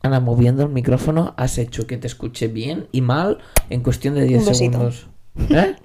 Ana, 0.00 0.20
moviendo 0.20 0.62
el 0.62 0.70
micrófono, 0.70 1.34
has 1.36 1.58
hecho 1.58 1.86
que 1.86 1.98
te 1.98 2.06
escuche 2.06 2.48
bien 2.48 2.88
y 2.92 3.02
mal 3.02 3.38
en 3.68 3.82
cuestión 3.82 4.14
de 4.14 4.24
10 4.24 4.40
Un 4.40 4.48
besito. 4.48 4.72
segundos. 4.72 5.08
¿Eh? 5.50 5.76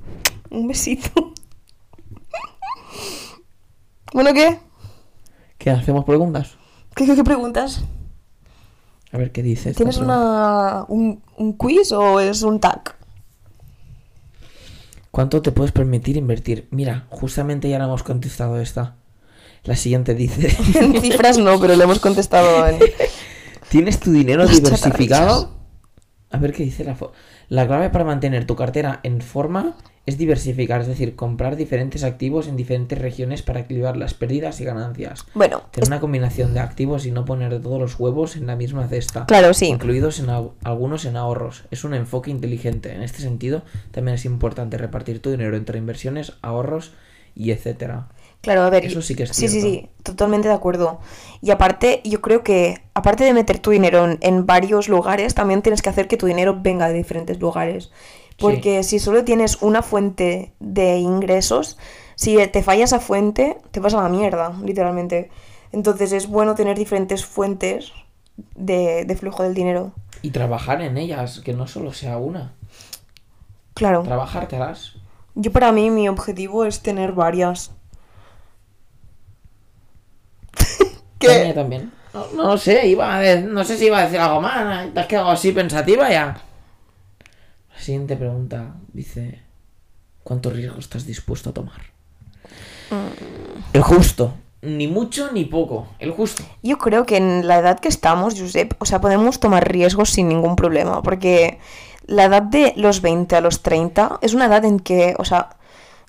Un 0.50 0.68
besito. 0.68 1.10
bueno, 4.12 4.32
¿qué? 4.32 4.58
¿Qué 5.58 5.70
hacemos 5.70 6.04
preguntas? 6.04 6.56
¿Qué, 6.96 7.06
qué, 7.06 7.14
qué 7.14 7.24
preguntas? 7.24 7.82
A 9.12 9.18
ver 9.18 9.32
qué 9.32 9.42
dice. 9.42 9.70
esta 9.70 9.78
¿Tienes 9.78 9.98
una, 9.98 10.84
un, 10.88 11.22
un 11.36 11.52
quiz 11.54 11.92
o 11.92 12.20
es 12.20 12.42
un 12.42 12.60
tag? 12.60 12.94
¿Cuánto 15.10 15.40
te 15.42 15.52
puedes 15.52 15.72
permitir 15.72 16.16
invertir? 16.16 16.68
Mira, 16.70 17.06
justamente 17.10 17.68
ya 17.68 17.78
le 17.78 17.84
hemos 17.84 18.02
contestado 18.02 18.60
esta. 18.60 18.96
La 19.64 19.76
siguiente 19.76 20.14
dice: 20.14 20.54
En 20.78 21.00
cifras 21.00 21.38
no, 21.38 21.58
pero 21.58 21.74
le 21.76 21.84
hemos 21.84 21.98
contestado 21.98 22.66
en... 22.68 22.78
¿Tienes 23.70 23.98
tu 24.00 24.12
dinero 24.12 24.44
Las 24.44 24.52
diversificado? 24.52 25.50
A 26.30 26.38
ver 26.38 26.52
qué 26.52 26.62
dice 26.62 26.84
la 26.84 26.96
fo- 26.96 27.10
La 27.48 27.66
clave 27.66 27.90
para 27.90 28.04
mantener 28.04 28.46
tu 28.46 28.56
cartera 28.56 29.00
en 29.02 29.20
forma 29.22 29.74
es 30.04 30.16
diversificar, 30.16 30.80
es 30.80 30.86
decir, 30.86 31.16
comprar 31.16 31.56
diferentes 31.56 32.02
activos 32.02 32.48
en 32.48 32.56
diferentes 32.56 32.98
regiones 32.98 33.42
para 33.42 33.60
equilibrar 33.60 33.96
las 33.96 34.14
pérdidas 34.14 34.58
y 34.60 34.64
ganancias. 34.64 35.26
Bueno, 35.34 35.62
Tener 35.70 35.88
una 35.88 36.00
combinación 36.00 36.54
de 36.54 36.60
activos 36.60 37.04
y 37.04 37.10
no 37.10 37.26
poner 37.26 37.60
todos 37.60 37.78
los 37.78 37.98
huevos 38.00 38.36
en 38.36 38.46
la 38.46 38.56
misma 38.56 38.88
cesta. 38.88 39.26
claro, 39.26 39.52
sí. 39.52 39.66
Incluidos 39.66 40.18
en 40.20 40.30
algunos 40.64 41.04
en 41.04 41.16
ahorros. 41.16 41.64
Es 41.70 41.84
un 41.84 41.92
enfoque 41.92 42.30
inteligente. 42.30 42.94
En 42.94 43.02
este 43.02 43.20
sentido, 43.20 43.62
también 43.90 44.14
es 44.14 44.24
importante 44.24 44.78
repartir 44.78 45.20
tu 45.20 45.30
dinero 45.30 45.56
entre 45.56 45.78
inversiones, 45.78 46.32
ahorros 46.40 46.92
y 47.34 47.50
etcétera. 47.50 48.08
Claro, 48.40 48.62
a 48.62 48.70
ver. 48.70 48.84
Eso 48.84 49.02
sí 49.02 49.14
que 49.14 49.24
es 49.24 49.32
Sí, 49.32 49.48
sí, 49.48 49.60
cierto. 49.60 49.60
sí, 49.60 49.90
totalmente 50.02 50.48
de 50.48 50.54
acuerdo. 50.54 51.00
Y 51.40 51.50
aparte, 51.50 52.00
yo 52.04 52.20
creo 52.20 52.42
que, 52.42 52.82
aparte 52.94 53.24
de 53.24 53.34
meter 53.34 53.58
tu 53.58 53.70
dinero 53.70 54.04
en, 54.04 54.18
en 54.22 54.46
varios 54.46 54.88
lugares, 54.88 55.34
también 55.34 55.62
tienes 55.62 55.82
que 55.82 55.90
hacer 55.90 56.08
que 56.08 56.16
tu 56.16 56.26
dinero 56.26 56.58
venga 56.60 56.88
de 56.88 56.94
diferentes 56.94 57.38
lugares. 57.40 57.90
Porque 58.38 58.82
si 58.84 58.98
solo 59.00 59.24
tienes 59.24 59.60
una 59.62 59.82
fuente 59.82 60.52
de 60.60 60.98
ingresos, 60.98 61.78
si 62.14 62.36
te 62.48 62.62
falla 62.62 62.84
esa 62.84 63.00
fuente, 63.00 63.58
te 63.72 63.80
vas 63.80 63.94
a 63.94 64.02
la 64.02 64.08
mierda, 64.08 64.52
literalmente. 64.64 65.30
Entonces 65.72 66.12
es 66.12 66.28
bueno 66.28 66.54
tener 66.54 66.78
diferentes 66.78 67.24
fuentes 67.24 67.92
de, 68.54 69.04
de 69.04 69.16
flujo 69.16 69.42
del 69.42 69.54
dinero. 69.54 69.92
Y 70.22 70.30
trabajar 70.30 70.80
en 70.82 70.96
ellas, 70.96 71.40
que 71.40 71.54
no 71.54 71.66
solo 71.66 71.92
sea 71.92 72.18
una. 72.18 72.54
Claro. 73.74 74.02
Trabajártelas. 74.02 74.96
Yo 75.34 75.52
para 75.52 75.72
mí 75.72 75.90
mi 75.90 76.08
objetivo 76.08 76.64
es 76.64 76.82
tener 76.82 77.12
varias. 77.12 77.72
Tania 81.18 81.54
también. 81.54 81.92
No, 82.14 82.26
no 82.34 82.58
sé, 82.58 82.86
iba 82.86 83.16
a 83.16 83.20
de- 83.20 83.42
no 83.42 83.64
sé 83.64 83.76
si 83.76 83.86
iba 83.86 83.98
a 83.98 84.04
decir 84.04 84.18
algo 84.18 84.40
más. 84.40 84.92
Te 84.92 85.00
has 85.00 85.06
quedado 85.06 85.30
así 85.30 85.52
pensativa 85.52 86.08
ya. 86.10 86.40
La 87.74 87.80
siguiente 87.80 88.16
pregunta 88.16 88.74
dice: 88.92 89.42
¿Cuánto 90.22 90.50
riesgo 90.50 90.78
estás 90.78 91.06
dispuesto 91.06 91.50
a 91.50 91.54
tomar? 91.54 91.80
El 93.72 93.82
justo. 93.82 94.34
Ni 94.62 94.88
mucho 94.88 95.30
ni 95.32 95.44
poco. 95.44 95.88
El 95.98 96.10
justo. 96.10 96.42
Yo 96.62 96.78
creo 96.78 97.04
que 97.06 97.16
en 97.16 97.46
la 97.46 97.58
edad 97.58 97.78
que 97.78 97.88
estamos, 97.88 98.38
Josep, 98.38 98.74
o 98.80 98.84
sea, 98.84 99.00
podemos 99.00 99.38
tomar 99.38 99.70
riesgos 99.70 100.10
sin 100.10 100.28
ningún 100.28 100.56
problema, 100.56 101.02
porque 101.02 101.58
la 102.06 102.24
edad 102.24 102.42
de 102.42 102.72
los 102.76 103.00
20 103.00 103.36
a 103.36 103.40
los 103.40 103.62
30 103.62 104.18
es 104.20 104.34
una 104.34 104.46
edad 104.46 104.64
en 104.64 104.80
que, 104.80 105.14
o 105.18 105.24
sea, 105.24 105.50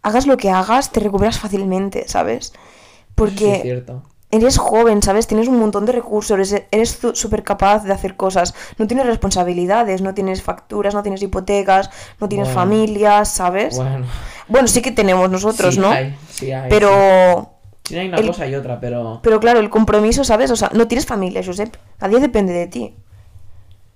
hagas 0.01 0.25
lo 0.25 0.37
que 0.37 0.49
hagas, 0.49 0.91
te 0.91 0.99
recuperas 0.99 1.37
fácilmente, 1.39 2.07
¿sabes? 2.07 2.47
Eso 2.47 2.53
sí 2.55 2.59
es 2.59 3.13
Porque 3.13 3.59
cierto. 3.61 4.03
Eres 4.31 4.57
joven, 4.57 5.01
¿sabes? 5.01 5.25
Tienes 5.27 5.47
un 5.47 5.57
montón 5.59 5.85
de 5.85 5.91
recursos, 5.91 6.37
eres- 6.71 6.99
súper 7.13 7.43
capaz 7.43 7.83
de 7.83 7.93
hacer 7.93 8.15
cosas, 8.15 8.53
no 8.77 8.85
tienes 8.87 9.05
responsabilidades, 9.05 10.01
no 10.01 10.13
tienes 10.13 10.43
facturas, 10.43 10.93
no 10.93 11.01
tienes 11.03 11.21
hipotecas, 11.23 11.89
no 12.19 12.29
tienes 12.29 12.47
Bueno. 12.49 12.59
familia, 12.61 13.25
¿sabes? 13.25 13.75
Bueno. 13.77 14.05
Bueno. 14.47 14.67
sí 14.67 14.81
que 14.81 14.91
tenemos 14.91 15.29
nosotros, 15.29 15.75
sí 15.75 15.79
¿no? 15.79 15.89
hay, 15.91 16.15
sí 16.29 16.51
hay. 16.51 16.69
Pero... 16.69 17.53
Sí 17.85 17.97
hay 17.97 18.07
una 18.09 18.17
el- 18.19 18.27
cosa 18.27 18.45
y 18.45 18.53
otra, 18.53 18.79
pero. 18.79 19.19
Pero 19.23 19.39
claro, 19.39 19.59
el 19.59 19.69
compromiso, 19.71 20.23
¿sabes? 20.23 20.51
O 20.51 20.55
sea, 20.55 20.69
no 20.73 20.87
tienes 20.87 21.07
familia, 21.07 21.41
Josep. 21.43 21.75
Nadie 21.99 22.19
depende 22.19 22.53
de 22.53 22.67
ti. 22.67 22.95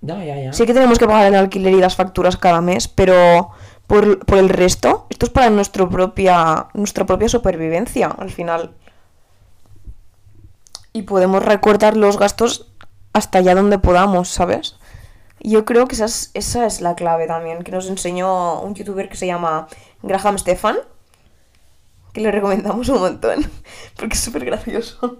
Ya, 0.00 0.22
ya, 0.24 0.36
ya. 0.36 0.52
Sí 0.52 0.66
que 0.66 0.74
tenemos 0.74 0.98
que 0.98 1.06
pagar 1.06 1.26
el 1.26 1.34
alquiler 1.36 1.72
y 1.72 1.80
las 1.80 1.94
facturas 1.94 2.36
cada 2.36 2.60
mes, 2.60 2.88
pero 2.88 3.50
por, 3.86 4.18
por 4.26 4.38
el 4.38 4.48
resto, 4.48 5.06
esto 5.10 5.26
es 5.26 5.30
para 5.32 5.48
nuestro 5.48 5.88
propia, 5.88 6.66
nuestra 6.74 7.06
propia 7.06 7.28
supervivencia, 7.28 8.08
al 8.08 8.30
final. 8.30 8.72
Y 10.94 11.02
podemos 11.02 11.44
recortar 11.44 11.96
los 11.96 12.18
gastos 12.18 12.68
hasta 13.12 13.38
allá 13.38 13.54
donde 13.54 13.78
podamos, 13.78 14.28
¿sabes? 14.28 14.76
Yo 15.40 15.64
creo 15.66 15.86
que 15.86 15.94
esa 15.96 16.06
es, 16.06 16.30
esa 16.34 16.64
es 16.66 16.80
la 16.80 16.94
clave 16.94 17.26
también, 17.26 17.62
que 17.64 17.72
nos 17.72 17.88
enseñó 17.88 18.60
un 18.62 18.74
youtuber 18.74 19.08
que 19.10 19.16
se 19.16 19.26
llama 19.26 19.66
Graham 20.02 20.38
Stefan, 20.38 20.78
que 22.12 22.20
le 22.20 22.30
recomendamos 22.30 22.88
un 22.88 23.00
montón, 23.00 23.44
porque 23.96 24.14
es 24.14 24.20
súper 24.20 24.44
gracioso. 24.46 25.18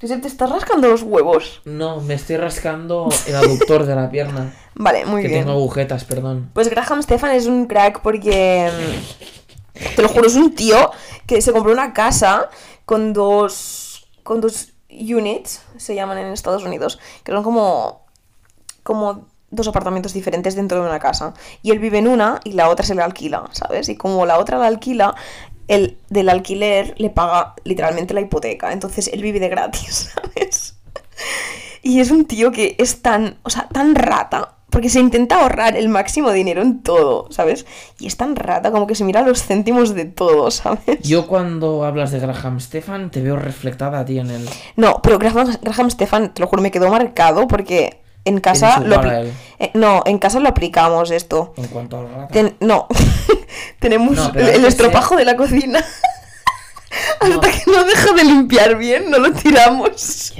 Josep, 0.00 0.20
te 0.20 0.28
estás 0.28 0.50
rascando 0.50 0.88
los 0.88 1.02
huevos. 1.02 1.62
No, 1.64 2.00
me 2.02 2.14
estoy 2.14 2.36
rascando 2.36 3.08
el 3.26 3.34
aductor 3.36 3.86
de 3.86 3.94
la 3.96 4.10
pierna. 4.10 4.52
Vale, 4.74 5.06
muy 5.06 5.22
que 5.22 5.28
bien. 5.28 5.40
tengo 5.40 5.52
agujetas, 5.52 6.04
perdón. 6.04 6.50
Pues 6.52 6.68
Graham 6.68 7.02
Stefan 7.02 7.30
es 7.30 7.46
un 7.46 7.66
crack 7.66 8.02
porque. 8.02 8.70
mm, 8.70 9.94
Te 9.96 10.02
lo 10.02 10.08
juro, 10.08 10.26
es 10.26 10.34
un 10.34 10.54
tío 10.54 10.90
que 11.26 11.40
se 11.40 11.52
compró 11.52 11.72
una 11.72 11.94
casa 11.94 12.50
con 12.84 13.14
dos. 13.14 14.06
con 14.22 14.40
dos 14.42 14.73
units, 14.98 15.62
se 15.76 15.94
llaman 15.94 16.18
en 16.18 16.26
Estados 16.26 16.64
Unidos, 16.64 16.98
que 17.22 17.32
son 17.32 17.42
como. 17.42 18.04
como 18.82 19.26
dos 19.50 19.68
apartamentos 19.68 20.12
diferentes 20.12 20.56
dentro 20.56 20.82
de 20.82 20.88
una 20.88 20.98
casa. 20.98 21.32
Y 21.62 21.70
él 21.70 21.78
vive 21.78 21.98
en 21.98 22.08
una 22.08 22.40
y 22.42 22.52
la 22.52 22.68
otra 22.68 22.84
se 22.84 22.94
le 22.94 23.02
alquila, 23.02 23.44
¿sabes? 23.52 23.88
Y 23.88 23.96
como 23.96 24.26
la 24.26 24.38
otra 24.38 24.58
la 24.58 24.66
alquila, 24.66 25.14
el 25.68 25.98
del 26.10 26.28
alquiler 26.28 26.94
le 26.98 27.10
paga 27.10 27.54
literalmente 27.64 28.14
la 28.14 28.20
hipoteca. 28.20 28.72
Entonces 28.72 29.08
él 29.12 29.22
vive 29.22 29.40
de 29.40 29.48
gratis, 29.48 30.12
¿sabes? 30.14 30.76
Y 31.82 32.00
es 32.00 32.10
un 32.10 32.24
tío 32.24 32.50
que 32.50 32.76
es 32.78 33.02
tan, 33.02 33.38
o 33.42 33.50
sea, 33.50 33.68
tan 33.68 33.94
rata, 33.94 34.53
porque 34.74 34.90
se 34.90 34.98
intenta 34.98 35.40
ahorrar 35.40 35.76
el 35.76 35.88
máximo 35.88 36.32
dinero 36.32 36.60
en 36.60 36.82
todo, 36.82 37.28
¿sabes? 37.30 37.64
Y 38.00 38.08
es 38.08 38.16
tan 38.16 38.34
rata 38.34 38.72
como 38.72 38.88
que 38.88 38.96
se 38.96 39.04
mira 39.04 39.22
los 39.22 39.40
céntimos 39.44 39.94
de 39.94 40.04
todo, 40.04 40.50
¿sabes? 40.50 40.98
Yo 41.02 41.28
cuando 41.28 41.84
hablas 41.84 42.10
de 42.10 42.18
Graham 42.18 42.58
Stefan 42.58 43.08
te 43.12 43.22
veo 43.22 43.36
reflectada 43.36 44.00
a 44.00 44.04
ti 44.04 44.18
en 44.18 44.30
el... 44.30 44.48
No, 44.74 45.00
pero 45.00 45.20
Graham, 45.20 45.56
Graham 45.62 45.90
Stefan, 45.92 46.34
te 46.34 46.40
lo 46.40 46.48
juro, 46.48 46.60
me 46.60 46.72
quedó 46.72 46.90
marcado 46.90 47.46
porque 47.46 48.00
en 48.24 48.40
casa 48.40 48.80
lo 48.80 49.00
él. 49.02 49.32
eh, 49.60 49.70
no, 49.74 50.02
en 50.06 50.18
casa 50.18 50.40
lo 50.40 50.48
aplicamos 50.48 51.12
esto. 51.12 51.54
En 51.56 51.68
cuanto 51.68 51.98
al 51.98 52.08
rata. 52.10 52.28
Ten- 52.32 52.56
no, 52.58 52.88
tenemos 53.78 54.16
No, 54.16 54.32
el, 54.34 54.64
estropajo 54.64 55.14
de 55.16 55.24
la 55.24 55.36
cocina. 55.36 55.84
Hasta 57.20 57.50
que 57.50 57.70
no 57.70 57.84
deja 57.84 58.12
de 58.12 58.24
limpiar 58.24 58.76
bien, 58.76 59.08
no 59.10 59.18
lo 59.18 59.32
tiramos. 59.32 60.34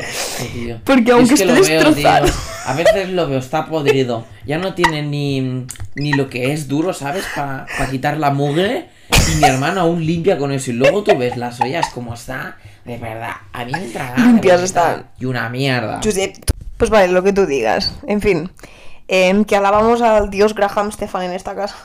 Porque 0.84 1.12
aunque 1.12 1.34
es 1.34 1.40
que 1.42 1.46
esté 1.48 1.62
veo, 1.70 1.84
destrozado. 1.84 2.26
A 2.64 2.74
veces 2.74 3.10
lo 3.10 3.28
veo, 3.28 3.38
está 3.38 3.66
podrido. 3.66 4.24
Ya 4.46 4.58
no 4.58 4.74
tiene 4.74 5.02
ni, 5.02 5.66
ni 5.94 6.12
lo 6.12 6.28
que 6.28 6.52
es 6.52 6.68
duro, 6.68 6.92
¿sabes? 6.92 7.24
Para 7.34 7.66
quitar 7.90 8.18
la 8.18 8.30
mugre. 8.30 8.88
Y 9.32 9.36
mi 9.36 9.44
hermano 9.44 9.82
aún 9.82 10.04
limpia 10.04 10.38
con 10.38 10.52
eso. 10.52 10.70
Y 10.70 10.74
luego 10.74 11.02
tú 11.02 11.16
ves 11.16 11.36
las 11.36 11.60
ollas 11.60 11.90
como 11.90 12.14
está. 12.14 12.56
De 12.84 12.98
verdad, 12.98 13.32
a 13.52 13.64
mí 13.64 13.72
me 13.72 13.80
de 13.80 14.00
Limpias 14.16 14.62
están. 14.62 15.10
Y 15.18 15.26
una 15.26 15.48
mierda. 15.48 16.00
Josep, 16.02 16.36
pues 16.76 16.90
vale, 16.90 17.12
lo 17.12 17.22
que 17.22 17.32
tú 17.32 17.46
digas. 17.46 17.94
En 18.06 18.20
fin, 18.20 18.50
em, 19.08 19.44
que 19.44 19.56
alabamos 19.56 20.02
al 20.02 20.30
dios 20.30 20.54
Graham 20.54 20.92
Stefan 20.92 21.24
en 21.24 21.32
esta 21.32 21.54
casa. 21.54 21.76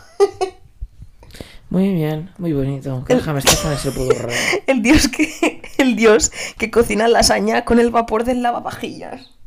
Muy 1.70 1.94
bien, 1.94 2.32
muy 2.40 2.52
bonito. 2.52 3.04
Graham 3.08 3.40
Stefan 3.42 3.74
es 3.74 3.86
el 3.86 3.94
puto 3.94 4.16
rey. 4.16 4.36
El 4.68 4.82
dios 4.82 5.08
que 5.08 5.62
el 5.78 5.96
dios 5.96 6.32
que 6.58 6.72
cocina 6.72 7.08
lasaña 7.08 7.64
con 7.64 7.80
el 7.80 7.92
vapor 7.92 8.24
del 8.24 8.42
lavavajillas. 8.42 9.39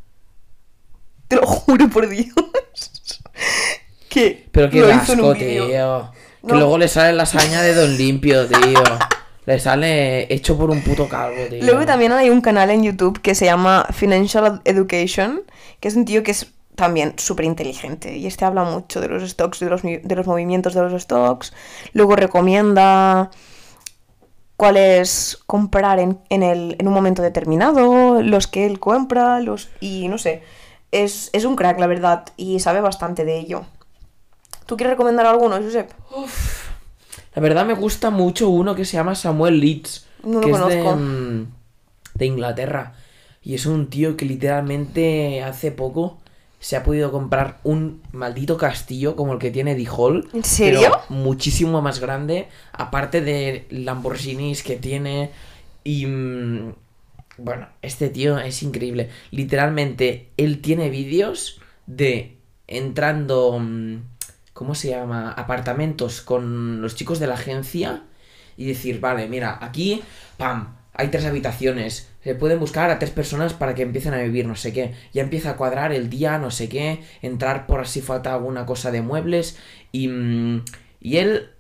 Te 1.35 1.41
lo 1.41 1.47
juro 1.47 1.89
por 1.89 2.09
Dios. 2.09 2.33
Que 4.09 4.47
Pero 4.53 4.68
qué 4.70 4.80
lo 4.80 4.91
hizo 4.91 5.12
en 5.14 5.20
un 5.20 5.26
asco, 5.30 5.39
tío. 5.39 5.66
Que 5.68 5.78
No. 5.78 6.55
luego 6.57 6.76
le 6.78 6.89
sale 6.89 7.12
la 7.14 7.24
saña 7.26 7.62
de 7.62 7.74
Don 7.74 7.97
Limpio, 7.97 8.47
tío. 8.47 8.83
Le 9.47 9.59
sale 9.59 10.33
hecho 10.33 10.57
por 10.59 10.70
un 10.70 10.83
puto 10.83 11.09
calvo, 11.09 11.37
tío. 11.49 11.64
Luego 11.64 11.87
también 11.87 12.12
hay 12.12 12.30
un 12.30 12.41
canal 12.41 12.70
en 12.70 12.83
YouTube 12.85 13.20
que 13.22 13.35
se 13.35 13.45
llama 13.47 13.87
Financial 13.93 14.61
Education, 14.64 15.43
que 15.80 15.89
es 15.89 15.97
un 15.97 16.05
tío 16.05 16.22
que 16.22 16.33
es 16.33 16.47
también 16.74 17.14
súper 17.16 17.45
inteligente 17.45 18.16
y 18.16 18.26
este 18.26 18.45
habla 18.45 18.64
mucho 18.64 19.01
de 19.01 19.09
los 19.09 19.28
stocks, 19.28 19.61
de 19.61 19.68
los, 19.70 19.85
mi- 19.85 19.99
de 19.99 20.14
los 20.16 20.26
movimientos 20.26 20.74
de 20.74 20.80
los 20.83 21.03
stocks, 21.03 21.53
luego 21.93 22.16
recomienda 22.16 23.30
cuáles 24.57 25.39
comprar 25.47 25.99
en, 25.99 26.18
en, 26.30 26.43
el, 26.43 26.76
en 26.78 26.87
un 26.89 26.95
momento 26.95 27.20
determinado, 27.22 28.22
los 28.22 28.47
que 28.47 28.64
él 28.66 28.78
compra, 28.78 29.41
los 29.41 29.70
y 29.80 30.09
no 30.09 30.18
sé, 30.18 30.43
es, 30.93 31.30
es 31.32 31.45
un 31.45 31.57
crack 31.57 31.78
la 31.80 31.86
verdad 31.86 32.26
y 32.36 32.61
sabe 32.61 32.80
bastante 32.80 33.24
de 33.24 33.38
ello. 33.38 33.64
¿Tú 34.66 34.76
quieres 34.76 34.93
recomendar 34.93 35.26
alguno, 35.26 35.57
Josep? 35.61 35.90
La 37.34 37.43
verdad 37.43 37.66
me 37.66 37.74
gusta 37.74 38.11
mucho 38.11 38.49
uno 38.49 38.74
que 38.74 38.84
se 38.84 38.97
llama 38.97 39.14
Samuel 39.14 39.59
Leeds. 39.59 40.07
No 40.22 40.40
lo 40.40 40.47
que 40.47 40.51
es 40.53 40.59
de, 40.59 40.82
conozco. 40.82 40.97
mm, 40.97 41.47
de 42.14 42.26
Inglaterra. 42.26 42.95
Y 43.43 43.55
es 43.55 43.66
un 43.66 43.88
tío 43.88 44.16
que 44.16 44.24
literalmente 44.24 45.43
hace 45.43 45.72
poco 45.72 46.18
se 46.61 46.76
ha 46.76 46.84
podido 46.84 47.11
comprar 47.11 47.59
un 47.64 48.03
maldito 48.12 48.57
castillo 48.57 49.16
como 49.16 49.32
el 49.32 49.40
que 49.40 49.51
tiene 49.51 49.74
The 49.74 49.88
Hall. 49.90 50.28
¿En 50.32 50.45
serio? 50.45 50.80
pero 50.80 51.01
muchísimo 51.09 51.82
más 51.82 51.99
grande. 51.99 52.47
Aparte 52.72 53.20
de 53.20 53.66
Lamborghinis 53.70 54.62
que 54.62 54.76
tiene. 54.76 55.30
Y. 55.82 56.07
mm, 56.07 56.74
Bueno, 57.39 57.68
este 57.80 58.09
tío 58.11 58.39
es 58.39 58.62
increíble. 58.62 59.09
Literalmente, 59.30 60.30
él 60.37 60.61
tiene 60.61 60.91
vídeos 60.91 61.61
de 61.87 62.37
entrando, 62.66 63.59
mm, 63.59 63.97
¿cómo 64.53 64.74
se 64.74 64.91
llama? 64.91 65.33
Apartamentos 65.33 66.20
con 66.20 66.80
los 66.83 66.95
chicos 66.95 67.18
de 67.18 67.26
la 67.26 67.35
agencia 67.35 68.05
y 68.57 68.66
decir, 68.66 69.01
vale, 69.01 69.28
mira, 69.28 69.59
aquí, 69.61 70.03
pam, 70.37 70.76
hay 70.95 71.09
tres 71.09 71.24
habitaciones. 71.24 72.11
Se 72.22 72.35
pueden 72.35 72.61
buscar 72.61 72.91
a 72.91 72.99
tres 72.99 73.11
personas 73.11 73.55
para 73.55 73.74
que 73.74 73.83
empiecen 73.83 74.14
a 74.14 74.22
vivir, 74.22 74.47
no 74.47 74.55
sé 74.57 74.72
qué. 74.72 74.95
Ya 75.12 75.22
empieza 75.22 75.51
a 75.51 75.57
cuadrar 75.57 75.93
el 75.93 76.11
día, 76.11 76.39
no 76.39 76.51
sé 76.51 76.68
qué. 76.68 77.03
Entrar 77.22 77.66
por 77.66 77.80
así 77.80 78.01
falta 78.03 78.35
alguna 78.35 78.66
cosa 78.66 78.91
de 78.91 79.03
muebles. 79.03 79.59
Y, 79.91 80.09
mm, 80.09 80.64
y 81.01 81.16
él 81.16 81.51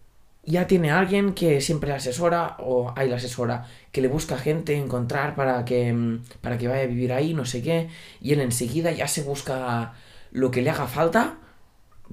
ya 0.44 0.66
tiene 0.66 0.90
alguien 0.90 1.34
que 1.34 1.60
siempre 1.60 1.92
asesora, 1.92 2.56
o 2.58 2.92
hay 2.96 3.08
la 3.08 3.16
asesora, 3.16 3.66
que 3.92 4.00
le 4.00 4.08
busca 4.08 4.36
gente, 4.36 4.76
encontrar 4.76 5.34
para 5.34 5.64
que, 5.64 5.92
mm, 5.92 6.22
para 6.40 6.58
que 6.58 6.68
vaya 6.68 6.82
a 6.82 6.86
vivir 6.86 7.12
ahí, 7.12 7.34
no 7.34 7.44
sé 7.44 7.62
qué. 7.62 7.88
Y 8.20 8.32
él 8.32 8.40
enseguida 8.40 8.90
ya 8.90 9.06
se 9.06 9.22
busca 9.22 9.94
lo 10.32 10.50
que 10.50 10.62
le 10.62 10.70
haga 10.70 10.86
falta 10.86 11.38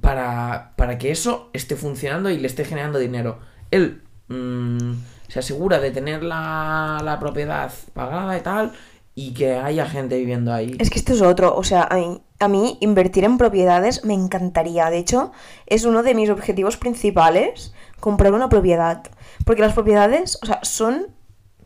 para, 0.01 0.73
para 0.75 0.97
que 0.97 1.11
eso 1.11 1.49
esté 1.53 1.75
funcionando 1.75 2.29
y 2.29 2.37
le 2.37 2.47
esté 2.47 2.65
generando 2.65 2.99
dinero. 2.99 3.39
Él 3.71 4.01
mm, 4.27 4.93
se 5.27 5.39
asegura 5.39 5.79
de 5.79 5.91
tener 5.91 6.23
la, 6.23 7.01
la 7.03 7.19
propiedad 7.19 7.71
pagada 7.93 8.37
y 8.37 8.41
tal, 8.41 8.73
y 9.15 9.33
que 9.33 9.55
haya 9.55 9.85
gente 9.85 10.17
viviendo 10.17 10.53
ahí. 10.53 10.77
Es 10.79 10.89
que 10.89 10.99
esto 10.99 11.13
es 11.13 11.21
otro, 11.21 11.55
o 11.55 11.63
sea, 11.63 11.87
a 11.89 11.95
mí, 11.95 12.21
a 12.39 12.47
mí 12.47 12.77
invertir 12.79 13.25
en 13.25 13.37
propiedades 13.37 14.05
me 14.05 14.13
encantaría. 14.13 14.89
De 14.89 14.97
hecho, 14.97 15.31
es 15.65 15.83
uno 15.83 16.03
de 16.03 16.15
mis 16.15 16.29
objetivos 16.29 16.77
principales, 16.77 17.73
comprar 17.99 18.33
una 18.33 18.49
propiedad. 18.49 19.03
Porque 19.45 19.61
las 19.61 19.73
propiedades, 19.73 20.37
o 20.41 20.45
sea, 20.45 20.59
son, 20.63 21.07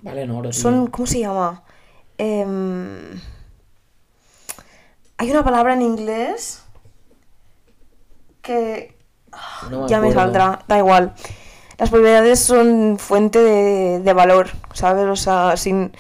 Valen 0.02 0.32
oro, 0.32 0.50
tío. 0.50 0.60
son, 0.62 0.88
¿cómo 0.88 1.06
se 1.08 1.20
llama? 1.20 1.64
Em, 2.18 3.20
hay 5.18 5.32
una 5.32 5.44
palabra 5.44 5.74
en 5.74 5.82
inglés 5.82 6.64
que 8.42 8.98
No 9.70 9.88
ya 9.88 10.00
me 10.00 10.10
acuerdo. 10.10 10.22
saldrá, 10.22 10.60
da 10.68 10.78
igual. 10.78 11.14
Las 11.78 11.90
propiedades 11.90 12.40
son 12.40 12.98
fuente 13.00 13.40
de, 13.40 14.00
de 14.00 14.14
valor, 14.14 14.50
¿sabes? 14.74 15.06
O 15.08 15.16
sea, 15.16 15.58
sin... 15.58 15.92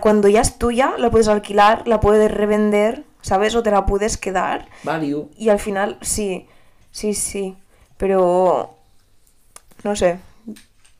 Cuando 0.00 0.28
ya 0.28 0.42
es 0.42 0.58
tuya, 0.58 0.94
la 0.98 1.10
puedes 1.10 1.26
alquilar, 1.28 1.88
la 1.88 1.98
puedes 1.98 2.30
revender, 2.30 3.04
¿sabes? 3.20 3.54
O 3.56 3.62
te 3.64 3.70
la 3.72 3.84
puedes 3.84 4.16
quedar. 4.16 4.68
Value. 4.84 5.28
Y 5.36 5.48
al 5.48 5.58
final, 5.58 5.98
sí, 6.02 6.46
sí, 6.92 7.14
sí. 7.14 7.56
Pero, 8.02 8.74
no 9.84 9.94
sé. 9.94 10.18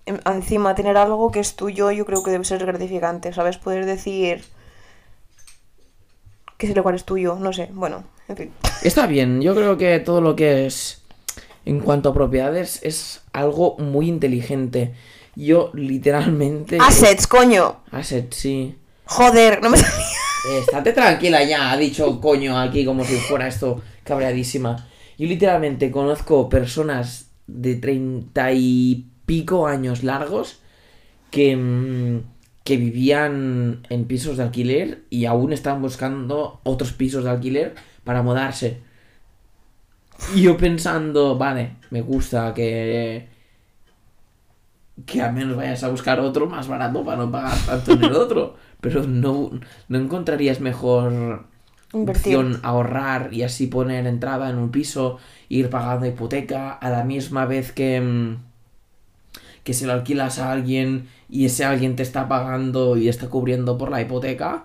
Em- 0.07 0.21
Encima, 0.25 0.77
tener 0.77 0.97
algo 0.97 1.33
que 1.33 1.41
es 1.41 1.57
tuyo, 1.57 1.91
yo 1.91 2.07
creo 2.07 2.23
que 2.23 2.31
debe 2.31 2.45
ser 2.45 2.65
gratificante, 2.65 3.33
¿sabes? 3.33 3.59
Poder 3.59 3.87
decir 3.87 4.45
que 6.57 6.67
ese 6.67 6.77
lugar 6.77 6.95
es 6.95 7.05
tuyo, 7.05 7.35
no 7.41 7.53
sé. 7.53 7.69
Bueno, 7.73 8.05
en 8.29 8.37
fin. 8.37 8.53
Está 8.85 9.09
bien, 9.09 9.43
yo 9.43 9.53
creo 9.53 9.77
que 9.77 9.99
todo 9.99 10.21
lo 10.21 10.37
que 10.37 10.67
es 10.67 11.03
en 11.65 11.81
cuanto 11.81 12.11
a 12.11 12.15
propiedades 12.15 12.79
es 12.85 13.23
algo 13.33 13.77
muy 13.79 14.07
inteligente. 14.09 14.95
Yo 15.35 15.73
literalmente... 15.75 16.79
Assets, 16.81 17.27
coño. 17.27 17.81
Asset, 17.91 18.33
sí. 18.33 18.79
Joder, 19.07 19.61
no 19.61 19.71
me 19.71 19.79
salía. 19.79 20.07
Estate 20.61 20.93
tranquila 20.93 21.43
ya, 21.43 21.73
ha 21.73 21.77
dicho 21.77 22.21
coño 22.21 22.57
aquí 22.57 22.85
como 22.85 23.05
si 23.05 23.17
fuera 23.17 23.49
esto 23.49 23.83
cabreadísima. 24.05 24.89
Yo 25.23 25.29
literalmente 25.29 25.93
conozco 25.93 26.49
personas 26.49 27.31
de 27.47 27.77
treinta 27.77 28.51
y 28.53 29.07
pico 29.25 29.69
años 29.69 30.03
largos 30.03 30.59
que, 31.31 31.55
mm, 31.55 32.23
que 32.65 32.77
vivían 32.77 33.87
en 33.89 34.05
pisos 34.07 34.37
de 34.37 34.43
alquiler 34.43 35.05
y 35.11 35.27
aún 35.27 35.53
están 35.53 35.81
buscando 35.81 36.59
otros 36.65 36.93
pisos 36.93 37.23
de 37.23 37.31
alquiler 37.31 37.77
para 38.03 38.23
mudarse. 38.23 38.81
Y 40.35 40.43
yo 40.43 40.57
pensando, 40.57 41.39
vale, 41.39 41.77
me 41.91 42.01
gusta 42.03 42.53
que 42.53 43.29
que 45.07 45.23
al 45.23 45.35
menos 45.35 45.57
vayas 45.57 45.85
a 45.85 45.89
buscar 45.89 46.19
otro 46.19 46.49
más 46.49 46.67
barato 46.67 47.05
para 47.05 47.19
no 47.19 47.31
pagar 47.31 47.57
tanto 47.65 47.93
en 47.93 48.03
el 48.03 48.15
otro. 48.15 48.57
Pero 48.81 49.05
no, 49.05 49.53
no 49.87 49.99
encontrarías 49.99 50.59
mejor 50.59 51.52
Invertir. 51.93 52.37
opción 52.37 52.61
ahorrar 52.63 53.33
y 53.33 53.43
así 53.43 53.67
poner 53.67 54.07
entrada 54.07 54.49
en 54.51 54.57
un 54.59 54.71
piso, 54.71 55.19
ir 55.49 55.71
pagando 55.71 56.07
hipoteca 56.07 56.73
a 56.73 56.91
la 56.91 57.05
misma 57.05 57.45
vez 57.47 57.73
que, 57.73 58.01
mm, 58.01 58.37
que 59.65 59.75
se 59.75 59.87
lo 59.87 59.93
alquilas 59.93 60.39
a 60.39 60.53
alguien 60.53 61.09
y 61.29 61.47
ese 61.47 61.65
alguien 61.65 61.97
te 61.97 62.03
está 62.03 62.29
pagando 62.29 62.97
y 62.97 63.09
está 63.09 63.29
cubriendo 63.29 63.79
por 63.79 63.91
la 63.91 64.01
hipoteca. 64.01 64.65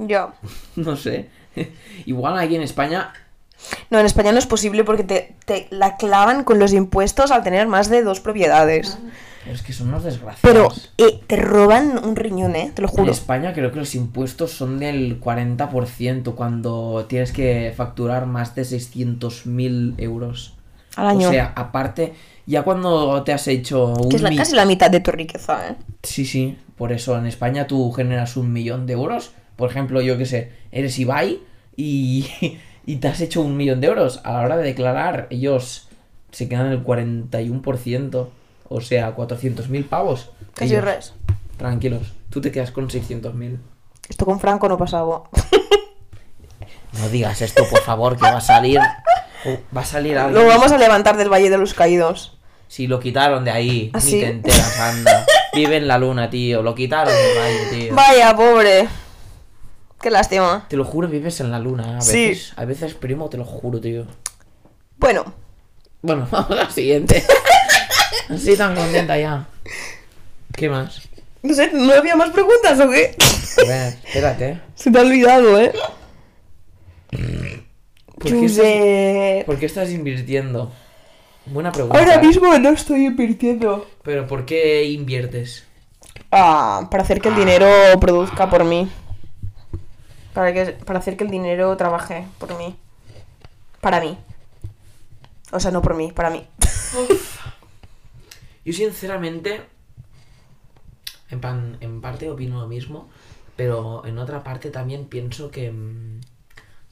Ya. 0.00 0.34
No 0.76 0.96
sé. 0.96 1.28
Igual 2.06 2.38
aquí 2.38 2.56
en 2.56 2.62
España 2.62 3.12
No, 3.90 3.98
en 3.98 4.06
España 4.06 4.32
no 4.32 4.38
es 4.38 4.46
posible 4.46 4.84
porque 4.84 5.04
te, 5.04 5.34
te 5.44 5.66
la 5.70 5.96
clavan 5.96 6.44
con 6.44 6.58
los 6.58 6.72
impuestos 6.72 7.30
al 7.30 7.42
tener 7.42 7.66
más 7.66 7.88
de 7.90 8.02
dos 8.02 8.20
propiedades. 8.20 8.98
Es 9.50 9.62
que 9.62 9.72
son 9.72 9.88
unos 9.88 10.04
desgraciados. 10.04 10.40
Pero 10.96 11.08
eh, 11.10 11.20
te 11.26 11.36
roban 11.36 11.98
un 12.04 12.16
riñón, 12.16 12.54
¿eh? 12.56 12.70
Te 12.74 12.82
lo 12.82 12.88
En 12.88 12.94
juro. 12.94 13.12
España 13.12 13.52
creo 13.52 13.72
que 13.72 13.78
los 13.78 13.94
impuestos 13.94 14.52
son 14.52 14.78
del 14.78 15.20
40% 15.20 16.34
cuando 16.34 17.06
tienes 17.08 17.32
que 17.32 17.72
facturar 17.76 18.26
más 18.26 18.54
de 18.54 18.62
600.000 18.62 19.94
euros. 19.98 20.54
Al 20.96 21.06
año. 21.06 21.28
O 21.28 21.32
sea, 21.32 21.52
aparte, 21.56 22.12
ya 22.46 22.62
cuando 22.62 23.22
te 23.24 23.32
has 23.32 23.48
hecho 23.48 23.94
un... 23.94 24.08
que 24.08 24.16
es 24.16 24.22
la, 24.22 24.34
casi 24.34 24.54
la 24.54 24.66
mitad 24.66 24.90
de 24.90 25.00
tu 25.00 25.10
riqueza, 25.10 25.70
¿eh? 25.70 25.76
Sí, 26.02 26.24
sí, 26.24 26.58
por 26.76 26.92
eso 26.92 27.18
en 27.18 27.26
España 27.26 27.66
tú 27.66 27.90
generas 27.92 28.36
un 28.36 28.52
millón 28.52 28.86
de 28.86 28.92
euros. 28.92 29.32
Por 29.56 29.70
ejemplo, 29.70 30.00
yo 30.00 30.18
que 30.18 30.26
sé, 30.26 30.52
eres 30.70 30.98
Ibai 30.98 31.40
y, 31.76 32.26
y 32.86 32.96
te 32.96 33.08
has 33.08 33.20
hecho 33.20 33.40
un 33.40 33.56
millón 33.56 33.80
de 33.80 33.88
euros. 33.88 34.20
A 34.24 34.32
la 34.34 34.40
hora 34.42 34.56
de 34.56 34.64
declarar, 34.64 35.26
ellos 35.30 35.88
se 36.30 36.48
quedan 36.48 36.66
el 36.66 36.84
41%. 36.84 38.28
O 38.74 38.80
sea, 38.80 39.14
400.000 39.16 39.88
pavos. 39.88 40.30
Casi 40.54 40.72
Ellos, 40.72 40.84
res. 40.84 41.12
Tranquilos, 41.56 42.12
tú 42.30 42.40
te 42.40 42.50
quedas 42.50 42.70
con 42.70 42.88
600.000. 42.88 43.58
Esto 44.08 44.24
con 44.24 44.40
Franco 44.40 44.68
no 44.68 44.76
pasaba. 44.78 45.22
No 46.98 47.08
digas 47.08 47.40
esto, 47.40 47.64
por 47.70 47.80
favor, 47.80 48.16
que 48.18 48.22
va 48.24 48.36
a 48.36 48.40
salir. 48.42 48.78
Va 49.74 49.80
a 49.80 49.84
salir 49.84 50.18
algo. 50.18 50.38
Lo 50.38 50.46
vamos 50.46 50.70
a 50.72 50.76
levantar 50.78 51.16
del 51.16 51.32
Valle 51.32 51.48
de 51.48 51.56
los 51.56 51.72
Caídos. 51.72 52.36
Si 52.68 52.86
lo 52.86 53.00
quitaron 53.00 53.44
de 53.44 53.50
ahí, 53.50 53.90
¿Ah, 53.94 53.98
ni 54.04 54.10
sí? 54.10 54.20
te 54.20 54.26
enteras, 54.28 54.78
anda. 54.78 55.24
Vive 55.54 55.78
en 55.78 55.88
la 55.88 55.96
luna, 55.98 56.28
tío. 56.28 56.62
Lo 56.62 56.74
quitaron 56.74 57.14
del 57.14 57.38
valle, 57.38 57.66
tío. 57.70 57.94
Vaya, 57.94 58.36
pobre. 58.36 58.88
Qué 60.00 60.10
lástima. 60.10 60.66
Te 60.68 60.76
lo 60.76 60.84
juro, 60.84 61.08
vives 61.08 61.40
en 61.40 61.50
la 61.50 61.58
luna. 61.58 61.96
A 61.98 62.00
Sí. 62.02 62.28
veces, 62.28 62.52
a 62.56 62.64
veces, 62.66 62.94
primo, 62.94 63.28
te 63.30 63.36
lo 63.38 63.44
juro, 63.46 63.80
tío. 63.80 64.06
Bueno, 64.98 65.24
Bueno, 66.02 66.26
vamos 66.30 66.50
a 66.50 66.54
la 66.54 66.70
siguiente. 66.70 67.24
Así 68.32 68.56
tan 68.56 68.74
contenta 68.74 69.18
ya. 69.18 69.46
¿Qué 70.54 70.68
más? 70.68 71.08
no 71.42 71.54
sé, 71.54 71.70
¿no 71.72 71.92
había 71.92 72.16
más 72.16 72.30
preguntas 72.30 72.78
o 72.80 72.88
qué? 72.90 73.16
A 73.62 73.68
ver, 73.68 73.94
espérate. 74.04 74.60
Se 74.74 74.90
te 74.90 74.98
ha 74.98 75.02
olvidado, 75.02 75.60
¿eh? 75.60 75.72
¿Por 78.18 78.30
qué, 78.30 78.44
estás, 78.44 79.44
por 79.44 79.58
qué 79.58 79.66
estás 79.66 79.90
invirtiendo? 79.90 80.72
Buena 81.46 81.72
pregunta. 81.72 81.98
Ahora 81.98 82.18
mismo 82.20 82.56
no 82.58 82.70
estoy 82.70 83.06
invirtiendo. 83.06 83.86
Pero 84.04 84.26
¿por 84.28 84.46
qué 84.46 84.84
inviertes? 84.84 85.64
Ah, 86.30 86.86
para 86.90 87.02
hacer 87.02 87.20
que 87.20 87.28
el 87.28 87.36
dinero 87.36 87.68
produzca 88.00 88.48
por 88.48 88.64
mí. 88.64 88.88
Para, 90.32 90.52
que, 90.52 90.66
para 90.72 91.00
hacer 91.00 91.16
que 91.16 91.24
el 91.24 91.30
dinero 91.30 91.76
trabaje 91.76 92.26
por 92.38 92.56
mí. 92.56 92.76
Para 93.80 94.00
mí. 94.00 94.16
O 95.50 95.58
sea, 95.58 95.72
no 95.72 95.82
por 95.82 95.94
mí, 95.94 96.12
para 96.12 96.30
mí. 96.30 96.46
Yo 98.64 98.72
sinceramente, 98.72 99.62
en, 101.30 101.40
pan- 101.40 101.76
en 101.80 102.00
parte 102.00 102.30
opino 102.30 102.60
lo 102.60 102.66
mismo, 102.68 103.08
pero 103.56 104.04
en 104.06 104.18
otra 104.18 104.42
parte 104.42 104.70
también 104.70 105.06
pienso 105.06 105.50
que 105.50 105.70
mm, 105.70 106.20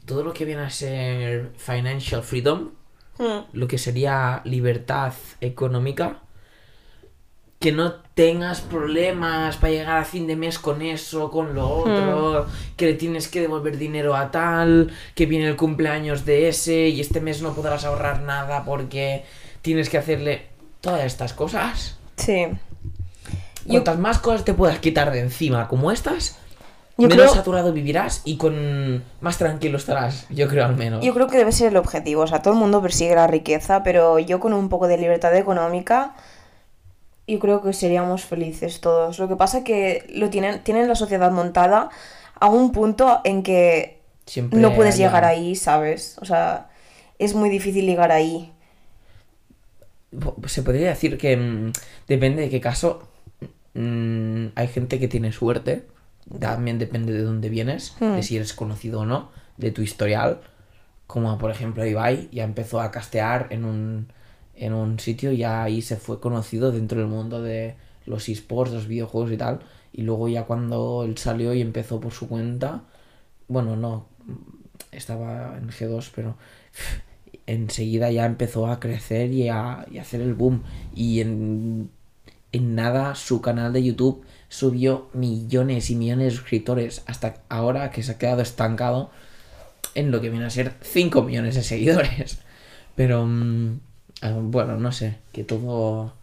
todo 0.07 0.23
lo 0.25 0.33
que 0.33 0.45
viene 0.45 0.63
a 0.63 0.71
ser 0.71 1.53
financial 1.57 2.23
freedom, 2.23 2.71
Hmm. 3.19 3.45
lo 3.53 3.69
que 3.69 3.77
sería 3.77 4.41
libertad 4.47 5.13
económica, 5.43 6.21
que 7.59 7.73
no 7.73 7.97
tengas 8.15 8.63
problemas 8.63 9.59
para 9.59 9.73
llegar 9.75 9.99
a 9.99 10.05
fin 10.07 10.27
de 10.27 10.37
mes 10.37 10.59
con 10.59 10.81
eso, 10.81 11.31
con 11.31 11.55
lo 11.55 11.69
otro, 11.69 12.47
que 12.79 12.87
le 12.87 12.95
tienes 12.95 13.29
que 13.29 13.43
devolver 13.43 13.77
dinero 13.77 14.17
a 14.17 14.31
tal, 14.31 14.91
que 15.15 15.27
viene 15.27 15.49
el 15.49 15.57
cumpleaños 15.57 16.25
de 16.25 16.49
ese 16.49 16.89
y 16.89 17.03
este 17.03 17.21
mes 17.21 17.43
no 17.43 17.53
podrás 17.55 17.85
ahorrar 17.85 18.23
nada 18.23 18.65
porque 18.65 19.25
tienes 19.61 19.91
que 19.91 19.99
hacerle 19.99 20.47
todas 20.81 21.05
estas 21.05 21.33
cosas. 21.33 21.99
Sí. 22.17 22.47
Yo, 23.67 23.73
Cuantas 23.73 23.99
más 23.99 24.19
cosas 24.19 24.45
te 24.45 24.55
puedas 24.55 24.79
quitar 24.79 25.11
de 25.11 25.21
encima 25.21 25.69
como 25.69 25.91
estas, 25.93 26.39
yo 26.97 27.09
menos 27.09 27.25
creo, 27.27 27.35
saturado 27.35 27.73
vivirás 27.73 28.23
y 28.25 28.37
con 28.37 29.05
más 29.21 29.39
tranquilo 29.39 29.77
estarás, 29.79 30.27
yo 30.31 30.49
creo 30.49 30.65
al 30.65 30.77
menos. 30.77 31.05
yo 31.05 31.13
creo 31.15 31.29
que 31.29 31.37
debe 31.37 31.53
ser 31.53 31.69
el 31.69 31.77
objetivo. 31.77 32.23
O 32.23 32.27
sea, 32.27 32.43
todo 32.43 32.55
el 32.55 32.61
mundo 32.61 32.81
persigue 32.83 33.15
la 33.15 33.27
riqueza, 33.27 33.83
pero 33.83 34.19
yo 34.19 34.41
con 34.41 34.53
un 34.55 34.69
poco 34.69 34.89
de 34.89 34.97
libertad 34.99 35.35
económica 35.37 36.15
yo 37.27 37.39
creo 37.39 37.63
que 37.63 37.73
seríamos 37.73 38.25
felices 38.25 38.81
todos. 38.81 39.19
Lo 39.21 39.29
que 39.29 39.37
pasa 39.37 39.63
que 39.63 40.05
lo 40.13 40.31
tienen, 40.31 40.65
tienen 40.65 40.89
la 40.89 40.97
sociedad 40.97 41.31
montada 41.31 41.89
a 42.41 42.47
un 42.49 42.73
punto 42.73 43.21
en 43.25 43.43
que 43.45 44.01
Siempre 44.27 44.59
no 44.59 44.75
puedes 44.75 44.95
haya- 44.97 45.07
llegar 45.07 45.25
ahí, 45.25 45.55
¿sabes? 45.55 46.17
O 46.21 46.25
sea, 46.25 46.69
es 47.21 47.35
muy 47.35 47.49
difícil 47.51 47.87
llegar 47.87 48.11
ahí. 48.11 48.53
Se 50.47 50.63
podría 50.63 50.89
decir 50.91 51.19
que 51.19 51.37
mm, 51.37 51.73
depende 52.09 52.43
de 52.43 52.51
qué 52.51 52.61
caso. 52.61 53.09
mm, 53.75 54.47
hay 54.57 54.69
gente 54.69 54.99
que 54.99 55.09
tiene 55.09 55.33
suerte. 55.33 55.87
También 56.39 56.79
depende 56.79 57.13
de 57.13 57.23
dónde 57.23 57.49
vienes, 57.49 57.95
Hmm. 58.01 58.15
de 58.17 58.23
si 58.23 58.37
eres 58.37 58.53
conocido 58.53 59.01
o 59.01 59.07
no, 59.07 59.31
de 59.57 59.71
tu 59.73 59.83
historial. 59.83 60.41
Como 61.07 61.39
por 61.39 61.51
ejemplo 61.51 61.85
Ibai 61.87 62.29
ya 62.33 62.45
empezó 62.45 62.81
a 62.81 62.91
castear 62.91 63.49
en 63.51 63.65
un, 63.65 64.13
en 64.55 64.73
un 64.75 64.99
sitio 65.01 65.33
y 65.33 65.39
ya 65.39 65.63
ahí 65.65 65.83
se 65.83 65.97
fue 65.97 66.21
conocido 66.21 66.71
dentro 66.73 66.99
del 67.01 67.09
mundo 67.09 67.43
de 67.43 67.75
los 68.07 68.29
esports, 68.29 68.73
los 68.73 68.87
videojuegos 68.89 69.33
y 69.33 69.37
tal. 69.37 69.61
Y 69.93 70.03
luego 70.03 70.29
ya 70.29 70.45
cuando 70.45 71.05
él 71.05 71.17
salió 71.19 71.53
y 71.55 71.61
empezó 71.63 72.01
por 72.01 72.13
su 72.13 72.29
cuenta, 72.29 72.83
bueno, 73.49 73.75
no, 73.77 74.07
estaba 74.93 75.57
en 75.59 75.69
G2, 75.71 76.11
pero 76.15 76.37
enseguida 77.53 78.11
ya 78.11 78.27
empezó 78.27 78.67
a 78.67 78.81
crecer 78.81 79.33
y 79.33 79.49
a, 79.49 79.87
hacer 80.01 80.21
el 80.21 80.35
boom. 80.35 80.63
Y 80.95 81.21
en, 81.21 81.91
en 82.53 82.75
nada 82.75 83.15
su 83.15 83.41
canal 83.41 83.73
de 83.73 83.83
YouTube 83.83 84.25
subió 84.49 85.09
millones 85.15 85.91
y 85.91 85.97
millones 85.97 86.27
de 86.27 86.39
suscriptores 86.39 87.03
hasta 87.07 87.43
ahora 87.49 87.91
que 87.91 88.03
se 88.03 88.13
ha 88.13 88.19
quedado 88.19 88.43
estancado 88.43 89.11
en 89.95 90.11
lo 90.11 90.21
que 90.21 90.31
viene 90.31 90.47
a 90.47 90.51
ser 90.51 90.75
5 90.83 91.23
millones 91.23 91.55
de 91.55 91.63
seguidores. 91.63 92.41
Pero 92.97 93.25
mm, 93.27 93.81
ah, 94.23 94.39
bueno, 94.43 94.77
no 94.77 94.93
sé, 94.93 95.19
que 95.33 95.45
todo 95.45 96.15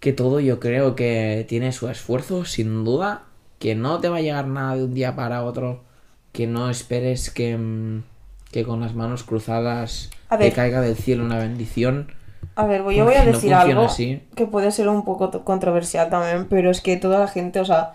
que 0.00 0.12
todo 0.14 0.40
yo 0.40 0.60
creo 0.60 0.96
que 0.96 1.44
tiene 1.48 1.72
su 1.72 1.88
esfuerzo, 1.88 2.44
sin 2.46 2.84
duda, 2.84 3.24
que 3.58 3.74
no 3.74 4.00
te 4.00 4.08
va 4.08 4.16
a 4.16 4.22
llegar 4.22 4.46
nada 4.46 4.76
de 4.76 4.84
un 4.84 4.94
día 4.94 5.14
para 5.14 5.44
otro, 5.44 5.84
que 6.32 6.46
no 6.46 6.70
esperes 6.70 7.30
que, 7.30 7.56
mm, 7.56 8.02
que 8.50 8.64
con 8.64 8.80
las 8.80 8.94
manos 8.94 9.22
cruzadas 9.24 10.10
A 10.28 10.36
te 10.38 10.44
ver. 10.44 10.52
caiga 10.54 10.80
del 10.80 10.96
cielo 10.96 11.24
una 11.24 11.38
bendición. 11.38 12.12
A 12.56 12.66
ver, 12.66 12.82
yo 12.90 13.04
voy 13.04 13.14
a 13.14 13.24
decir 13.24 13.54
algo 13.54 13.82
así. 13.82 14.22
que 14.34 14.46
puede 14.46 14.70
ser 14.72 14.88
un 14.88 15.04
poco 15.04 15.30
controversial 15.44 16.10
también, 16.10 16.48
pero 16.48 16.70
es 16.70 16.80
que 16.80 16.96
toda 16.96 17.18
la 17.20 17.28
gente, 17.28 17.60
o 17.60 17.64
sea, 17.64 17.92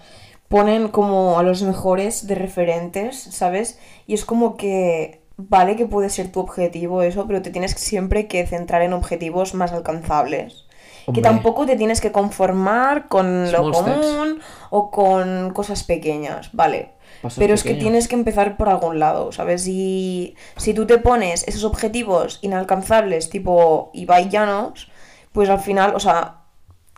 ponen 0.47 0.87
como 0.87 1.37
a 1.37 1.43
los 1.43 1.61
mejores 1.63 2.27
de 2.27 2.35
referentes, 2.35 3.19
¿sabes? 3.21 3.79
Y 4.07 4.13
es 4.13 4.25
como 4.25 4.55
que 4.57 5.21
vale 5.37 5.75
que 5.75 5.85
puede 5.85 6.09
ser 6.09 6.31
tu 6.31 6.39
objetivo 6.39 7.01
eso, 7.01 7.27
pero 7.27 7.41
te 7.41 7.49
tienes 7.51 7.71
siempre 7.71 8.27
que 8.27 8.47
centrar 8.47 8.81
en 8.81 8.93
objetivos 8.93 9.53
más 9.53 9.73
alcanzables. 9.73 10.65
Hombre. 11.05 11.21
Que 11.21 11.27
tampoco 11.27 11.65
te 11.65 11.75
tienes 11.75 12.01
que 12.01 12.11
conformar 12.11 13.07
con 13.07 13.51
lo 13.51 13.71
steps. 13.73 13.77
común 13.77 14.39
o 14.71 14.89
con 14.89 15.51
cosas 15.53 15.83
pequeñas, 15.83 16.49
vale. 16.53 16.93
Pasos 17.21 17.39
Pero 17.39 17.53
es 17.53 17.63
que 17.63 17.73
tienes 17.75 18.07
que 18.07 18.15
empezar 18.15 18.57
por 18.57 18.69
algún 18.69 18.99
lado, 18.99 19.31
¿sabes? 19.31 19.67
Y 19.67 20.35
si 20.57 20.73
tú 20.73 20.85
te 20.85 20.97
pones 20.99 21.47
esos 21.47 21.63
objetivos 21.63 22.39
inalcanzables, 22.41 23.29
tipo 23.29 23.91
Ibai 23.93 24.29
Llanos, 24.29 24.89
pues 25.31 25.49
al 25.49 25.59
final, 25.59 25.95
o 25.95 25.99
sea, 25.99 26.41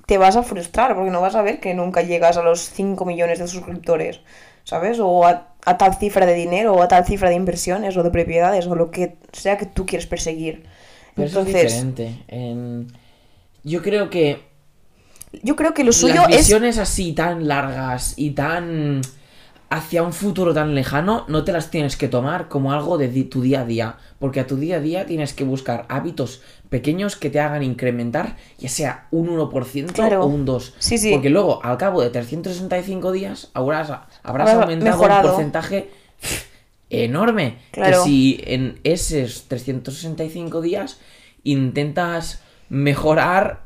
te 0.06 0.18
vas 0.18 0.36
a 0.36 0.44
frustrar 0.44 0.96
porque 0.96 1.12
no 1.12 1.22
vas 1.22 1.36
a 1.36 1.42
ver 1.42 1.60
que 1.60 1.74
nunca 1.74 2.02
llegas 2.02 2.38
a 2.38 2.44
los 2.44 2.62
5 2.62 3.06
millones 3.06 3.40
de 3.40 3.48
suscriptores, 3.48 4.22
¿sabes? 4.64 5.00
O 5.00 5.26
a, 5.26 5.50
a 5.66 5.78
tal 5.78 5.96
cifra 5.96 6.26
de 6.26 6.34
dinero, 6.34 6.74
o 6.76 6.82
a 6.82 6.88
tal 6.88 7.06
cifra 7.06 7.30
de 7.30 7.36
inversiones, 7.36 7.96
o 7.98 8.04
de 8.04 8.12
propiedades, 8.12 8.68
o 8.68 8.76
lo 8.76 8.92
que 8.92 9.18
sea 9.34 9.58
que 9.58 9.66
tú 9.66 9.86
quieres 9.86 10.08
perseguir. 10.08 10.64
Pero 11.16 11.28
eso 11.28 11.42
es 11.42 11.48
Entonces, 11.48 11.74
diferente. 11.74 12.24
En- 12.28 12.88
Yo 13.64 13.82
creo 13.82 14.10
que 14.10 14.46
yo 15.44 15.56
creo 15.56 15.74
que 15.74 15.84
lo 15.84 15.92
suyo 15.92 16.22
las 16.24 16.32
es... 16.32 16.38
visiones 16.38 16.78
así 16.78 17.14
tan 17.14 17.48
largas 17.48 18.14
y 18.18 18.32
tan 18.32 19.02
hacia 19.70 20.02
un 20.04 20.14
futuro 20.14 20.54
tan 20.54 20.76
lejano 20.76 21.26
no 21.28 21.44
te 21.44 21.52
las 21.52 21.70
tienes 21.72 21.98
que 21.98 22.08
tomar 22.08 22.48
como 22.48 22.72
algo 22.72 22.98
de 22.98 23.08
tu 23.26 23.42
día 23.42 23.62
a 23.62 23.66
día, 23.66 23.98
porque 24.20 24.40
a 24.40 24.48
tu 24.48 24.56
día 24.56 24.78
a 24.78 24.80
día 24.80 25.06
tienes 25.06 25.34
que 25.34 25.44
buscar 25.44 25.86
hábitos 25.90 26.42
pequeños 26.70 27.16
que 27.16 27.30
te 27.30 27.40
hagan 27.40 27.64
incrementar, 27.64 28.38
ya 28.58 28.70
sea 28.70 29.08
un 29.12 29.28
1% 29.30 29.92
Claro. 29.94 30.24
o 30.24 30.28
un 30.28 30.46
2. 30.46 30.76
Sí, 30.80 30.98
sí. 30.98 31.12
Porque 31.12 31.30
luego, 31.30 31.64
al 31.64 31.78
cabo 31.78 32.02
de 32.02 32.10
365 32.10 33.12
días, 33.12 33.50
habrás, 33.54 33.90
habrás 33.90 34.50
Habrá 34.50 34.64
aumentado 34.64 34.92
mejorado. 34.98 35.28
un 35.30 35.34
porcentaje 35.36 35.90
enorme. 36.90 37.58
Claro. 37.72 38.04
Que 38.04 38.10
si 38.10 38.42
en 38.46 38.80
esos 38.84 39.46
365 39.50 40.62
días 40.62 41.00
intentas 41.44 42.42
mejorar 42.70 43.62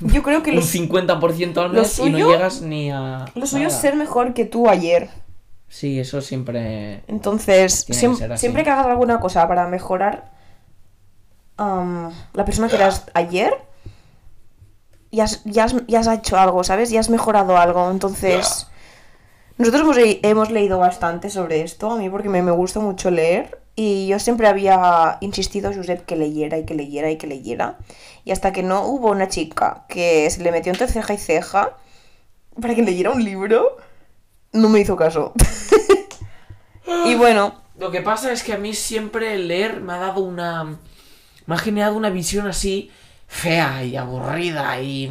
Yo 0.00 0.22
creo 0.22 0.42
que 0.42 0.50
un 0.50 0.56
lo, 0.56 0.62
50% 0.62 1.56
al 1.58 1.70
mes 1.70 1.98
y 1.98 2.10
no 2.10 2.18
llegas 2.18 2.60
ni 2.62 2.90
a. 2.90 3.24
lo 3.34 3.46
suyo 3.46 3.68
es 3.68 3.74
ser 3.74 3.96
mejor 3.96 4.34
que 4.34 4.44
tú 4.44 4.68
ayer. 4.68 5.08
Sí, 5.68 6.00
eso 6.00 6.20
siempre. 6.20 7.04
Entonces, 7.06 7.84
que 7.84 7.94
siempre 7.94 8.64
que 8.64 8.70
hagas 8.70 8.86
alguna 8.86 9.20
cosa 9.20 9.46
para 9.46 9.68
mejorar 9.68 10.30
la 11.58 12.44
persona 12.44 12.68
que 12.68 12.76
eras 12.76 13.06
ayer, 13.14 13.52
ya 15.12 15.24
has, 15.24 15.44
ya, 15.44 15.64
has, 15.64 15.74
ya 15.86 16.00
has 16.00 16.08
hecho 16.08 16.38
algo, 16.38 16.64
¿sabes? 16.64 16.90
Ya 16.90 17.00
has 17.00 17.10
mejorado 17.10 17.56
algo. 17.58 17.90
Entonces, 17.90 18.66
nosotros 19.58 19.82
hemos, 19.82 19.96
le- 19.96 20.20
hemos 20.22 20.50
leído 20.50 20.78
bastante 20.78 21.28
sobre 21.30 21.60
esto, 21.62 21.90
a 21.90 21.96
mí 21.98 22.08
porque 22.08 22.28
me, 22.30 22.42
me 22.42 22.50
gusta 22.52 22.80
mucho 22.80 23.10
leer. 23.10 23.59
Y 23.76 24.08
yo 24.08 24.18
siempre 24.18 24.48
había 24.48 25.18
insistido 25.20 25.70
a 25.70 25.74
Josep 25.74 26.04
que 26.04 26.16
leyera 26.16 26.58
y 26.58 26.64
que 26.64 26.74
leyera 26.74 27.10
y 27.10 27.16
que 27.16 27.26
leyera. 27.26 27.78
Y 28.24 28.32
hasta 28.32 28.52
que 28.52 28.62
no 28.62 28.84
hubo 28.84 29.10
una 29.10 29.28
chica 29.28 29.84
que 29.88 30.28
se 30.28 30.42
le 30.42 30.52
metió 30.52 30.72
entre 30.72 30.88
ceja 30.88 31.14
y 31.14 31.18
ceja 31.18 31.76
para 32.60 32.74
que 32.74 32.82
leyera 32.82 33.10
un 33.10 33.24
libro, 33.24 33.76
no 34.52 34.68
me 34.68 34.80
hizo 34.80 34.96
caso. 34.96 35.32
y 37.06 37.14
bueno, 37.14 37.62
Lo 37.78 37.90
que 37.90 38.02
pasa 38.02 38.32
es 38.32 38.42
que 38.42 38.52
a 38.52 38.58
mí 38.58 38.74
siempre 38.74 39.38
leer 39.38 39.80
me 39.80 39.94
ha 39.94 39.98
dado 39.98 40.20
una. 40.20 40.78
Me 41.46 41.54
ha 41.54 41.58
generado 41.58 41.96
una 41.96 42.10
visión 42.10 42.46
así 42.46 42.90
fea 43.26 43.84
y 43.84 43.96
aburrida 43.96 44.80
y. 44.82 45.10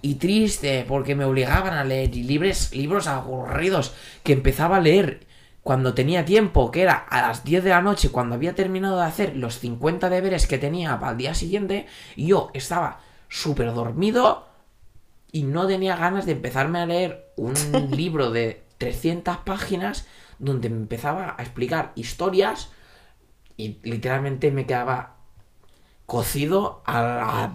y 0.00 0.14
triste, 0.16 0.84
porque 0.88 1.14
me 1.14 1.24
obligaban 1.24 1.74
a 1.74 1.84
leer 1.84 2.14
y 2.16 2.24
libres, 2.24 2.74
libros 2.74 3.06
aburridos 3.06 3.94
que 4.24 4.32
empezaba 4.32 4.78
a 4.78 4.80
leer 4.80 5.26
cuando 5.62 5.94
tenía 5.94 6.24
tiempo, 6.24 6.70
que 6.70 6.82
era 6.82 6.94
a 6.94 7.22
las 7.22 7.44
10 7.44 7.64
de 7.64 7.70
la 7.70 7.82
noche, 7.82 8.10
cuando 8.10 8.34
había 8.34 8.54
terminado 8.54 8.98
de 8.98 9.06
hacer 9.06 9.36
los 9.36 9.58
50 9.60 10.10
deberes 10.10 10.46
que 10.46 10.58
tenía 10.58 10.98
para 10.98 11.12
el 11.12 11.18
día 11.18 11.34
siguiente, 11.34 11.86
yo 12.16 12.50
estaba 12.52 13.00
súper 13.28 13.72
dormido 13.72 14.48
y 15.30 15.44
no 15.44 15.66
tenía 15.66 15.96
ganas 15.96 16.26
de 16.26 16.32
empezarme 16.32 16.80
a 16.80 16.86
leer 16.86 17.32
un 17.36 17.54
libro 17.90 18.30
de 18.30 18.64
300 18.78 19.38
páginas 19.38 20.06
donde 20.38 20.68
me 20.68 20.76
empezaba 20.76 21.36
a 21.38 21.42
explicar 21.42 21.92
historias 21.94 22.70
y 23.56 23.78
literalmente 23.84 24.50
me 24.50 24.66
quedaba 24.66 25.14
cocido 26.06 26.82
a 26.84 27.02
la 27.02 27.52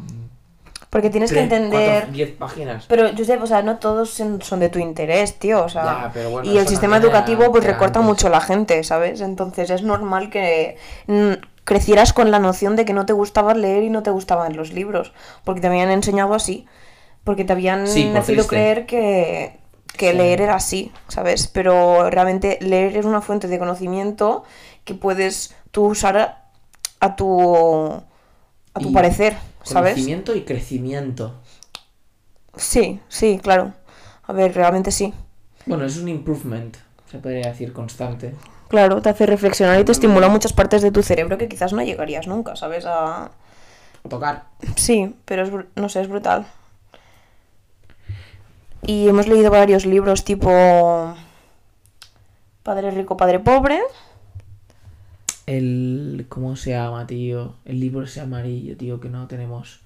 Porque 0.98 1.12
tienes 1.12 1.32
que 1.32 1.41
entender. 1.41 2.12
10 2.12 2.32
páginas. 2.38 2.86
Pero, 2.88 3.10
Josep, 3.16 3.39
o 3.43 3.45
sea, 3.45 3.62
no 3.62 3.78
todos 3.78 4.10
son 4.10 4.60
de 4.60 4.70
tu 4.70 4.80
interés, 4.80 5.38
tío. 5.38 5.64
O 5.64 5.70
sea, 5.70 5.84
Ya, 5.84 6.12
pero 6.12 6.32
bueno, 6.32 6.50
y 6.52 6.58
el 6.58 6.68
sistema 6.68 6.98
educativo 6.98 7.52
pues 7.52 7.64
recorta 7.64 8.00
antes. 8.00 8.10
mucho 8.10 8.28
a 8.28 8.30
la 8.32 8.41
gente, 8.41 8.84
¿sabes? 8.84 9.22
Entonces 9.22 9.70
es 9.70 9.84
normal 9.84 10.32
que 10.32 10.78
mm, 11.06 11.34
crecieras 11.66 12.14
con 12.14 12.32
la 12.32 12.39
noción 12.39 12.76
de 12.76 12.84
que 12.84 12.93
no 12.93 13.06
te 13.06 13.14
gustaba 13.14 13.54
leer 13.54 13.84
y 13.84 13.91
no 13.91 14.02
te 14.02 14.10
gustaban 14.10 14.58
los 14.58 14.72
libros. 14.74 15.14
Porque 15.43 15.62
te 15.62 15.68
habían 15.68 15.91
enseñado 15.91 16.34
así. 16.34 16.66
Porque 17.24 17.43
te 17.45 17.54
habían 17.54 17.86
Sí, 17.86 18.06
por 18.06 18.14
nacido 18.14 18.38
triste. 18.38 18.56
creer 18.56 18.86
que, 18.88 19.60
que 19.98 20.12
Sí. 20.14 20.18
leer 20.18 20.41
era 20.41 20.56
así, 20.56 20.91
¿sabes? 21.10 21.48
Pero 21.48 22.10
realmente 22.10 22.58
leer 22.60 22.98
es 22.98 23.06
una 23.06 23.22
fuente 23.22 23.48
de 23.48 23.60
conocimiento 23.60 24.45
que 24.84 24.95
puedes 24.95 25.54
tú 25.70 25.86
usar 25.86 26.18
a, 26.18 26.45
a 27.02 27.16
tu, 27.16 27.86
a 28.74 28.80
tu 28.80 28.89
Y 28.89 28.93
parecer, 28.93 29.38
¿sabes? 29.68 29.93
Conocimiento 29.93 30.36
y 30.36 30.41
crecimiento. 30.41 31.36
Sí, 32.55 32.99
sí, 33.07 33.39
claro. 33.41 33.74
A 34.24 34.34
ver, 34.34 34.53
realmente 34.53 34.91
sí. 34.91 35.13
Bueno, 35.65 35.86
es 35.86 35.97
un 35.97 36.07
improvement, 36.07 36.78
se 37.09 37.20
podría 37.20 37.49
decir 37.49 37.74
constante. 37.74 38.34
Claro, 38.68 39.01
te 39.01 39.09
hace 39.09 39.26
reflexionar 39.26 39.80
y 39.80 39.86
te 39.86 39.91
estimula 39.91 40.28
muchas 40.28 40.53
partes 40.53 40.82
de 40.82 40.91
tu 40.91 41.03
cerebro 41.03 41.38
que 41.38 41.47
quizás 41.47 41.74
no 41.74 41.82
llegarías 41.82 42.28
nunca, 42.28 42.55
¿sabes? 42.55 42.86
A... 42.86 43.32
Tocar. 44.09 44.45
Sí, 44.76 45.15
pero 45.26 45.43
es, 45.43 45.51
no 45.76 45.89
sé, 45.89 46.01
es 46.01 46.07
brutal. 46.07 46.47
Y 48.86 49.07
hemos 49.07 49.28
leído 49.28 49.51
varios 49.51 49.86
libros 49.86 50.24
tipo 50.24 51.15
Padre 52.68 52.91
rico, 52.91 53.15
padre 53.15 53.39
pobre. 53.39 53.80
El. 55.48 56.28
¿Cómo 56.30 56.56
se 56.56 56.72
llama, 56.72 57.08
tío? 57.08 57.56
El 57.66 57.80
libro 57.80 58.04
ese 58.04 58.22
amarillo, 58.22 58.78
tío, 58.78 59.00
que 59.00 59.10
no 59.10 59.28
tenemos. 59.28 59.82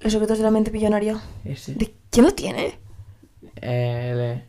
Los 0.00 0.12
secretos 0.12 0.38
de 0.38 0.44
la 0.44 0.50
mente 0.50 0.70
millonaria. 0.70 1.20
Ese. 1.44 1.74
¿De 1.74 1.92
quién 2.10 2.24
lo 2.24 2.32
tiene? 2.32 2.78
El- 3.60 4.42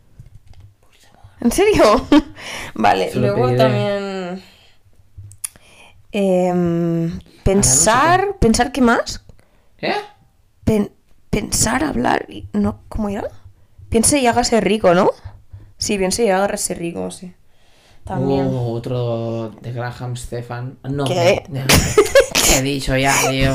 ¿En 1.41 1.51
serio? 1.51 1.83
vale, 2.75 3.11
Se 3.11 3.19
luego 3.19 3.47
también... 3.55 4.41
em, 6.11 7.19
pensar... 7.43 8.37
¿Pensar 8.39 8.71
qué 8.71 8.81
más? 8.81 9.23
¿Eh? 9.81 9.93
pen- 10.65 10.91
pensar, 11.29 11.83
hablar 11.83 12.25
y 12.29 12.47
no, 12.53 12.81
¿cómo 12.89 13.09
era? 13.09 13.23
Piense 13.89 14.19
y 14.19 14.27
hágase 14.27 14.59
rico, 14.61 14.93
¿no? 14.93 15.11
Sí, 15.77 15.97
piense 15.97 16.25
y 16.25 16.29
hágase 16.29 16.73
rico, 16.75 17.09
sí. 17.11 17.33
También. 18.03 18.47
Oh, 18.51 18.71
otro 18.73 19.49
de 19.61 19.71
Graham 19.71 20.15
Stefan. 20.17 20.77
No, 20.83 21.05
¿Qué? 21.05 21.43
de- 21.47 21.63
¿Qué 22.33 22.57
he 22.57 22.61
dicho 22.63 22.95
ya, 22.97 23.13
tío? 23.29 23.53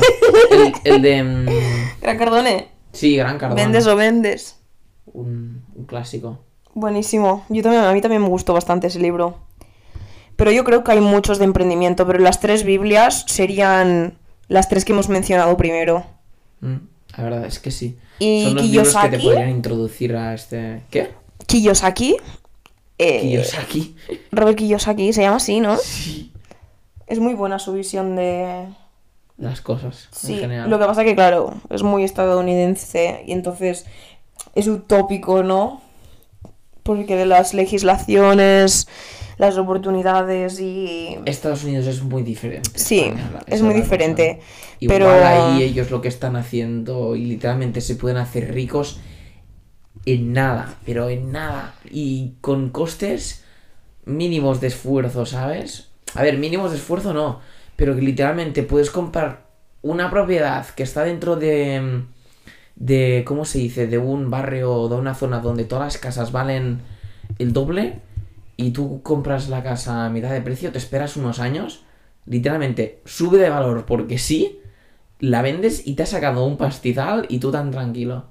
El, 0.51 0.73
el 0.85 1.01
de. 1.01 1.23
mm, 1.23 2.01
Gran 2.01 2.17
Cardone. 2.17 2.69
Sí, 2.93 3.15
Gran 3.17 3.37
Cardona. 3.37 3.61
Vendes 3.61 3.85
o 3.87 3.95
vendes. 3.95 4.59
Un, 5.07 5.63
un 5.75 5.85
clásico. 5.85 6.39
Buenísimo. 6.73 7.45
Yo 7.49 7.61
también, 7.63 7.83
a 7.83 7.91
mí 7.93 8.01
también 8.01 8.21
me 8.21 8.29
gustó 8.29 8.53
bastante 8.53 8.87
ese 8.87 8.99
libro. 8.99 9.39
Pero 10.37 10.51
yo 10.51 10.63
creo 10.63 10.83
que 10.83 10.91
hay 10.93 10.99
muchos 11.01 11.37
de 11.39 11.45
emprendimiento, 11.45 12.05
pero 12.07 12.19
las 12.19 12.39
tres 12.39 12.63
Biblias 12.63 13.23
serían 13.27 14.17
las 14.47 14.67
tres 14.69 14.83
que 14.85 14.91
hemos 14.93 15.07
mencionado 15.09 15.55
primero. 15.57 16.05
Mm, 16.61 16.75
La 17.17 17.23
verdad 17.23 17.45
es 17.45 17.59
que 17.59 17.71
sí. 17.71 17.97
¿Y 18.19 18.43
Son 18.45 18.55
los 18.55 18.65
libros 18.65 18.87
que 18.87 18.93
te 18.93 19.07
Kiyosaki? 19.17 19.25
podrían 19.27 19.49
introducir 19.49 20.15
a 20.15 20.33
este. 20.33 20.83
¿Qué? 20.89 21.11
Kiyosaki. 21.47 22.17
Eh, 22.97 23.21
Kiyosaki. 23.21 23.95
Robert 24.31 24.57
Kiyosaki 24.57 25.13
se 25.13 25.21
llama 25.21 25.37
así, 25.37 25.59
¿no? 25.59 25.77
Sí. 25.77 26.31
Es 27.07 27.19
muy 27.19 27.33
buena 27.33 27.59
su 27.59 27.73
visión 27.73 28.15
de... 28.15 28.67
Las 29.37 29.61
cosas. 29.61 30.07
Sí, 30.11 30.35
en 30.35 30.39
general. 30.39 30.69
lo 30.69 30.79
que 30.79 30.85
pasa 30.85 31.03
que, 31.03 31.13
claro, 31.13 31.53
es 31.69 31.83
muy 31.83 32.03
estadounidense 32.03 33.23
y 33.27 33.33
entonces 33.33 33.85
es 34.55 34.67
utópico, 34.67 35.43
¿no? 35.43 35.81
Porque 36.83 37.15
de 37.17 37.25
las 37.25 37.53
legislaciones, 37.53 38.87
las 39.37 39.57
oportunidades 39.57 40.59
y... 40.61 41.17
Estados 41.25 41.63
Unidos 41.65 41.85
es 41.87 42.01
muy 42.01 42.23
diferente. 42.23 42.69
Sí, 42.75 42.99
España, 42.99 43.41
es 43.47 43.61
muy 43.61 43.73
diferente. 43.73 44.39
Igual 44.79 44.99
pero- 44.99 45.25
ahí 45.25 45.63
ellos 45.63 45.91
lo 45.91 46.01
que 46.01 46.07
están 46.07 46.37
haciendo 46.37 47.15
y 47.15 47.25
literalmente 47.25 47.81
se 47.81 47.95
pueden 47.95 48.17
hacer 48.17 48.53
ricos 48.53 48.99
en 50.05 50.33
nada, 50.33 50.75
pero 50.85 51.09
en 51.09 51.31
nada. 51.31 51.75
Y 51.89 52.33
con 52.41 52.69
costes 52.69 53.43
mínimos 54.05 54.61
de 54.61 54.67
esfuerzo, 54.67 55.25
¿sabes? 55.25 55.89
A 56.13 56.23
ver, 56.23 56.37
mínimos 56.37 56.71
de 56.71 56.77
esfuerzo 56.77 57.13
no, 57.13 57.39
pero 57.75 57.95
que 57.95 58.01
literalmente 58.01 58.63
puedes 58.63 58.91
comprar 58.91 59.45
una 59.81 60.09
propiedad 60.09 60.65
que 60.67 60.83
está 60.83 61.03
dentro 61.03 61.35
de 61.35 62.03
de 62.75 63.23
¿cómo 63.25 63.45
se 63.45 63.59
dice? 63.59 63.87
de 63.87 63.97
un 63.97 64.29
barrio 64.29 64.73
o 64.73 64.89
de 64.89 64.95
una 64.95 65.15
zona 65.15 65.39
donde 65.39 65.63
todas 65.63 65.85
las 65.85 65.97
casas 65.97 66.31
valen 66.31 66.81
el 67.39 67.53
doble 67.53 68.01
y 68.57 68.71
tú 68.71 69.01
compras 69.01 69.49
la 69.49 69.63
casa 69.63 70.05
a 70.05 70.09
mitad 70.09 70.31
de 70.31 70.41
precio, 70.41 70.71
te 70.71 70.77
esperas 70.77 71.17
unos 71.17 71.39
años, 71.39 71.83
literalmente 72.25 73.01
sube 73.05 73.37
de 73.37 73.49
valor 73.49 73.85
porque 73.85 74.17
sí, 74.17 74.59
la 75.19 75.41
vendes 75.41 75.87
y 75.87 75.95
te 75.95 76.03
has 76.03 76.09
sacado 76.09 76.45
un 76.45 76.57
pastizal 76.57 77.25
y 77.29 77.39
tú 77.39 77.51
tan 77.51 77.71
tranquilo. 77.71 78.25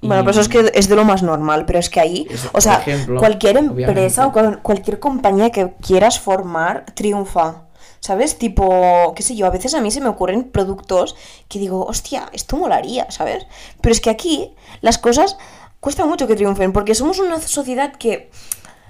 Y- 0.00 0.06
Bueno, 0.06 0.24
pues 0.24 0.36
eso 0.36 0.42
es 0.42 0.48
que 0.48 0.70
es 0.78 0.88
de 0.88 0.96
lo 0.96 1.04
más 1.04 1.22
normal, 1.22 1.64
pero 1.66 1.78
es 1.78 1.88
que 1.90 2.00
ahí, 2.00 2.26
Eso, 2.30 2.50
o 2.52 2.60
sea, 2.60 2.78
ejemplo, 2.80 3.18
cualquier 3.18 3.56
obviamente. 3.58 3.84
empresa 3.84 4.26
o 4.26 4.32
cual- 4.32 4.60
cualquier 4.62 4.98
compañía 5.00 5.50
que 5.50 5.74
quieras 5.80 6.20
formar 6.20 6.84
triunfa. 6.94 7.62
¿Sabes? 8.00 8.38
Tipo, 8.38 9.14
qué 9.16 9.22
sé 9.24 9.34
yo, 9.34 9.46
a 9.46 9.50
veces 9.50 9.74
a 9.74 9.80
mí 9.80 9.90
se 9.90 10.00
me 10.00 10.08
ocurren 10.08 10.44
productos 10.44 11.16
que 11.48 11.58
digo, 11.58 11.84
hostia, 11.86 12.28
esto 12.32 12.56
molaría, 12.56 13.10
¿sabes? 13.10 13.46
Pero 13.80 13.92
es 13.92 14.00
que 14.00 14.10
aquí 14.10 14.54
las 14.80 14.98
cosas 14.98 15.36
cuesta 15.80 16.06
mucho 16.06 16.28
que 16.28 16.36
triunfen, 16.36 16.72
porque 16.72 16.94
somos 16.94 17.18
una 17.18 17.40
sociedad 17.40 17.92
que 17.96 18.30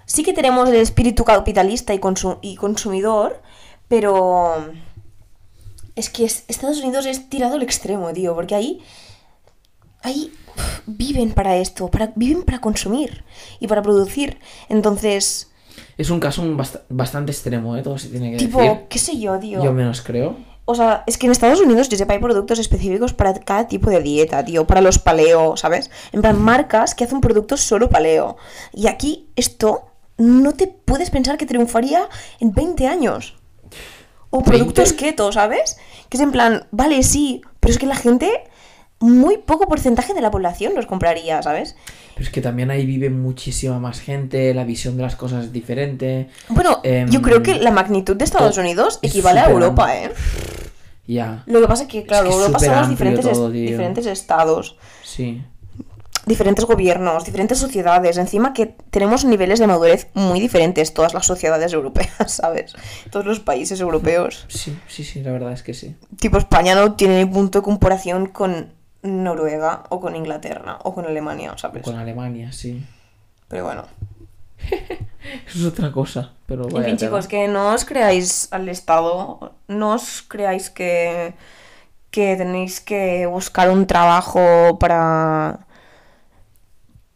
sí 0.04 0.22
que 0.22 0.34
tenemos 0.34 0.68
el 0.68 0.76
espíritu 0.76 1.24
capitalista 1.24 1.94
y, 1.94 1.98
consu- 1.98 2.38
y 2.42 2.56
consumidor, 2.56 3.40
pero 3.88 4.66
es 5.94 6.10
que 6.10 6.24
es- 6.26 6.44
Estados 6.48 6.80
Unidos 6.82 7.06
es 7.06 7.30
tirado 7.30 7.54
al 7.54 7.62
extremo, 7.62 8.12
tío, 8.12 8.34
porque 8.34 8.54
ahí 8.54 8.82
ahí 10.02 10.32
viven 10.86 11.32
para 11.32 11.56
esto, 11.56 11.88
para, 11.88 12.12
viven 12.14 12.42
para 12.42 12.60
consumir 12.60 13.24
y 13.60 13.66
para 13.66 13.82
producir. 13.82 14.38
Entonces, 14.68 15.50
Es 15.98 16.10
un 16.10 16.20
caso 16.20 16.42
bast- 16.44 16.82
bastante 16.88 17.32
extremo, 17.32 17.76
¿eh? 17.76 17.82
Todo 17.82 17.98
se 17.98 18.08
tiene 18.08 18.32
que 18.32 18.36
tipo, 18.38 18.60
decir. 18.60 18.78
qué 18.88 18.98
sé 18.98 19.18
yo, 19.18 19.38
tío. 19.38 19.62
Yo 19.62 19.72
menos 19.72 20.00
creo. 20.02 20.36
O 20.68 20.74
sea, 20.74 21.04
es 21.06 21.16
que 21.16 21.26
en 21.26 21.32
Estados 21.32 21.60
Unidos, 21.60 21.88
yo 21.88 21.96
sepa, 21.96 22.14
hay 22.14 22.18
productos 22.18 22.58
específicos 22.58 23.12
para 23.14 23.34
cada 23.34 23.68
tipo 23.68 23.88
de 23.88 24.00
dieta, 24.02 24.44
tío. 24.44 24.66
Para 24.66 24.80
los 24.80 24.98
paleo, 24.98 25.56
¿sabes? 25.56 25.90
En 26.12 26.22
plan, 26.22 26.40
marcas 26.40 26.94
que 26.94 27.04
hacen 27.04 27.20
productos 27.20 27.60
solo 27.60 27.88
paleo. 27.88 28.36
Y 28.72 28.88
aquí 28.88 29.28
esto 29.36 29.84
no 30.18 30.52
te 30.54 30.66
puedes 30.66 31.10
pensar 31.10 31.36
que 31.38 31.46
triunfaría 31.46 32.08
en 32.40 32.52
20 32.52 32.88
años. 32.88 33.36
O 34.30 34.42
productos 34.42 34.92
¿20? 34.94 34.96
keto, 34.96 35.30
¿sabes? 35.32 35.76
Que 36.08 36.16
es 36.16 36.22
en 36.22 36.32
plan, 36.32 36.66
vale, 36.72 37.02
sí, 37.04 37.42
pero 37.60 37.72
es 37.72 37.78
que 37.78 37.86
la 37.86 37.94
gente, 37.96 38.30
muy 39.00 39.38
poco 39.38 39.66
porcentaje 39.68 40.14
de 40.14 40.20
la 40.22 40.30
población 40.30 40.74
los 40.74 40.86
compraría, 40.86 41.42
¿sabes? 41.42 41.76
Pero 42.14 42.24
es 42.24 42.30
que 42.30 42.40
también 42.40 42.70
ahí 42.70 42.86
vive 42.86 43.10
muchísima 43.10 43.78
más 43.78 44.00
gente, 44.00 44.54
la 44.54 44.64
visión 44.64 44.96
de 44.96 45.02
las 45.02 45.16
cosas 45.16 45.44
es 45.46 45.52
diferente. 45.52 46.28
Bueno, 46.48 46.80
Em, 46.82 47.08
yo 47.10 47.20
creo 47.20 47.42
que 47.42 47.56
la 47.56 47.70
magnitud 47.70 48.16
de 48.16 48.24
Estados 48.24 48.56
Unidos 48.56 48.98
equivale 49.02 49.40
a 49.40 49.50
Europa. 49.50 49.96
¿eh? 49.96 50.10
Ya, 51.08 51.44
Lo 51.46 51.60
que 51.60 51.68
pasa 51.68 51.84
es 51.84 51.88
que, 51.88 52.02
claro, 52.04 52.24
que 52.24 52.30
es 52.30 52.34
Europa 52.36 52.58
súper 52.58 52.70
son 52.72 52.80
los 52.80 52.88
diferentes, 52.90 53.24
todo, 53.24 53.46
est- 53.46 53.52
tío. 53.52 53.62
diferentes 53.70 54.06
estados, 54.06 54.76
sí. 55.04 55.40
diferentes 56.26 56.64
gobiernos, 56.64 57.24
diferentes 57.24 57.58
sociedades. 57.58 58.16
Encima 58.16 58.52
que 58.52 58.74
tenemos 58.90 59.24
niveles 59.24 59.60
de 59.60 59.68
madurez 59.68 60.08
muy 60.14 60.40
diferentes, 60.40 60.92
todas 60.94 61.14
las 61.14 61.24
sociedades 61.24 61.72
europeas, 61.72 62.10
¿sabes? 62.26 62.72
Todos 63.10 63.24
los 63.24 63.38
países 63.38 63.80
europeos. 63.80 64.46
Sí, 64.48 64.76
sí, 64.88 65.04
sí, 65.04 65.22
la 65.22 65.30
verdad 65.30 65.52
es 65.52 65.62
que 65.62 65.74
sí. 65.74 65.94
Tipo, 66.18 66.38
España 66.38 66.74
no 66.74 66.94
tiene 66.96 67.22
ni 67.24 67.30
punto 67.30 67.60
de 67.60 67.62
comparación 67.62 68.26
con 68.26 68.72
Noruega 69.02 69.84
o 69.90 70.00
con 70.00 70.16
Inglaterra 70.16 70.78
o 70.82 70.94
con 70.94 71.04
Alemania, 71.06 71.54
¿sabes? 71.56 71.82
Con 71.82 71.96
Alemania, 71.96 72.52
sí. 72.52 72.84
Pero 73.48 73.64
bueno. 73.64 73.84
Eso 75.46 75.58
es 75.58 75.64
otra 75.64 75.92
cosa, 75.92 76.32
pero 76.46 76.64
En 76.64 76.70
fin, 76.70 76.82
tela. 76.84 76.96
chicos, 76.96 77.26
que 77.28 77.48
no 77.48 77.72
os 77.74 77.84
creáis 77.84 78.48
al 78.52 78.68
Estado, 78.68 79.54
no 79.68 79.94
os 79.94 80.22
creáis 80.22 80.70
que, 80.70 81.34
que 82.10 82.36
tenéis 82.36 82.80
que 82.80 83.26
buscar 83.26 83.70
un 83.70 83.86
trabajo 83.86 84.78
para, 84.78 85.66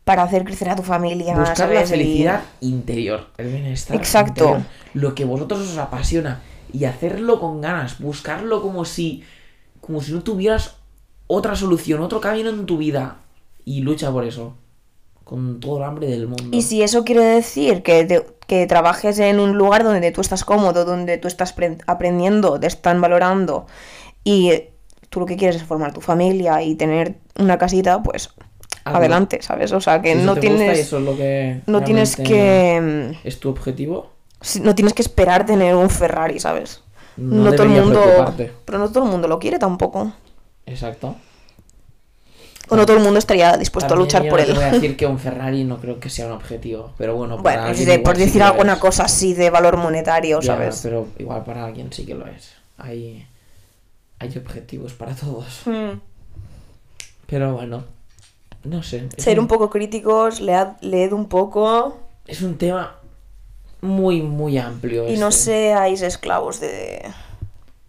para 0.04 0.24
hacer 0.24 0.44
crecer 0.44 0.70
a 0.70 0.76
tu 0.76 0.82
familia. 0.82 1.36
Buscar 1.36 1.70
la 1.70 1.86
felicidad 1.86 2.42
interior, 2.60 3.28
el 3.38 3.48
bienestar. 3.48 3.96
Exacto. 3.96 4.44
interior, 4.44 4.66
lo 4.94 5.14
que 5.14 5.24
vosotros 5.24 5.60
os 5.60 5.78
apasiona 5.78 6.40
y 6.72 6.84
hacerlo 6.84 7.40
con 7.40 7.60
ganas, 7.60 7.98
buscarlo 8.00 8.62
como 8.62 8.84
si 8.84 9.24
como 9.80 10.00
si 10.02 10.12
no 10.12 10.22
tuvieras 10.22 10.76
otra 11.32 11.54
solución, 11.54 12.00
otro 12.00 12.20
camino 12.20 12.50
en 12.50 12.66
tu 12.66 12.76
vida 12.78 13.18
y 13.64 13.80
lucha 13.82 14.10
por 14.10 14.24
eso 14.24 14.54
con 15.24 15.60
todo 15.60 15.78
el 15.78 15.84
hambre 15.84 16.08
del 16.08 16.26
mundo. 16.26 16.44
Y 16.50 16.62
si 16.62 16.82
eso 16.82 17.04
quiere 17.04 17.22
decir 17.24 17.82
que, 17.84 18.04
te- 18.04 18.26
que 18.48 18.66
trabajes 18.66 19.16
en 19.20 19.38
un 19.38 19.56
lugar 19.56 19.84
donde 19.84 20.10
tú 20.10 20.20
estás 20.20 20.44
cómodo, 20.44 20.84
donde 20.84 21.18
tú 21.18 21.28
estás 21.28 21.52
pre- 21.52 21.78
aprendiendo, 21.86 22.58
te 22.58 22.66
están 22.66 23.00
valorando 23.00 23.66
y 24.24 24.50
tú 25.08 25.20
lo 25.20 25.26
que 25.26 25.36
quieres 25.36 25.56
es 25.56 25.62
formar 25.62 25.92
tu 25.92 26.00
familia 26.00 26.62
y 26.62 26.74
tener 26.74 27.14
una 27.38 27.58
casita, 27.58 28.02
pues 28.02 28.30
Hazlo. 28.84 28.98
adelante, 28.98 29.40
¿sabes? 29.40 29.70
O 29.70 29.80
sea, 29.80 30.02
que 30.02 30.16
Si 30.16 30.22
no 30.24 30.34
te 30.34 30.40
gusta 30.40 30.52
y 30.52 30.56
tienes, 30.56 30.78
eso 30.80 30.98
es 30.98 31.04
lo 31.04 31.16
que 31.16 31.60
no 31.66 31.82
tienes 31.84 32.16
que... 32.16 33.16
es 33.22 33.38
tu 33.38 33.50
objetivo. 33.50 34.10
No 34.62 34.74
tienes 34.74 34.94
que 34.94 35.02
esperar 35.02 35.46
tener 35.46 35.76
un 35.76 35.90
Ferrari, 35.90 36.40
¿sabes? 36.40 36.82
No 37.16 37.52
todo 37.52 37.64
el 37.64 37.68
mundo. 37.68 38.00
Pero 38.64 38.78
no 38.78 38.88
todo 38.90 39.04
el 39.04 39.10
mundo 39.10 39.28
lo 39.28 39.38
quiere 39.38 39.58
tampoco. 39.60 40.12
Exacto. 40.70 41.16
O 42.68 42.76
no 42.76 42.86
todo 42.86 42.96
el 42.98 43.02
mundo 43.02 43.18
estaría 43.18 43.56
dispuesto 43.56 43.88
También 43.88 44.02
a 44.02 44.04
luchar 44.04 44.22
yo 44.24 44.30
por 44.30 44.38
no 44.38 44.44
él. 44.46 44.52
te 44.52 44.54
voy 44.54 44.64
a 44.64 44.72
decir 44.72 44.96
que 44.96 45.06
un 45.06 45.18
Ferrari 45.18 45.64
no 45.64 45.78
creo 45.80 45.98
que 45.98 46.08
sea 46.08 46.26
un 46.26 46.32
objetivo, 46.32 46.92
pero 46.96 47.16
bueno, 47.16 47.42
para 47.42 47.62
Bueno, 47.62 47.76
de- 47.76 47.82
igual 47.82 48.02
por 48.02 48.16
decir 48.16 48.42
alguna 48.42 48.78
cosa 48.78 49.04
así 49.04 49.34
de 49.34 49.50
valor 49.50 49.76
monetario, 49.76 50.40
Ya, 50.40 50.46
¿sabes? 50.54 50.80
pero 50.82 51.08
igual 51.18 51.42
para 51.44 51.64
alguien 51.64 51.92
sí 51.92 52.06
que 52.06 52.14
lo 52.14 52.26
es. 52.28 52.52
Hay, 52.78 53.26
hay 54.20 54.38
objetivos 54.38 54.92
para 54.92 55.14
todos. 55.16 55.62
Hmm. 55.64 55.98
Pero 57.26 57.54
bueno, 57.54 57.84
no 58.64 58.82
sé. 58.84 59.08
Ser 59.16 59.40
un 59.40 59.48
poco 59.48 59.68
críticos, 59.68 60.40
leed, 60.40 60.68
leed 60.80 61.12
un 61.12 61.28
poco 61.28 61.98
Es 62.26 62.40
un 62.42 62.56
tema 62.56 62.96
muy, 63.80 64.22
muy 64.22 64.58
amplio. 64.58 65.08
y 65.08 65.16
no 65.16 65.28
este, 65.28 65.42
seáis 65.44 66.02
esclavos 66.02 66.60
de, 66.60 67.02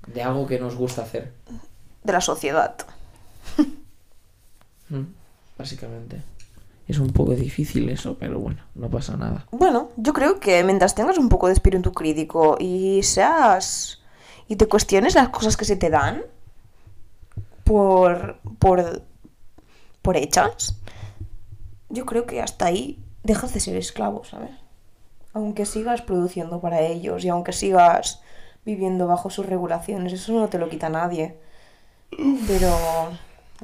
De 0.07 0.23
algo 0.23 0.47
que 0.47 0.57
nos 0.59 0.75
gusta 0.75 1.03
hacer. 1.03 1.33
De 2.03 2.13
la 2.13 2.21
sociedad. 2.21 2.75
Mm, 4.89 5.05
Básicamente. 5.57 6.21
Es 6.85 6.99
un 6.99 7.11
poco 7.13 7.33
difícil 7.33 7.87
eso, 7.87 8.17
pero 8.19 8.39
bueno, 8.39 8.61
no 8.75 8.89
pasa 8.89 9.15
nada. 9.15 9.45
Bueno, 9.51 9.91
yo 9.95 10.11
creo 10.11 10.41
que 10.41 10.61
mientras 10.65 10.95
tengas 10.95 11.17
un 11.17 11.29
poco 11.29 11.47
de 11.47 11.53
espíritu 11.53 11.93
crítico 11.93 12.57
y 12.59 13.01
seas. 13.03 14.01
y 14.49 14.57
te 14.57 14.67
cuestiones 14.67 15.15
las 15.15 15.29
cosas 15.29 15.55
que 15.55 15.63
se 15.63 15.77
te 15.77 15.89
dan 15.89 16.23
por. 17.63 18.39
por. 18.59 19.01
por 20.01 20.17
hechas, 20.17 20.75
yo 21.87 22.05
creo 22.05 22.25
que 22.25 22.41
hasta 22.41 22.65
ahí 22.65 22.99
dejas 23.23 23.53
de 23.53 23.61
ser 23.61 23.77
esclavo, 23.77 24.25
¿sabes? 24.25 24.51
Aunque 25.33 25.65
sigas 25.65 26.01
produciendo 26.01 26.59
para 26.59 26.81
ellos 26.81 27.23
y 27.23 27.29
aunque 27.29 27.53
sigas 27.53 28.21
viviendo 28.65 29.07
bajo 29.07 29.29
sus 29.29 29.45
regulaciones, 29.45 30.11
eso 30.11 30.33
no 30.33 30.49
te 30.49 30.57
lo 30.57 30.67
quita 30.67 30.89
nadie. 30.89 31.37
Pero. 32.47 32.69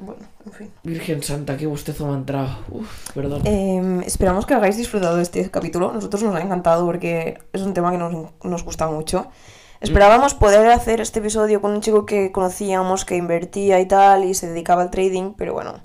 Bueno, 0.00 0.20
en 0.46 0.52
fin. 0.52 0.70
Virgen 0.84 1.22
Santa, 1.22 1.56
qué 1.56 1.66
bostezo 1.66 2.06
me 2.06 2.12
ha 2.12 2.16
entrado. 2.16 2.56
Uf, 2.70 3.10
perdón. 3.14 3.42
Eh, 3.44 4.02
esperamos 4.06 4.46
que 4.46 4.54
hayáis 4.54 4.76
disfrutado 4.76 5.16
de 5.16 5.22
este 5.22 5.50
capítulo. 5.50 5.92
Nosotros 5.92 6.22
nos 6.22 6.34
ha 6.36 6.40
encantado 6.40 6.86
porque 6.86 7.38
es 7.52 7.62
un 7.62 7.74
tema 7.74 7.90
que 7.90 7.98
nos, 7.98 8.12
nos 8.44 8.64
gusta 8.64 8.86
mucho. 8.88 9.26
Esperábamos 9.80 10.34
poder 10.34 10.66
hacer 10.70 11.00
este 11.00 11.18
episodio 11.20 11.60
con 11.60 11.72
un 11.72 11.80
chico 11.80 12.04
que 12.06 12.32
conocíamos, 12.32 13.04
que 13.04 13.16
invertía 13.16 13.80
y 13.80 13.86
tal, 13.86 14.24
y 14.24 14.34
se 14.34 14.48
dedicaba 14.48 14.82
al 14.82 14.90
trading, 14.90 15.34
pero 15.36 15.52
bueno. 15.52 15.80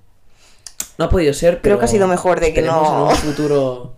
No 0.98 1.06
ha 1.06 1.10
podido 1.10 1.34
ser, 1.34 1.56
Creo 1.56 1.62
pero 1.62 1.80
que 1.80 1.86
ha 1.86 1.88
sido 1.88 2.08
mejor 2.08 2.40
de 2.40 2.54
que 2.54 2.62
no- 2.62 3.08
en 3.08 3.12
un 3.12 3.16
futuro... 3.16 3.96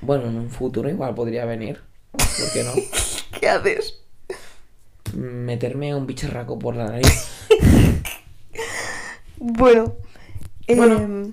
Bueno, 0.00 0.26
en 0.26 0.36
un 0.38 0.50
futuro 0.50 0.88
igual 0.90 1.14
podría 1.14 1.44
venir. 1.46 1.82
¿Por 2.12 2.52
qué 2.52 2.64
no? 2.64 2.72
¿Qué 3.40 3.48
haces? 3.48 4.00
Meterme 5.14 5.94
un 5.94 6.06
bicharraco 6.06 6.58
por 6.58 6.76
la 6.76 6.86
nariz. 6.86 7.28
Bueno. 9.38 9.94
Bueno. 10.68 10.96
em, 10.98 11.32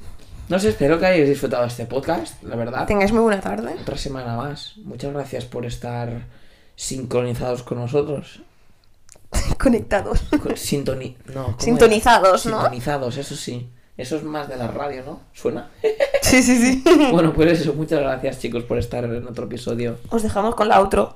No 0.49 0.59
sé, 0.59 0.69
espero 0.69 0.99
que 0.99 1.05
hayáis 1.05 1.29
disfrutado 1.29 1.65
este 1.65 1.85
podcast, 1.85 2.41
la 2.43 2.55
verdad. 2.57 2.85
tengáis 2.85 3.11
muy 3.13 3.21
buena 3.21 3.39
tarde. 3.39 3.73
Otra 3.81 3.97
semana 3.97 4.35
más. 4.35 4.73
Muchas 4.83 5.13
gracias 5.13 5.45
por 5.45 5.65
estar 5.65 6.25
sincronizados 6.75 7.63
con 7.63 7.77
nosotros. 7.79 8.41
Conectados. 9.59 10.19
Con- 10.43 10.57
Sintoni... 10.57 11.15
no. 11.33 11.55
Sintonizados, 11.57 12.45
¿no? 12.47 12.59
Sintonizados, 12.59 13.17
eso 13.17 13.35
sí. 13.35 13.69
Eso 13.97 14.15
es 14.17 14.23
más 14.23 14.49
de 14.49 14.57
la 14.57 14.67
radio, 14.67 15.03
¿no? 15.05 15.21
¿Suena? 15.33 15.69
Sí, 16.21 16.41
sí, 16.43 16.55
sí. 16.57 16.83
bueno, 17.11 17.33
pues 17.33 17.59
eso. 17.59 17.73
Muchas 17.73 17.99
gracias, 17.99 18.39
chicos, 18.39 18.63
por 18.63 18.77
estar 18.77 19.03
en 19.03 19.27
otro 19.27 19.45
episodio. 19.45 19.97
Os 20.11 20.23
dejamos 20.23 20.55
con 20.55 20.69
la 20.69 20.77
outro. 20.79 21.15